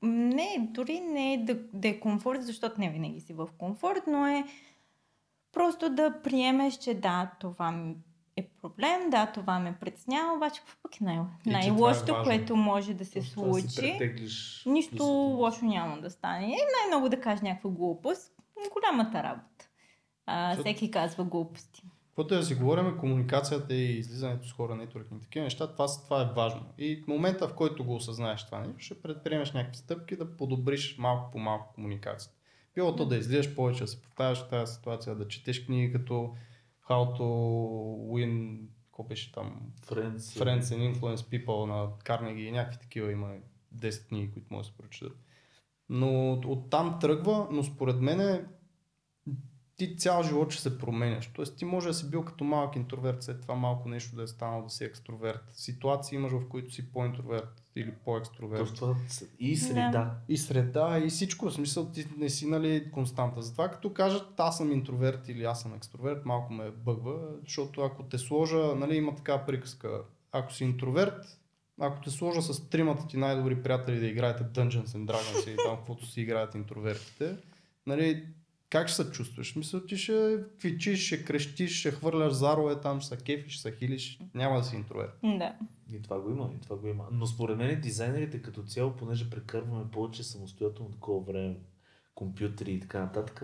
[0.02, 4.28] Не, дори не е да, да е комфорт, защото не винаги си в комфорт, но
[4.28, 4.44] е
[5.52, 7.96] просто да приемеш, че да, това м-
[8.38, 9.10] е проблем.
[9.10, 12.24] Да, това ме притеснява, обаче какво пък е най- е най-лошото, важно.
[12.24, 13.76] което може да се Просто случи.
[13.76, 15.12] претеглиш Нищо плюсите.
[15.12, 16.46] лошо няма да стане.
[16.46, 18.34] И най-много да кажеш някаква глупост.
[18.74, 19.70] Голямата работа.
[20.26, 21.84] А, Защото- всеки казва глупости.
[22.08, 26.22] Каквото е да си говорим, комуникацията и излизането с хора, нетворкинг, такива неща, това, това
[26.22, 26.62] е важно.
[26.78, 30.98] И в момента, в който го осъзнаеш това нещо, ще предприемеш някакви стъпки да подобриш
[30.98, 32.38] малко по малко комуникацията.
[32.76, 36.34] Било то да излизаш повече, да се повтаряш в тази ситуация, да четеш книги като
[36.90, 37.24] How to
[38.12, 40.18] Win, какво беше там, Friends.
[40.18, 43.34] Friends and Influence People на Карнеги и някакви такива има
[43.76, 45.18] 10 книги, които може да се прочитат.
[45.90, 48.48] Но оттам тръгва, но според мен
[49.78, 51.32] ти цял живот ще се променяш.
[51.34, 54.28] Тоест ти може да си бил като малък интроверт, след това малко нещо да е
[54.28, 55.44] станал да си екстроверт.
[55.52, 58.60] Ситуации имаш, в които си по-интроверт или по-екстроверт.
[58.60, 58.96] Точно това
[59.40, 60.16] и среда.
[60.30, 61.50] И среда, и всичко.
[61.50, 63.42] В смисъл ти не си нали, константа.
[63.42, 68.04] Затова като кажат аз съм интроверт или аз съм екстроверт, малко ме бъгва, защото ако
[68.04, 70.02] те сложа, нали, има такава приказка,
[70.32, 71.40] ако си интроверт,
[71.80, 75.78] ако те сложа с тримата ти най-добри приятели да играете Dungeons and Dragons или там
[75.78, 77.38] каквото си играят интровертите,
[77.88, 78.26] нали,
[78.70, 79.56] как ще се чувстваш?
[79.56, 83.78] Мисля, ти ще квичиш, ще крещиш, ще хвърляш зарове там, ще се кефиш, ще се
[83.78, 85.12] хилиш, няма да си интроверт.
[85.24, 85.56] Да.
[85.94, 87.08] И това го има, и това го има.
[87.12, 91.56] Но според мен дизайнерите като цяло, понеже прекарваме повече самостоятелно такова време,
[92.16, 93.44] компютри и така нататък,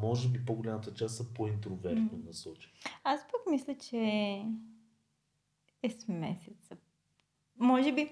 [0.00, 2.26] може би по-голямата част са по-интровертно Мгм.
[2.26, 2.74] насочени.
[3.04, 3.96] Аз пък мисля, че
[5.82, 6.76] е смесеца.
[7.58, 8.10] Може би,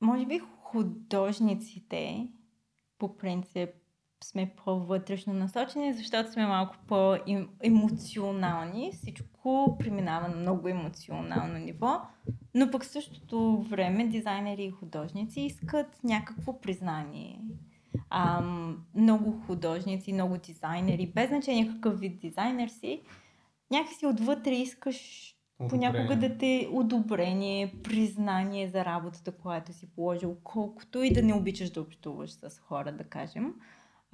[0.00, 2.28] може би художниците
[2.98, 3.70] по принцип
[4.24, 8.92] сме по-вътрешно насочени, защото сме малко по-емоционални.
[8.92, 12.00] Всичко преминава на много емоционално ниво.
[12.54, 17.40] Но пък в същото време дизайнери и художници искат някакво признание.
[18.10, 23.02] Ам, много художници, много дизайнери, без значение какъв вид дизайнер си,
[23.70, 25.30] някакси отвътре искаш
[25.68, 26.28] понякога Одобрение.
[26.28, 31.80] да те одобрение, признание за работата, която си положил, колкото и да не обичаш да
[31.80, 33.54] общуваш с хора, да кажем.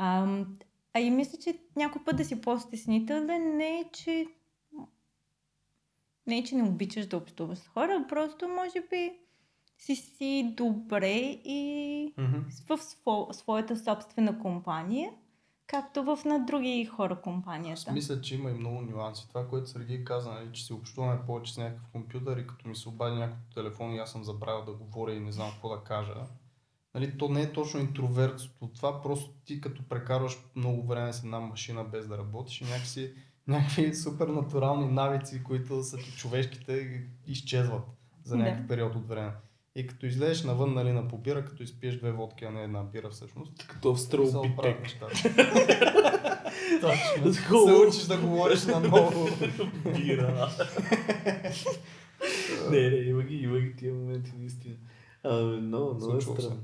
[0.02, 0.56] Ам,
[0.94, 4.26] а и мисля, че някой път да си по-стеснителен не е, че
[6.26, 9.12] не е, че не обичаш да общуваш с хора, просто може би
[9.78, 11.14] си си добре
[11.44, 12.38] и Мгм.
[12.68, 15.12] в сво, своята собствена компания,
[15.66, 17.92] както в на други хора Аз компанията.
[17.92, 19.28] мисля, че има и много нюанси.
[19.28, 22.76] Това, което Сергей каза, нали, че си общуваме повече с някакъв компютър и като ми
[22.76, 25.84] се обади по телефон и аз съм забравил да говоря и не знам какво да
[25.84, 26.14] кажа.
[26.94, 28.70] Нали, то не е точно интровертство.
[28.74, 33.12] Това просто ти като прекарваш много време с една машина без да работиш и някакси
[33.46, 37.82] някакви супер натурални навици, които са ти човешките, изчезват
[38.24, 38.42] за Да.
[38.42, 39.30] някакъв период от време.
[39.76, 43.10] И като излезеш навън нали, на побира, като изпиеш две водки, а не една бира
[43.10, 44.80] всъщност, Като в се стрелби оправят тек.
[44.82, 45.14] нещата.
[46.80, 47.32] Точно.
[47.66, 49.28] се учиш да говориш на ново.
[49.96, 50.48] Бира.
[52.70, 54.74] не, не, има ги, има ги тия моменти наистина.
[55.24, 56.42] Абе, много, много е Случва се.
[56.46, 56.62] странно.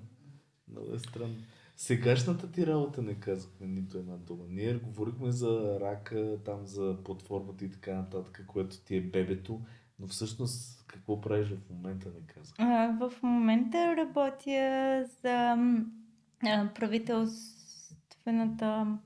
[0.68, 1.36] Много е странно.
[1.76, 4.44] Сегашната ти работа не казахме нито една дума.
[4.48, 9.60] Ние говорихме за рака, там за платформата и така нататък, което ти е бебето,
[9.98, 12.54] но всъщност какво правиш в момента не казах.
[12.58, 15.56] А, В момента работя за
[16.42, 18.98] а, правителствената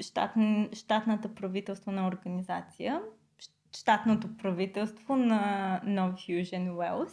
[0.00, 3.02] щатн, щатната правителствена организация,
[3.76, 7.12] щатното правителство на No Fusion Wells,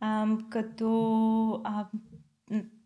[0.00, 1.86] а, като а,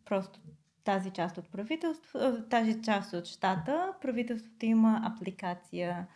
[0.05, 0.41] просто
[0.85, 6.07] тази част от правителство, а, тази част от щата, правителството има апликация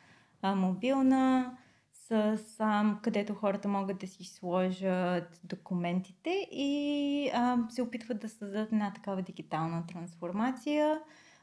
[0.42, 1.56] а, мобилна,
[1.92, 8.72] с, а, където хората могат да си сложат документите и а, се опитват да създадат
[8.72, 11.00] една такава дигитална трансформация.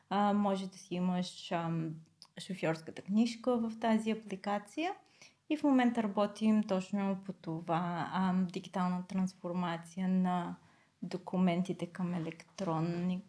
[0.09, 1.71] А, може да си имаш а,
[2.39, 4.93] шофьорската книжка в тази апликация.
[5.49, 10.55] И в момента работим точно по това а, дигитална трансформация на
[11.03, 13.21] документите към електронни,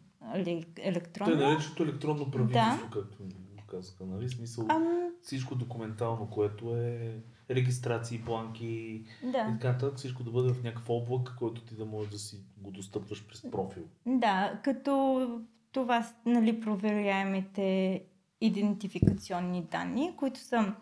[0.77, 1.35] електронно.
[1.35, 4.29] нареченото електронно правителство, както го казаха, нали?
[4.29, 7.17] Смисъл, Ам, всичко документално, което е
[7.49, 9.31] регистрации, планки и да.
[9.31, 12.71] така нататък, всичко да бъде в някакъв облак, който ти да можеш да си го
[12.71, 13.83] достъпваш през профил.
[14.05, 15.41] Да, като
[15.71, 18.01] това нали, проверяемите
[18.41, 20.73] идентификационни данни, които са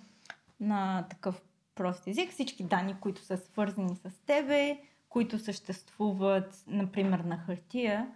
[0.59, 1.41] на такъв
[1.75, 2.31] прост език.
[2.31, 4.79] Всички данни, които са свързани с тебе,
[5.13, 8.07] които съществуват, например, на хартия,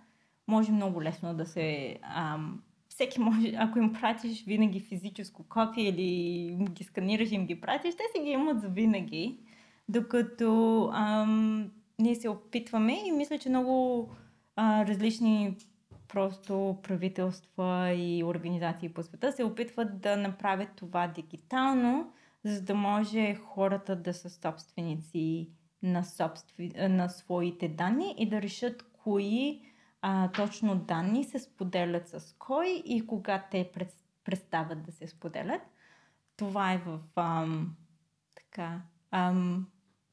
[0.47, 1.97] може много лесно да се...
[2.01, 7.61] Ам, всеки може, ако им пратиш винаги физическо копие или ги сканираш и им ги
[7.61, 9.39] пратиш, те си ги имат за винаги.
[9.89, 14.09] Докато ам, ние се опитваме и мисля, че много
[14.55, 15.57] а, различни
[16.07, 22.11] просто правителства и организации по света се опитват да направят това дигитално,
[22.43, 25.49] за да може хората да са собственици
[25.83, 26.71] на, собствен...
[26.95, 29.61] на своите данни и да решат кои
[30.01, 33.71] а, точно данни се споделят с кой и кога те
[34.23, 35.61] престават да се споделят.
[36.37, 37.75] Това е в ам,
[38.35, 38.81] така.
[39.11, 39.67] Ам,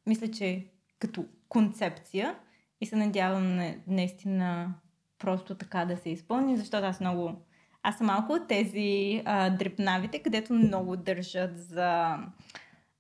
[0.06, 0.66] мисля, че
[0.98, 2.38] като концепция
[2.80, 4.74] и се надявам на, наистина
[5.18, 7.46] просто така да се изпълни, защото аз много...
[7.82, 12.18] Аз съм малко от тези а, дрепнавите, където много държат за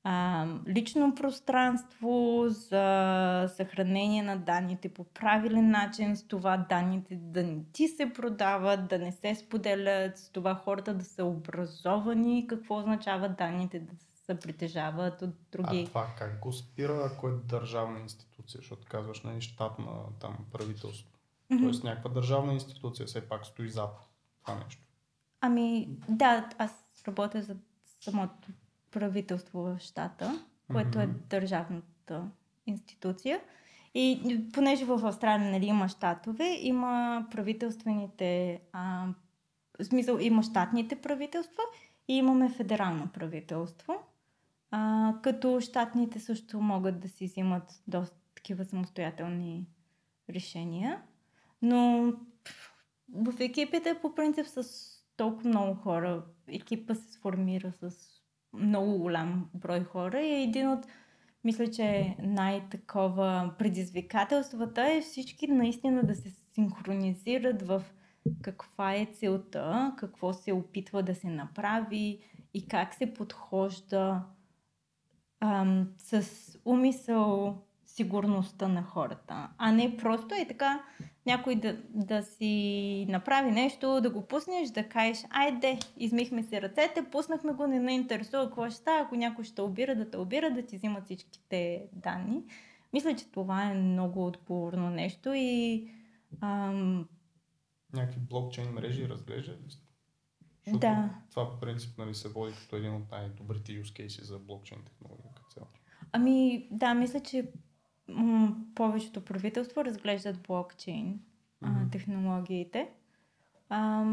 [0.06, 7.64] а, лично пространство, за съхранение на данните по правилен начин, с това данните да не
[7.72, 13.28] ти се продават, да не се споделят, с това хората да са образовани, какво означава
[13.28, 13.92] данните да
[14.26, 15.82] се притежават от други.
[15.82, 20.36] А това как го спира, ако е държавна институция, защото казваш на нали, щатна там
[20.52, 21.10] правителство.
[21.50, 21.62] Mm-hmm.
[21.62, 24.08] Тоест някаква държавна институция все пак стои зад
[24.42, 24.82] това нещо.
[25.40, 27.56] Ами да, аз работя за
[28.00, 28.48] самото
[28.94, 31.04] правителство в щата, което mm-hmm.
[31.04, 32.30] е държавната
[32.66, 33.40] институция.
[33.94, 39.06] И понеже в Австралия нали, има щатове, има правителствените, а,
[39.80, 41.62] в смисъл има щатните правителства
[42.08, 43.94] и имаме федерално правителство.
[44.70, 49.66] А, като щатните също могат да си взимат доста такива самостоятелни
[50.30, 51.02] решения.
[51.62, 52.12] Но
[53.14, 54.64] в екипите по принцип с
[55.16, 58.13] толкова много хора, екипа се сформира с
[58.54, 60.86] много голям брой хора и един от
[61.44, 67.82] мисля, че най-такова предизвикателствата е всички наистина да се синхронизират в
[68.42, 72.18] каква е целта, какво се опитва да се направи
[72.54, 74.22] и как се подхожда
[75.40, 76.28] ам, с
[76.64, 80.84] умисъл сигурността на хората, а не просто е така
[81.26, 87.10] някой да, да си направи нещо, да го пуснеш, да кажеш, айде, измихме си ръцете,
[87.12, 90.50] пуснахме го, не ме интересува какво ще става, ако някой ще обира, да те обира,
[90.50, 92.42] да ти взимат всичките данни.
[92.92, 95.88] Мисля, че това е много отговорно нещо и...
[96.40, 97.08] Ам...
[97.92, 99.84] Някакви блокчейн мрежи разглежда ли сте?
[100.72, 101.14] Да.
[101.30, 105.30] Това по принцип нали, се води като един от най-добрите use cases за блокчейн технология
[105.34, 105.66] като цяло.
[106.12, 107.52] Ами да, мисля, че
[108.74, 111.86] повечето правителства разглеждат блокчейн mm-hmm.
[111.86, 112.88] а, технологиите.
[113.68, 114.04] А,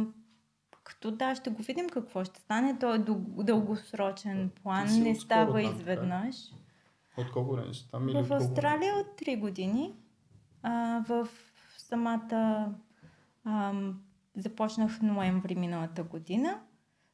[0.84, 2.80] като да, ще го видим какво ще стане.
[2.80, 3.06] То е
[3.44, 6.36] дългосрочен план, не става там, изведнъж.
[7.18, 8.08] От колко време си там?
[8.08, 9.94] В Австралия от 3 години.
[10.64, 11.28] А, в
[11.78, 12.74] самата...
[13.46, 13.74] А,
[14.36, 16.60] започнах в ноември миналата година.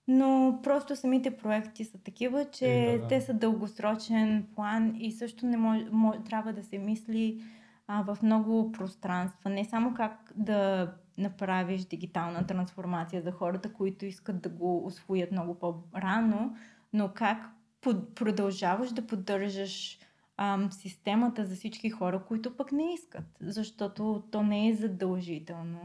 [0.08, 3.08] Но просто самите проекти са такива, че е, да, да.
[3.08, 7.44] те са дългосрочен план и също не мож, мож, трябва да се мисли
[7.88, 9.50] а, в много пространства.
[9.50, 15.56] Не само как да направиш дигитална трансформация за хората, които искат да го освоят много
[15.56, 16.56] по-рано,
[16.94, 17.50] но как
[17.82, 20.00] под, продължаваш да поддържаш
[20.38, 25.80] ам, системата за всички хора, които пък не искат, защото то не е задължително.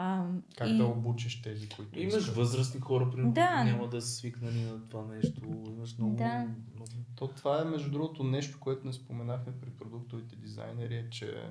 [0.00, 0.26] А,
[0.56, 0.76] как и...
[0.76, 2.36] да обучиш тези, които Имаш искат?
[2.36, 3.64] възрастни хора, примерно, да.
[3.64, 5.40] няма да са свикнали на това нещо.
[5.68, 6.48] Имаш много, да.
[6.74, 6.90] много...
[7.16, 11.50] То това е, между другото, нещо, което не споменахме при продуктовите дизайнери, е, че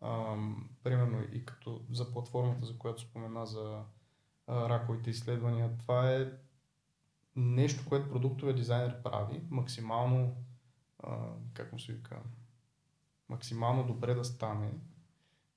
[0.00, 3.82] ам, примерно и като за платформата, за която спомена за
[4.46, 6.32] а, раковите изследвания, това е
[7.36, 10.36] нещо, което продуктовия дизайнер прави, максимално,
[10.98, 11.16] а,
[11.54, 12.16] как му се вика,
[13.28, 14.70] максимално добре да стане,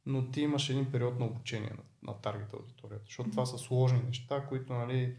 [0.05, 3.31] но ти имаш един период на обучение на, на таргет аудиторията, защото mm-hmm.
[3.31, 5.15] това са сложни неща, които нали,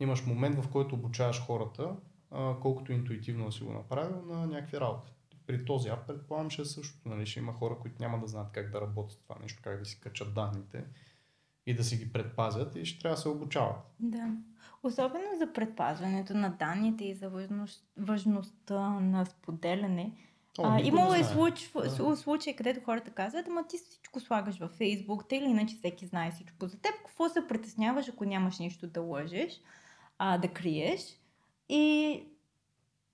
[0.00, 1.96] имаш момент, в който обучаваш хората,
[2.30, 5.12] а, колкото интуитивно да си го направил на някакви работи.
[5.46, 7.08] При този ап предполагам, че е същото.
[7.08, 9.84] Нали, ще има хора, които няма да знаят как да работят това нещо, как да
[9.84, 10.84] си качат данните
[11.66, 13.76] и да си ги предпазят и ще трябва да се обучават.
[14.00, 14.36] Да.
[14.82, 20.12] Особено за предпазването на данните и за важност, важността на споделяне
[20.58, 22.16] а, имало е случай, да.
[22.16, 26.30] случай, където хората казват, ама ти всичко слагаш във Фейсбук, тъй или иначе всеки знае
[26.30, 26.92] всичко за теб.
[27.06, 29.60] Какво се притесняваш, ако нямаш нищо да лъжеш,
[30.18, 31.00] а, да криеш?
[31.68, 32.22] И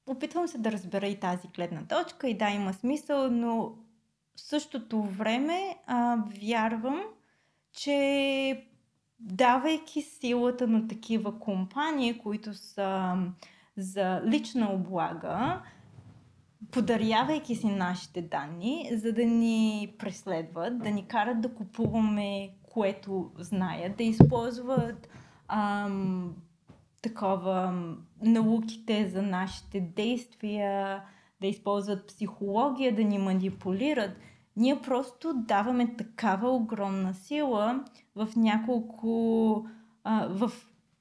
[0.06, 3.56] опитвам се да разбера и тази гледна точка и да, има смисъл, но
[4.36, 7.02] в същото време а, вярвам,
[7.72, 8.66] че
[9.20, 13.16] давайки силата на такива компании, които са
[13.76, 15.62] за лична облага,
[16.70, 23.96] подарявайки си нашите данни, за да ни преследват, да ни карат да купуваме което знаят,
[23.96, 25.08] да използват
[25.48, 26.34] ам,
[27.02, 27.74] такова
[28.22, 31.02] науките за нашите действия,
[31.40, 34.10] да използват психология, да ни манипулират.
[34.56, 37.84] Ние просто даваме такава огромна сила
[38.16, 39.66] в няколко,
[40.04, 40.52] а, в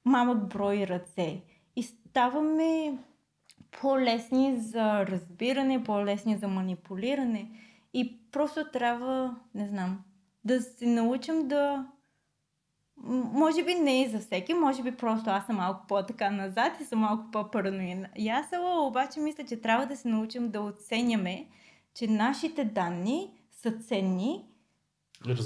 [0.04, 1.42] малък брой ръце.
[1.76, 2.98] И ставаме
[3.80, 7.50] по-лесни за разбиране, по-лесни за манипулиране.
[7.94, 10.04] И просто трябва, не знам,
[10.44, 11.86] да се научим да...
[13.32, 16.84] Може би не и за всеки, може би просто аз съм малко по-така назад и
[16.84, 18.08] съм малко по-параноидна.
[18.18, 21.46] Ясала, обаче мисля, че трябва да се научим да оценяме,
[21.94, 24.44] че нашите данни са ценни,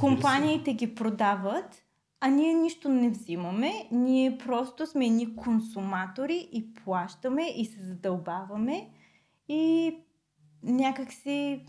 [0.00, 1.82] компаниите ги продават,
[2.20, 3.88] а ние нищо не взимаме.
[3.92, 8.90] Ние просто сме едни консуматори и плащаме и се задълбаваме
[9.48, 9.94] и
[10.62, 11.66] някакси...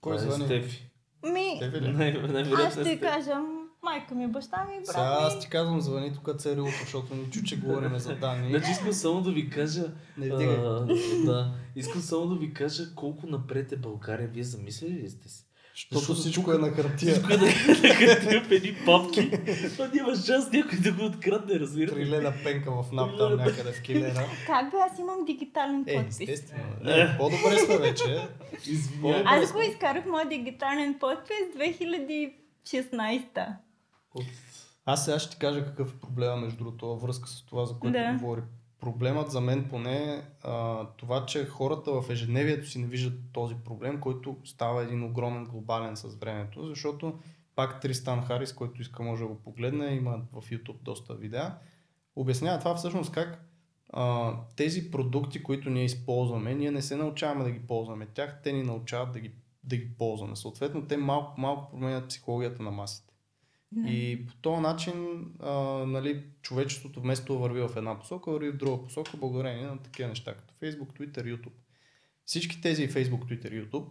[0.00, 0.44] Кой звъни?
[0.44, 0.90] Стефи.
[1.32, 2.54] Ми, Стефи ли?
[2.66, 3.34] аз ще кажа,
[3.82, 7.42] майка ми, баща ми, брат Сега аз ти казвам, звъни тук царилото, защото ни чу,
[7.42, 8.50] че говорим за данни.
[8.50, 9.84] Значи искам само да ви кажа...
[10.18, 10.86] Не а,
[11.24, 14.28] да, искам само да ви кажа колко напред е България.
[14.28, 15.46] Вие замислили ли сте си?
[15.76, 17.12] Защото защото всичко тук- е на хартия.
[17.12, 19.30] Всичко е да хартия в едни папки.
[19.68, 21.90] Това няма шанс някой да го открадне, разбира.
[21.90, 24.24] Трилена пенка в НАП там някъде в килера.
[24.46, 26.20] Как бе, аз имам дигитален Е, подпис.
[26.20, 26.64] естествено.
[26.82, 28.28] Не, по-добре сме вече.
[29.24, 31.36] Аз го изкарах моят дигитален подпис
[32.72, 33.56] 2016.
[34.86, 37.92] Аз сега ще ти кажа какъв е проблема между другото връзка с това, за което
[37.92, 38.12] Да.
[38.12, 38.40] говори.
[38.86, 40.22] Проблемът за мен поне е
[40.96, 45.96] това, че хората в ежедневието си не виждат този проблем, който става един огромен глобален
[45.96, 47.18] с времето, защото
[47.54, 51.54] пак Тристан Харис, който иска може да го погледне, има в YouTube доста видеа,
[52.16, 53.48] обяснява това всъщност как
[53.92, 58.52] а, тези продукти, които ние използваме, ние не се научаваме да ги ползваме тях, те
[58.52, 59.32] ни научават да ги,
[59.64, 60.36] да ги ползваме.
[60.36, 63.14] Съответно, те малко, малко променят психологията на масите.
[63.74, 65.52] И по този начин а,
[65.86, 70.08] нали, човечеството вместо да върви в една посока, върви в друга посока, благодарение на такива
[70.08, 71.52] неща, като Facebook, Twitter, YouTube.
[72.24, 73.86] Всички тези Facebook, Twitter, YouTube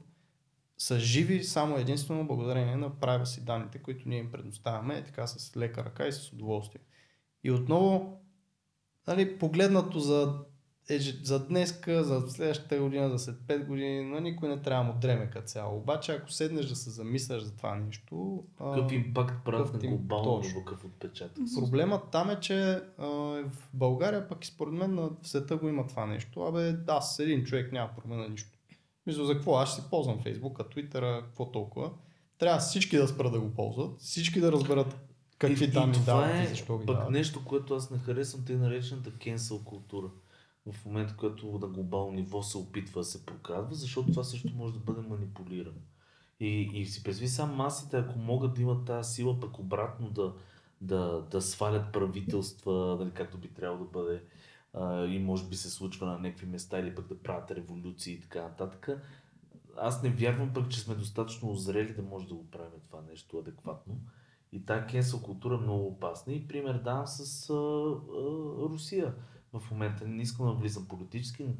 [0.77, 5.57] са живи само единствено благодарение на privacy данните, които ние им предоставяме, е така с
[5.57, 6.81] лека ръка и с удоволствие.
[7.43, 8.21] И отново,
[9.07, 10.39] нали, погледнато за,
[10.89, 14.93] еж- за днеска, за следващата година, за след 5 години, но никой не трябва да
[14.93, 15.77] му дреме като цяло.
[15.77, 20.85] Обаче, ако седнеш да се замисляш за това нещо, Какъв импакт правят на глобално какъв
[20.85, 21.43] отпечатък?
[21.55, 23.05] Проблемът там е, че а,
[23.49, 26.41] в България, пък и според мен на в света го има това нещо.
[26.41, 28.49] Абе, аз един човек няма променя нищо.
[29.07, 29.55] Мисля, за какво?
[29.57, 31.91] Аз ще си ползвам Фейсбука, Твитъра, какво толкова.
[32.37, 34.97] Трябва всички да спрат да го ползват, всички да разберат
[35.37, 37.11] какви и, данни и това дават е и защо ги пък дават.
[37.11, 40.07] нещо, което аз не харесвам, тъй наречената cancel култура.
[40.71, 44.73] В момента, който на глобално ниво се опитва да се прокрадва, защото това също може
[44.73, 45.79] да бъде манипулирано.
[46.39, 50.33] И, и си представи сам масите, ако могат да имат тази сила, пък обратно да,
[50.81, 54.23] да, да свалят правителства, нали, както би трябвало да бъде,
[54.73, 58.21] а, и може би се случва на някакви места, или пък да правят революции и
[58.21, 58.89] така нататък.
[59.77, 63.37] Аз не вярвам пък, че сме достатъчно озрели да може да го правим това нещо
[63.37, 63.97] адекватно.
[64.51, 66.33] И тази кенсел култура е много опасна.
[66.33, 67.57] И пример давам с а, а,
[68.69, 69.13] Русия
[69.59, 70.07] в момента.
[70.07, 71.53] Не искам да влизам политически, но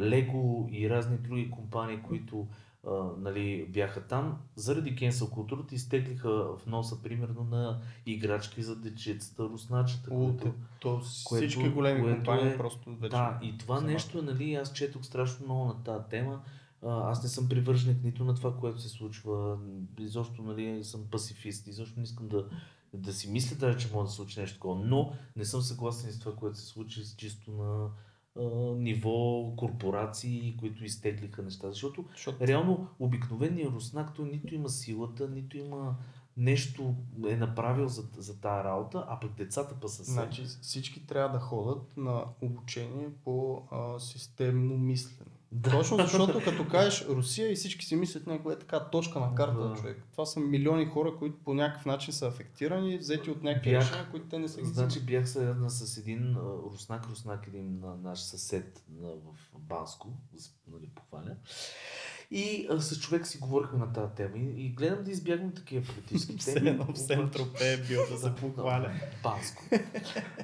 [0.00, 2.46] Лего и разни други компании, които
[2.86, 9.42] а, нали, бяха там, заради кенсел културата изтеглиха в носа, примерно, на играчки за дечицата,
[9.42, 10.52] русначета, които...
[10.80, 13.10] то което- всички големи което компании е- просто вече.
[13.16, 16.40] Да, и това са нещо, нали, аз четох страшно много на тази тема.
[16.86, 19.58] Аз не съм привърженик нито на това, което се случва.
[19.98, 21.66] Изобщо, нали, съм пасифист.
[21.66, 22.46] Изобщо не искам да,
[22.98, 24.84] да си мисля даже, че може да се случи нещо такова.
[24.84, 27.90] Но не съм съгласен с това, което се случи с чисто на
[28.38, 31.70] а, ниво корпорации, които изтеглиха неща.
[31.70, 35.96] Защото Защото реално обикновеният руснак, той нито има силата, нито има
[36.36, 36.94] нещо
[37.28, 40.04] е направил за, за тази работа, а пък децата па са.
[40.04, 45.30] Значи всички трябва да ходят на обучение по а, системно мислене.
[45.56, 45.70] Да.
[45.70, 49.68] Точно защото като кажеш Русия и всички си мислят някаква е така точка на карта
[49.68, 49.74] Да.
[49.76, 50.02] човек.
[50.12, 54.10] Това са милиони хора, които по някакъв начин са афектирани, взети от някакви Бях- решения,
[54.10, 56.36] които те не са ги Значи бях седна с един
[56.72, 60.08] руснак, руснак един на, наш съсед на, в Банско,
[60.68, 61.36] нали, похваля.
[62.30, 65.86] И а, с човек си говорихме на тази тема и, и гледам да избягвам такива
[65.94, 66.68] политически Все теми.
[66.68, 68.92] едно в Сентропе е бил да се похваля.
[69.22, 69.62] Банско.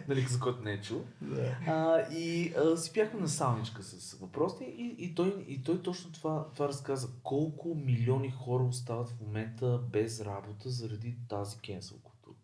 [0.09, 1.05] нали, за който не е чул.
[1.21, 1.59] Да.
[1.67, 6.13] А, и а, си бяхме на салничка с въпросите и, и, той, и той точно
[6.13, 7.09] това, това разказа.
[7.23, 12.37] Колко милиони хора остават в момента без работа заради тази кенсел култура.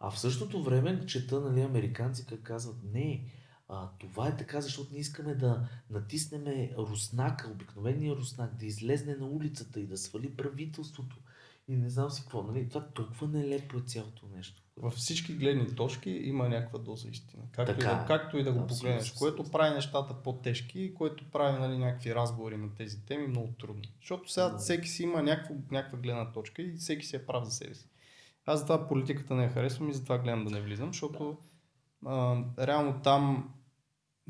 [0.00, 3.24] А в същото време чета нали, американци как казват, не,
[3.72, 9.26] а, това е така, защото не искаме да натиснем руснака, обикновения руснак, да излезне на
[9.26, 11.16] улицата и да свали правителството.
[11.68, 12.42] И не знам си какво.
[12.42, 12.68] Нали?
[12.68, 14.62] Това толкова нелепо е цялото нещо.
[14.76, 17.42] Във всички гледни точки има някаква доза истина.
[17.52, 17.96] Както, Така и, е.
[17.96, 22.14] да, както и да го погледнеш, което прави нещата по-тежки и което прави нали, някакви
[22.14, 23.82] разговори на тези теми много трудно.
[24.00, 24.58] Защото сега Да.
[24.58, 27.88] всеки си има някакво, някаква гледна точка и всеки си е прав за себе си.
[28.46, 31.38] Аз затова политиката не я харесвам и затова гледам да не влизам, защото
[32.06, 33.54] а, реално там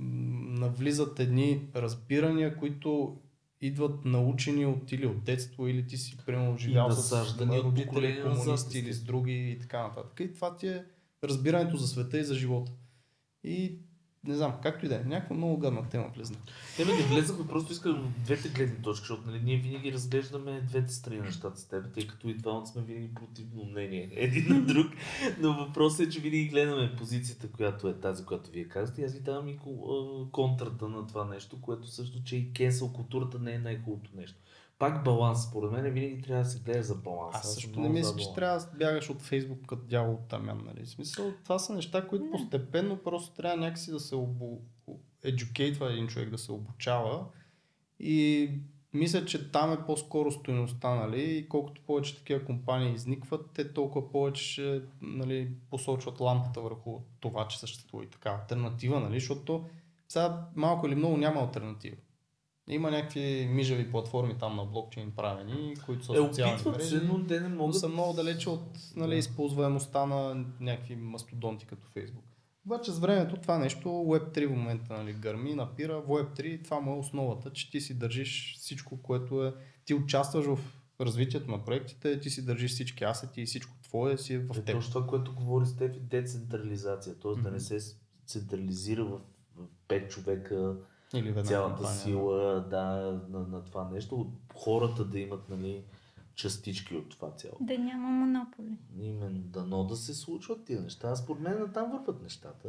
[0.01, 3.21] навлизат едни разбирания, които
[3.61, 8.93] идват научени от или от детство, или ти си примерно живял с родители комунисти или
[8.93, 10.21] с други и така нататък.
[10.21, 10.85] И това ти е
[11.25, 12.73] разбирането за света и за живота.
[13.45, 13.79] И
[14.27, 16.37] не знам, както и да е, някаква много гадна тема влезна.
[16.79, 21.19] Бе, не влезахме, просто искам двете гледни точки, защото нали, ние винаги разглеждаме двете страни
[21.19, 24.87] на нещата с теб, тъй като и двамата сме винаги противно мнение един на друг.
[25.39, 29.01] Но въпросът е, че винаги гледаме позицията, която е тази, която вие казвате.
[29.01, 29.59] И аз ви давам и
[30.33, 34.39] контрата на това нещо, което също, че и кенсел културата не е най-хубавото нещо
[34.81, 35.43] пак баланс.
[35.43, 37.37] Според мен винаги трябва да се гледа за баланс.
[37.37, 40.63] Аз също не мисля, че трябва да бягаш от Фейсбук като дявол от тамян.
[40.65, 40.87] Нали?
[40.87, 42.31] Смисъл, това са неща, които не.
[42.31, 44.59] постепенно просто трябва някакси да се обу...
[45.25, 47.27] educate един човек, да се обучава.
[47.99, 48.51] И
[48.93, 51.23] мисля, че там е по-скоро стоеността, нали?
[51.23, 57.59] И колкото повече такива компании изникват, те толкова повече нали, посочват лампата върху това, че
[57.59, 59.21] съществува и така альтернатива, нали?
[59.21, 59.65] Защото
[60.09, 61.97] сега малко или много няма альтернатива.
[62.71, 67.27] Има някакви мижави платформи там на блокчейн правени, които са е, социални мрежи, се, но
[67.27, 67.77] те не могат...
[67.77, 72.31] са много далече от нали, използваемостта на някакви мастодонти като Facebook.
[72.67, 76.95] Обаче с времето това нещо, Web3 в момента нали, гърми, напира, в Web3 това му
[76.95, 79.55] е основата, че ти си държиш всичко, което е...
[79.85, 80.59] Ти участваш в
[81.01, 84.65] развитието на проектите, ти си държиш всички асети и всичко твое си е в е,
[84.65, 84.77] теб.
[84.77, 87.31] Точно това, което говори с теб е децентрализация, т.е.
[87.31, 87.43] Mm-hmm.
[87.43, 89.21] да не се централизира в,
[89.57, 90.77] в 5 човека,
[91.15, 92.85] или цялата компания, сила да,
[93.29, 95.85] на, на това нещо, хората да имат нали,
[96.35, 97.57] частички от това цяло.
[97.61, 98.79] Да няма монополи.
[98.99, 101.17] Именно, дано да се случват тия неща.
[101.17, 102.69] Според мен там върват нещата.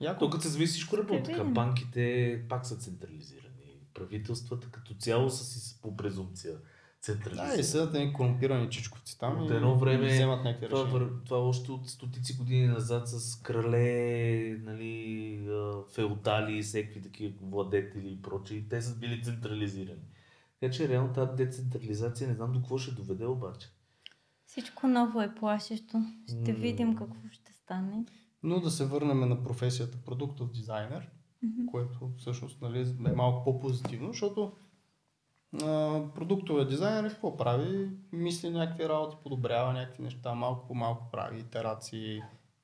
[0.00, 0.30] Яко.
[0.30, 1.22] Тук се зависи всичко работи.
[1.22, 3.78] Така, банките пак са централизирани.
[3.94, 6.58] Правителствата като цяло са си по презумпция
[7.04, 7.54] централизирани.
[7.54, 11.08] Да, и седат ни корумпирани чичковци там от едно време, вземат някакви това, решения.
[11.24, 15.48] това още от стотици години назад с крале, нали,
[15.94, 20.02] феодали, всеки такива владетели и прочие, те са били централизирани.
[20.60, 23.68] Така че реално тази децентрализация не знам до какво ще доведе обаче.
[24.46, 26.02] Всичко ново е плашещо.
[26.28, 26.60] Ще mm.
[26.60, 28.04] видим какво ще стане.
[28.42, 31.10] Но да се върнем на професията продуктов дизайнер,
[31.44, 31.66] mm-hmm.
[31.66, 34.52] което всъщност нали, е малко по-позитивно, защото
[36.14, 37.90] продуктовия дизайнер какво прави?
[38.12, 42.22] Мисли някакви работи, подобрява някакви неща, малко по малко прави итерации,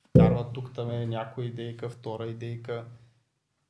[0.08, 2.84] вкарва тук там е някоя идейка, втора идейка.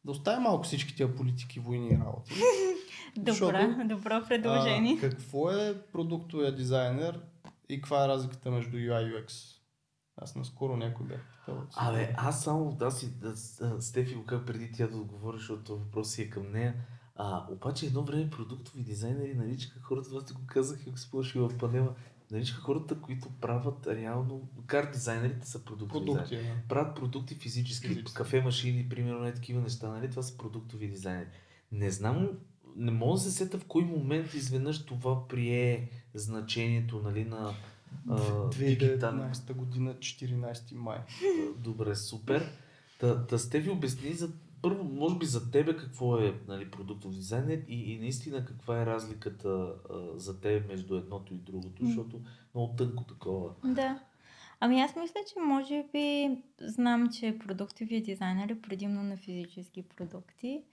[0.05, 2.33] Да оставя малко всички тия политики, войни и работи.
[3.17, 4.97] Добре, Защото, добро предложение.
[4.99, 7.21] А, какво е продуктовия дизайнер
[7.69, 9.57] и каква е разликата между UI и UX?
[10.17, 11.67] Аз наскоро някой бях питал.
[11.77, 13.37] Абе, аз само да си, да,
[13.83, 16.75] Стефи го преди тя да отговориш, защото въпрос си е към нея.
[17.23, 21.39] А, обаче едно време продуктови дизайнери наричаха хората, това сте го казах и го спорши
[21.39, 21.95] в панела,
[22.31, 26.57] наричаха хората, които правят реално, кар дизайнерите са продуктови продукти, дизайнери.
[26.57, 26.69] Да.
[26.69, 30.11] Правят продукти физически, физически, кафе машини, примерно, не такива неща, нали?
[30.11, 31.29] Това са продуктови дизайнери.
[31.73, 32.29] Не знам,
[32.77, 37.55] не мога да се сета в кой момент изведнъж това прие значението, нали, на
[38.09, 40.99] 2019 година, 14 май.
[41.57, 42.53] Добре, супер.
[43.01, 44.31] Да, да сте ви обясни за
[44.63, 48.87] първо, може би за тебе какво е нали, продуктов дизайнер и, и наистина каква е
[48.87, 49.49] разликата
[49.91, 52.21] а, за теб между едното и другото, защото
[52.55, 53.55] много тънко такова.
[53.65, 54.01] Да.
[54.61, 60.65] Ами аз мисля, че може би знам, че продуктовия дизайнер е предимно на физически продукти.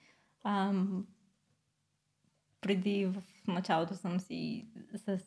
[0.44, 1.06] Ам,
[2.60, 5.18] преди в началото съм си, с,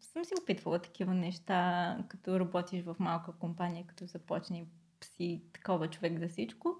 [0.00, 4.66] съм си опитвала такива неща, като работиш в малка компания, като започне
[5.02, 6.76] си такова човек за всичко.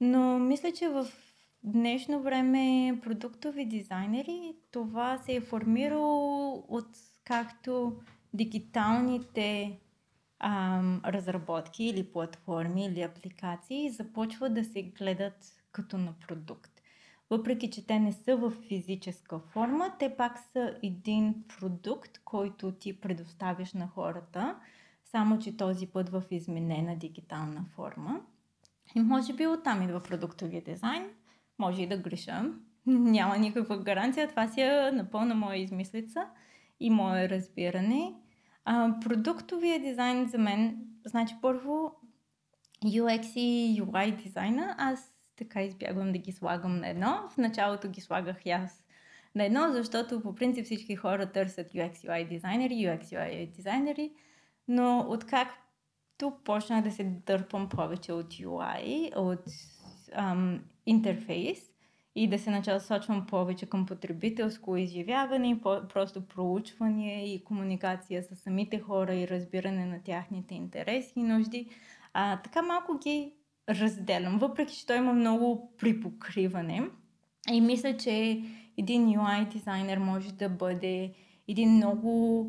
[0.00, 1.06] Но мисля, че в
[1.62, 6.88] днешно време продуктови дизайнери това се е формирало от
[7.24, 7.96] както
[8.34, 9.78] дигиталните
[10.40, 16.70] ам, разработки или платформи или апликации започват да се гледат като на продукт.
[17.30, 23.00] Въпреки, че те не са в физическа форма, те пак са един продукт, който ти
[23.00, 24.58] предоставяш на хората,
[25.04, 28.20] само че този път в изменена дигитална форма.
[28.94, 31.10] И може би оттам идва продуктовия дизайн.
[31.58, 32.52] Може и да греша.
[32.86, 34.28] Няма никаква гаранция.
[34.28, 36.26] Това си е напълно моя измислица
[36.80, 38.14] и мое разбиране.
[38.64, 41.92] А, продуктовия дизайн за мен, значи първо
[42.84, 47.28] UX и UI дизайна, аз така избягвам да ги слагам на едно.
[47.30, 48.84] В началото ги слагах и аз
[49.34, 54.12] на едно, защото по принцип всички хора търсят UX UI дизайнери, UX UI дизайнери,
[54.68, 55.48] но откак
[56.18, 59.44] тук почна да се дърпам повече от UI, от
[60.12, 61.58] ам, интерфейс
[62.14, 68.80] и да се насочвам повече към потребителско изживяване, по- просто проучване и комуникация с самите
[68.80, 71.68] хора и разбиране на тяхните интереси и нужди.
[72.12, 73.32] А, така малко ги
[73.68, 76.82] разделям, въпреки че той има много припокриване.
[77.52, 78.42] И мисля, че
[78.78, 81.12] един UI дизайнер може да бъде
[81.48, 82.46] един много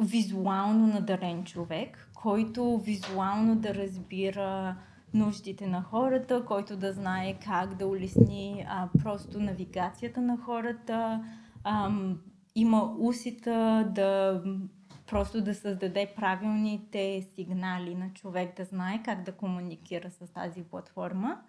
[0.00, 4.76] визуално надарен човек, който визуално да разбира
[5.14, 11.24] нуждите на хората, който да знае как да улесни а, просто навигацията на хората,
[11.64, 11.90] а,
[12.54, 14.42] има усита да
[15.06, 21.40] просто да създаде правилните сигнали на човек да знае как да комуникира с тази платформа.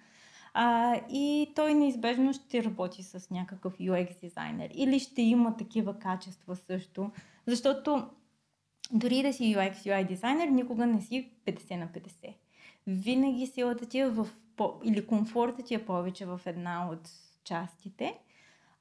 [0.53, 4.69] А, и той неизбежно ще работи с някакъв UX дизайнер.
[4.73, 7.11] Или ще има такива качества също.
[7.48, 8.07] Защото
[8.93, 12.34] дори да си UX, UI дизайнер, никога не си 50 на 50.
[12.88, 17.09] Винаги силата ти е в, по, или комфорта ти е повече в една от
[17.43, 18.13] частите.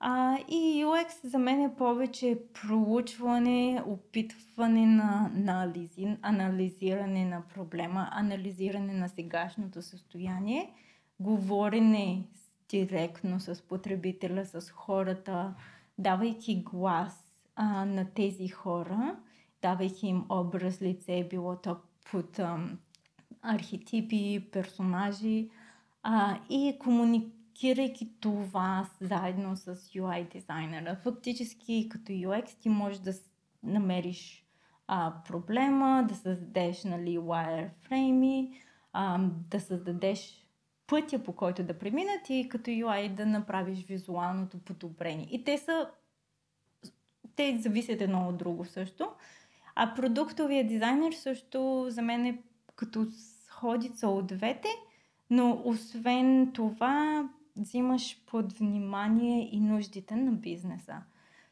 [0.02, 8.08] А, и UX за мен е повече проучване, опитване на, на анализи, анализиране на проблема,
[8.12, 10.72] анализиране на сегашното състояние,
[11.20, 12.24] говорене
[12.68, 15.54] директно с потребителя, с хората,
[15.98, 19.16] давайки глас а, на тези хора,
[19.62, 21.76] давайки им образ лице, било то
[22.10, 22.78] под ам,
[23.42, 25.50] архетипи, персонажи
[26.02, 30.96] а, и комуникирайки това заедно с UI дизайнера.
[31.02, 33.12] Фактически като UX ти можеш да
[33.62, 34.44] намериш
[34.86, 38.54] а, проблема, да създадеш нали, wireframe,
[39.50, 40.46] да създадеш
[40.86, 45.28] пътя по който да преминат и като UI да направиш визуалното подобрение.
[45.30, 45.90] И те са
[47.36, 49.10] те зависят едно от друго също.
[49.82, 52.42] А продуктовия дизайнер също за мен е
[52.76, 53.06] като
[53.46, 54.68] сходица от двете,
[55.30, 61.02] но освен това взимаш под внимание и нуждите на бизнеса.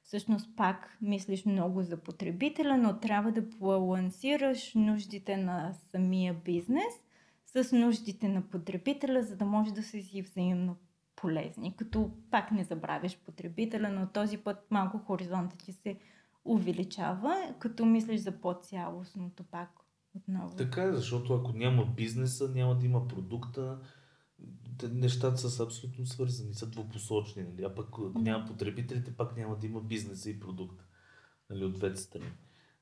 [0.02, 6.94] Всъщност пак мислиш много за потребителя, но трябва да балансираш нуждите на самия бизнес
[7.46, 10.76] с нуждите на потребителя, за да може да се си взаимно
[11.16, 11.76] полезни.
[11.76, 15.96] Като пак не забравяш потребителя, но този път малко хоризонта ти се
[16.48, 19.70] увеличава, като мислиш за по-цялостното пак
[20.14, 20.56] отново.
[20.56, 23.78] Така е, защото ако няма бизнеса, няма да има продукта,
[24.92, 27.64] нещата са абсолютно свързани, са двупосочни, нали?
[27.64, 30.84] а пък ако няма потребителите, пак няма да има бизнеса и продукта
[31.50, 31.64] нали?
[31.64, 32.32] от двете страни.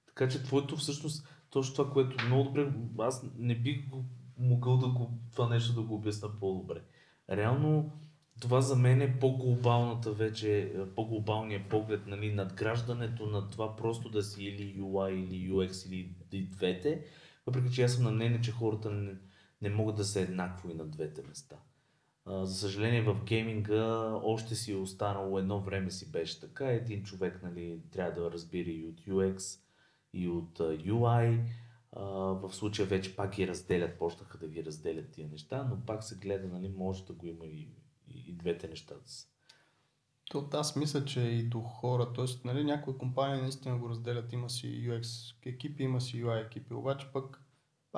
[0.07, 4.05] Така че твоето всъщност, точно това, което много добре, аз не бих го
[4.39, 6.83] могъл да го, това нещо да го обясна по-добре.
[7.31, 7.93] Реално,
[8.41, 14.45] това за мен е по-глобалната вече, по-глобалния поглед, нали, надграждането на това просто да си
[14.45, 17.05] или UI или UX или и двете,
[17.47, 19.15] въпреки че аз съм на мнение, че хората не,
[19.63, 21.57] не могат да са еднакво и на двете места.
[22.25, 26.67] А, за съжаление в гейминга още си е останало едно време си беше така.
[26.67, 29.61] Един човек нали, трябва да разбира и от UX,
[30.13, 31.41] и от UI.
[31.97, 36.05] Uh, в случая вече пак ги разделят, почнаха да ги разделят тия неща, но пак
[36.05, 37.69] се гледа, нали, може да го има и
[38.27, 39.27] и, двете неща да са.
[40.31, 42.25] То аз мисля, че и до хора, т.е.
[42.45, 47.07] Нали, някои компании наистина го разделят, има си UX екипи, има си UI екипи, обаче
[47.13, 47.43] пък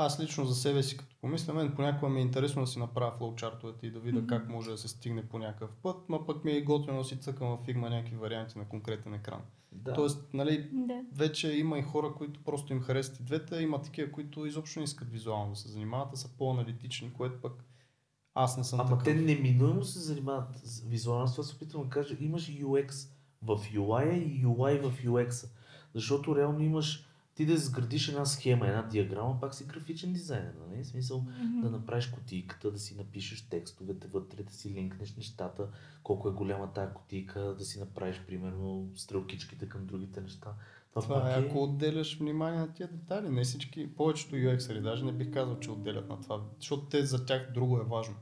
[0.00, 3.16] аз лично за себе си, като помисля, мен понякога ми е интересно да си направя
[3.16, 4.26] флоучартовете и да видя mm-hmm.
[4.26, 7.20] как може да се стигне по някакъв път, но пък ми е готино да си
[7.20, 9.40] цъкам в Figma някакви варианти на конкретен екран.
[9.72, 9.92] Да.
[9.92, 11.04] Тоест, нали, да.
[11.12, 14.84] вече има и хора, които просто им харесват и двете, има такива, които изобщо не
[14.84, 17.64] искат визуално да се занимават, а са по-аналитични, което пък
[18.38, 19.04] аз не съм Ама такъв.
[19.04, 21.32] те неминуемо се занимават с визуално.
[21.32, 22.16] Това се опитвам да кажа.
[22.20, 23.08] Имаш UX
[23.42, 25.48] в UI и UI в UX.
[25.94, 30.84] Защото реално имаш ти да изградиш една схема, една диаграма, пак си графичен дизайнер, нали?
[30.84, 31.62] Смисъл mm-hmm.
[31.62, 35.68] да направиш кутийката, да си напишеш текстовете вътре, да си линкнеш нещата,
[36.02, 40.54] колко е голяма тая кутийка, да си направиш примерно стрелкичките към другите неща.
[40.90, 43.28] Това, това е, ако отделяш внимание на тия детайли.
[43.28, 47.26] Не всички, повечето UX-ери, даже не бих казал, че отделят на това, защото те за
[47.26, 48.14] тях друго е важно.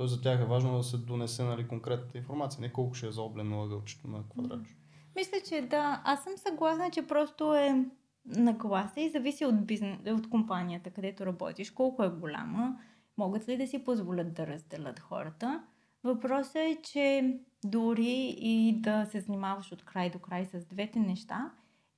[0.00, 3.10] Тоест за тях е важно да се донесе нали, конкретната информация, не колко ще е
[3.10, 4.74] заоблено ъгълчето на квадратче.
[5.16, 6.02] Мисля, че да.
[6.04, 7.84] Аз съм съгласна, че просто е
[8.26, 12.76] на класа и зависи от, бизнес, от компанията, където работиш, колко е голяма,
[13.18, 15.64] могат ли да си позволят да разделят хората.
[16.04, 21.50] Въпросът е, че дори и да се занимаваш от край до край с двете неща,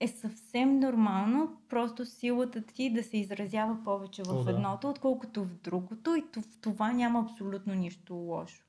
[0.03, 4.51] е съвсем нормално просто силата ти да се изразява повече в О, да.
[4.51, 8.65] едното, отколкото в другото и в това няма абсолютно нищо лошо.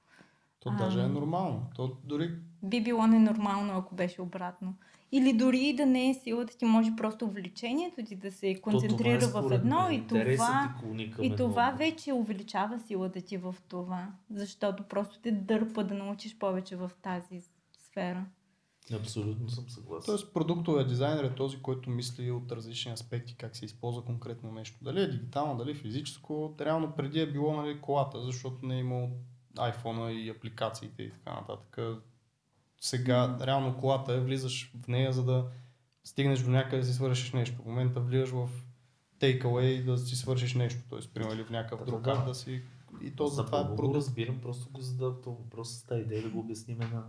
[0.60, 1.62] То а, даже е нормално.
[1.76, 2.32] То дори...
[2.64, 4.74] Би било ненормално, ако беше обратно.
[5.12, 9.40] Или дори да не е силата ти, може просто влечението ти да се концентрира То,
[9.40, 10.74] е в едно и това,
[11.22, 14.08] и това вече увеличава силата ти в това.
[14.32, 17.42] Защото просто те дърпа да научиш повече в тази
[17.78, 18.26] сфера.
[18.92, 20.06] Абсолютно съм съгласен.
[20.06, 24.78] Тоест продуктовия дизайнер е този, който мисли от различни аспекти как се използва конкретно нещо.
[24.82, 26.56] Дали е дигитално, дали е физическо.
[26.60, 29.10] Реално преди е било нали, колата, защото не е имало
[29.56, 31.80] iPhone и апликациите и така нататък.
[32.82, 35.46] Сега реално колата е, влизаш в нея, за да
[36.04, 37.62] стигнеш до някъде да си свършиш нещо.
[37.62, 38.50] В момента влизаш в
[39.20, 41.00] takeaway да си свършиш нещо, т.е.
[41.14, 42.62] примерно или в някакъв друг да си
[43.02, 43.96] и то за това е продукт.
[43.96, 47.04] разбирам, просто го задавам този въпрос с тази идея да го обясним на...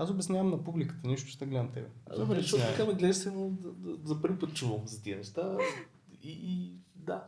[0.00, 1.88] Аз обяснявам на публиката, нищо ще гледам тебе.
[2.16, 3.50] Добре, защото така ме гледаш но
[4.04, 5.58] за първи път чувам за тия неща.
[6.22, 7.24] И, и да.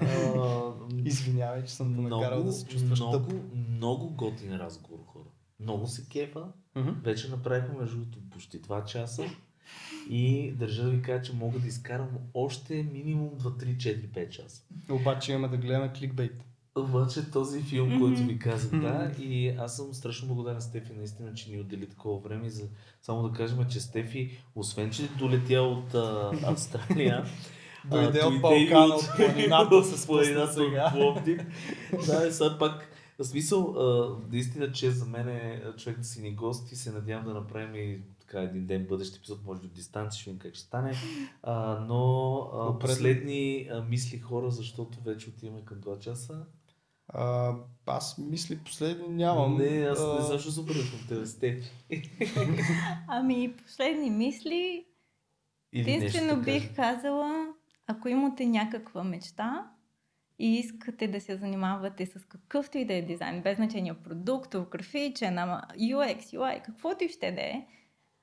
[0.00, 0.72] А,
[1.04, 3.40] Извинявай, че съм те накарал да се чувстваш много, тъп.
[3.68, 5.28] много готин разговор, хора.
[5.60, 6.46] Много се кефа.
[6.76, 9.24] Вече направихме между другото почти 2 часа.
[10.10, 14.28] И държа да ви кажа, че мога да изкарам още минимум 2, 3, 4, 5
[14.28, 14.62] часа.
[14.90, 16.44] Обаче имаме да гледаме кликбейт.
[16.76, 17.98] Обаче този филм, Мгм.
[17.98, 21.88] който ви казах, да, и аз съм страшно благодарен на Стефи, наистина, че ни отдели
[21.88, 22.50] такова време.
[22.50, 22.68] За...
[23.02, 27.24] Само да кажем, че Стефи, освен че долетя от а, Австралия,
[27.90, 30.84] Дойде от Балкана, от планината, спусна планината сега.
[30.86, 31.40] от Пловдив.
[32.06, 32.88] да, и сега пак
[33.18, 33.74] в смисъл,
[34.32, 37.74] наистина, че за мен е човек да си ни гост и се надявам да направим
[37.74, 40.94] и така един ден бъдещ епизод, може би от дистанция, ще видим как ще стане.
[41.42, 46.44] А, но а, последни а, мисли хора, защото вече отиваме към 2 часа.
[47.08, 47.54] А,
[47.86, 49.56] аз мисли последни нямам.
[49.56, 51.70] Не, аз А, не защо се обърнах към тебе, Стефи.
[53.08, 54.86] Ами, последни мисли.
[55.72, 57.54] Или Единствено бих казала,
[57.86, 59.70] ако имате някаква мечта
[60.38, 65.38] и искате да се занимавате с какъвто и да е дизайн, без значение продукт, графичен,
[65.38, 67.66] ама UX, UI, каквото и ще да е,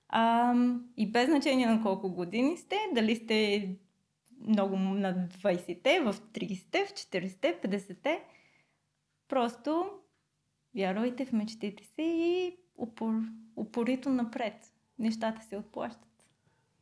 [0.10, 3.70] ам, и без значение на колко години сте, дали сте
[4.48, 8.24] много на 20-те, в 30-те, в 40-те, 50-те,
[9.32, 9.90] просто
[10.76, 13.14] вярвайте в мечтите си и упор,
[13.56, 14.54] упорито напред.
[15.00, 16.26] Нещата се отплащат.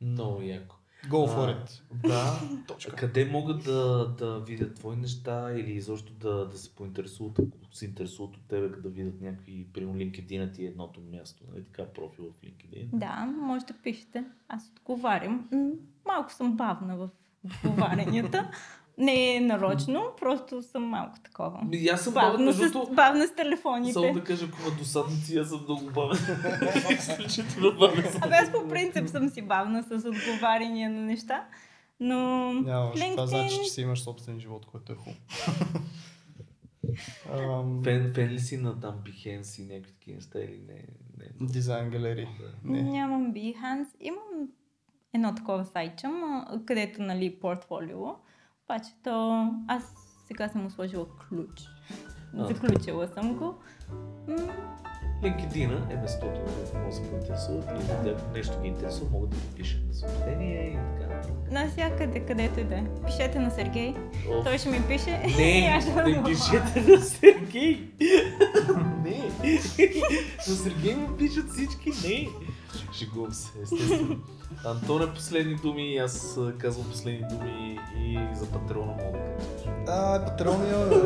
[0.00, 0.76] Много яко.
[1.08, 1.82] Go А, for it.
[2.08, 2.40] Да.
[2.68, 2.96] Точка.
[2.96, 7.84] Къде могат да, да видят твои неща или изобщо да, да се поинтересуват, ако се
[7.84, 12.24] интересуват от тебе, да видят някакви, примерно LinkedIn ти е едното място, нали така профил
[12.24, 12.88] в LinkedIn.
[12.92, 14.24] Да, може да пишете.
[14.48, 15.48] Аз отговарям.
[16.06, 17.10] Малко съм бавна в
[17.44, 18.50] отговарянията.
[19.00, 21.64] Не е нарочно, просто съм малко такова.
[21.64, 24.12] Ми, аз съм Бавна между с, бавна с само телефоните.
[24.12, 26.18] да кажа, ако има досадници, аз съм много бавен.
[26.98, 28.20] Изключително бавен съм.
[28.22, 31.46] Абе, аз по принцип съм си бавна с отговаряния на неща.
[32.00, 33.00] Но Нямаш.
[33.00, 33.24] Това LinkedIn...
[33.26, 35.16] значи, че си имаш собствен живот, който е хубаво.
[37.32, 40.84] Ам, Фен, фен ли си на там Behance и някакви такива неща или не?
[41.18, 41.46] не.
[41.46, 42.28] Дизайн галерии.
[42.64, 42.82] Не.
[42.82, 43.88] Нямам Behance.
[44.00, 44.48] Имам
[45.14, 46.06] едно такова сайтче,
[46.66, 48.06] където, нали, портфолио.
[48.70, 49.46] Обаче то...
[49.68, 49.82] Аз
[50.26, 51.68] сега съм му сложила ключ.
[52.38, 52.46] А.
[52.46, 53.54] Заключила съм го.
[54.28, 54.36] М,
[55.22, 57.64] LinkedIn е местото, където може да се поинтересуват
[58.04, 61.52] или ако нещо ги интересува, могат да ви пишат на съобщение и така нататък.
[61.52, 62.84] Навсякъде, където и да е.
[63.06, 63.94] Пишете на Сергей.
[64.30, 64.44] Оф.
[64.44, 65.22] Той ще ми пише.
[65.28, 67.88] и Не, не му пишете на Сергей.
[69.04, 69.30] не.
[70.48, 72.08] На Сергей му пишат всички.
[72.08, 72.28] Не.
[72.92, 74.16] Шегувам се, естествено.
[74.64, 79.70] Антоне, последни думи, аз а, казвам последни думи и за патрона мога да кажа.
[79.88, 80.96] А, Патрон имаме.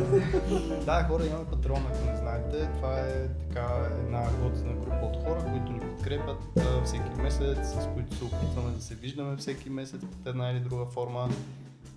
[0.85, 2.69] да, хора, имаме Патрон, ако не знаете.
[2.75, 6.39] Това е така една готина група от хора, които ни подкрепят
[6.85, 10.87] всеки месец, с които се опитваме да се виждаме всеки месец под една или друга
[10.87, 11.29] форма.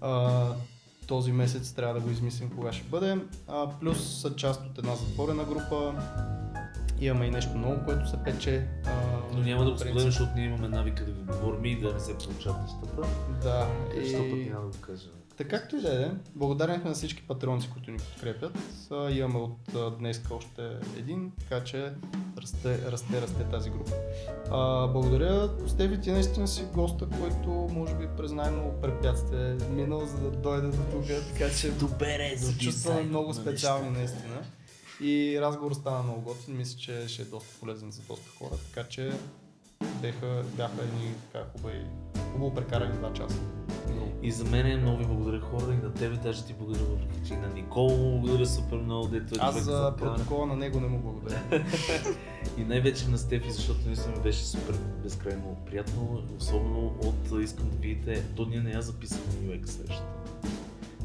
[0.01, 0.47] А,
[1.07, 3.17] този месец трябва да го измислим кога ще бъде.
[3.47, 5.93] А, плюс са част от една затворена група.
[7.01, 8.67] Имаме и нещо ново, което се пече.
[8.85, 8.91] А,
[9.33, 11.99] Но няма да го споделям, защото ние имаме навика да го говорим и да не
[11.99, 13.07] се получават нещата.
[13.43, 13.67] Да.
[14.01, 14.49] Защо пък И...
[14.49, 15.07] няма да го кажа?
[15.37, 18.57] Така както и да е, благодарен сме на всички патронци, които ни подкрепят.
[18.91, 21.93] А, имаме от а, днес още един, така че
[22.37, 23.91] расте, расте, расте тази група.
[24.51, 30.05] А, благодаря, Стеви, ти наистина си госта, който може би през най-много препятствие е минал,
[30.05, 34.43] за да дойде до тук, така че Добре, се чувстваме много специални наистина.
[35.01, 38.89] И разговор стана много готин, мисля, че ще е доста полезен за доста хора, така
[38.89, 39.11] че
[40.01, 41.85] бяха, бяха едни така хубави,
[42.31, 43.37] хубаво прекарани два часа.
[43.91, 44.11] Много.
[44.23, 47.27] И за мен е много ви благодаря хора и на тебе даже ти благодаря въпреки
[47.27, 50.87] че на Никол му благодаря супер много, дето е Аз за протокола на него не
[50.87, 51.41] му благодаря.
[52.57, 57.77] И най-вече на Стефи, защото наистина ми беше супер безкрайно приятно, особено от искам да
[57.77, 60.16] видите, то ние не я записахме UX срещата.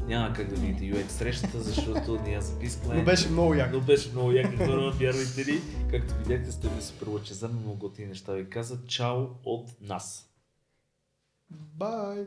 [0.07, 2.95] Няма как да видите UX срещата, защото я записахме.
[2.95, 3.75] Но беше много яко.
[3.77, 5.61] Но беше много яка хора, вярвайте ли.
[5.91, 8.85] Както видяхте, сте ми супер лъчезарно, много готини неща ви каза.
[8.87, 10.29] Чао от нас!
[11.49, 12.25] Бай!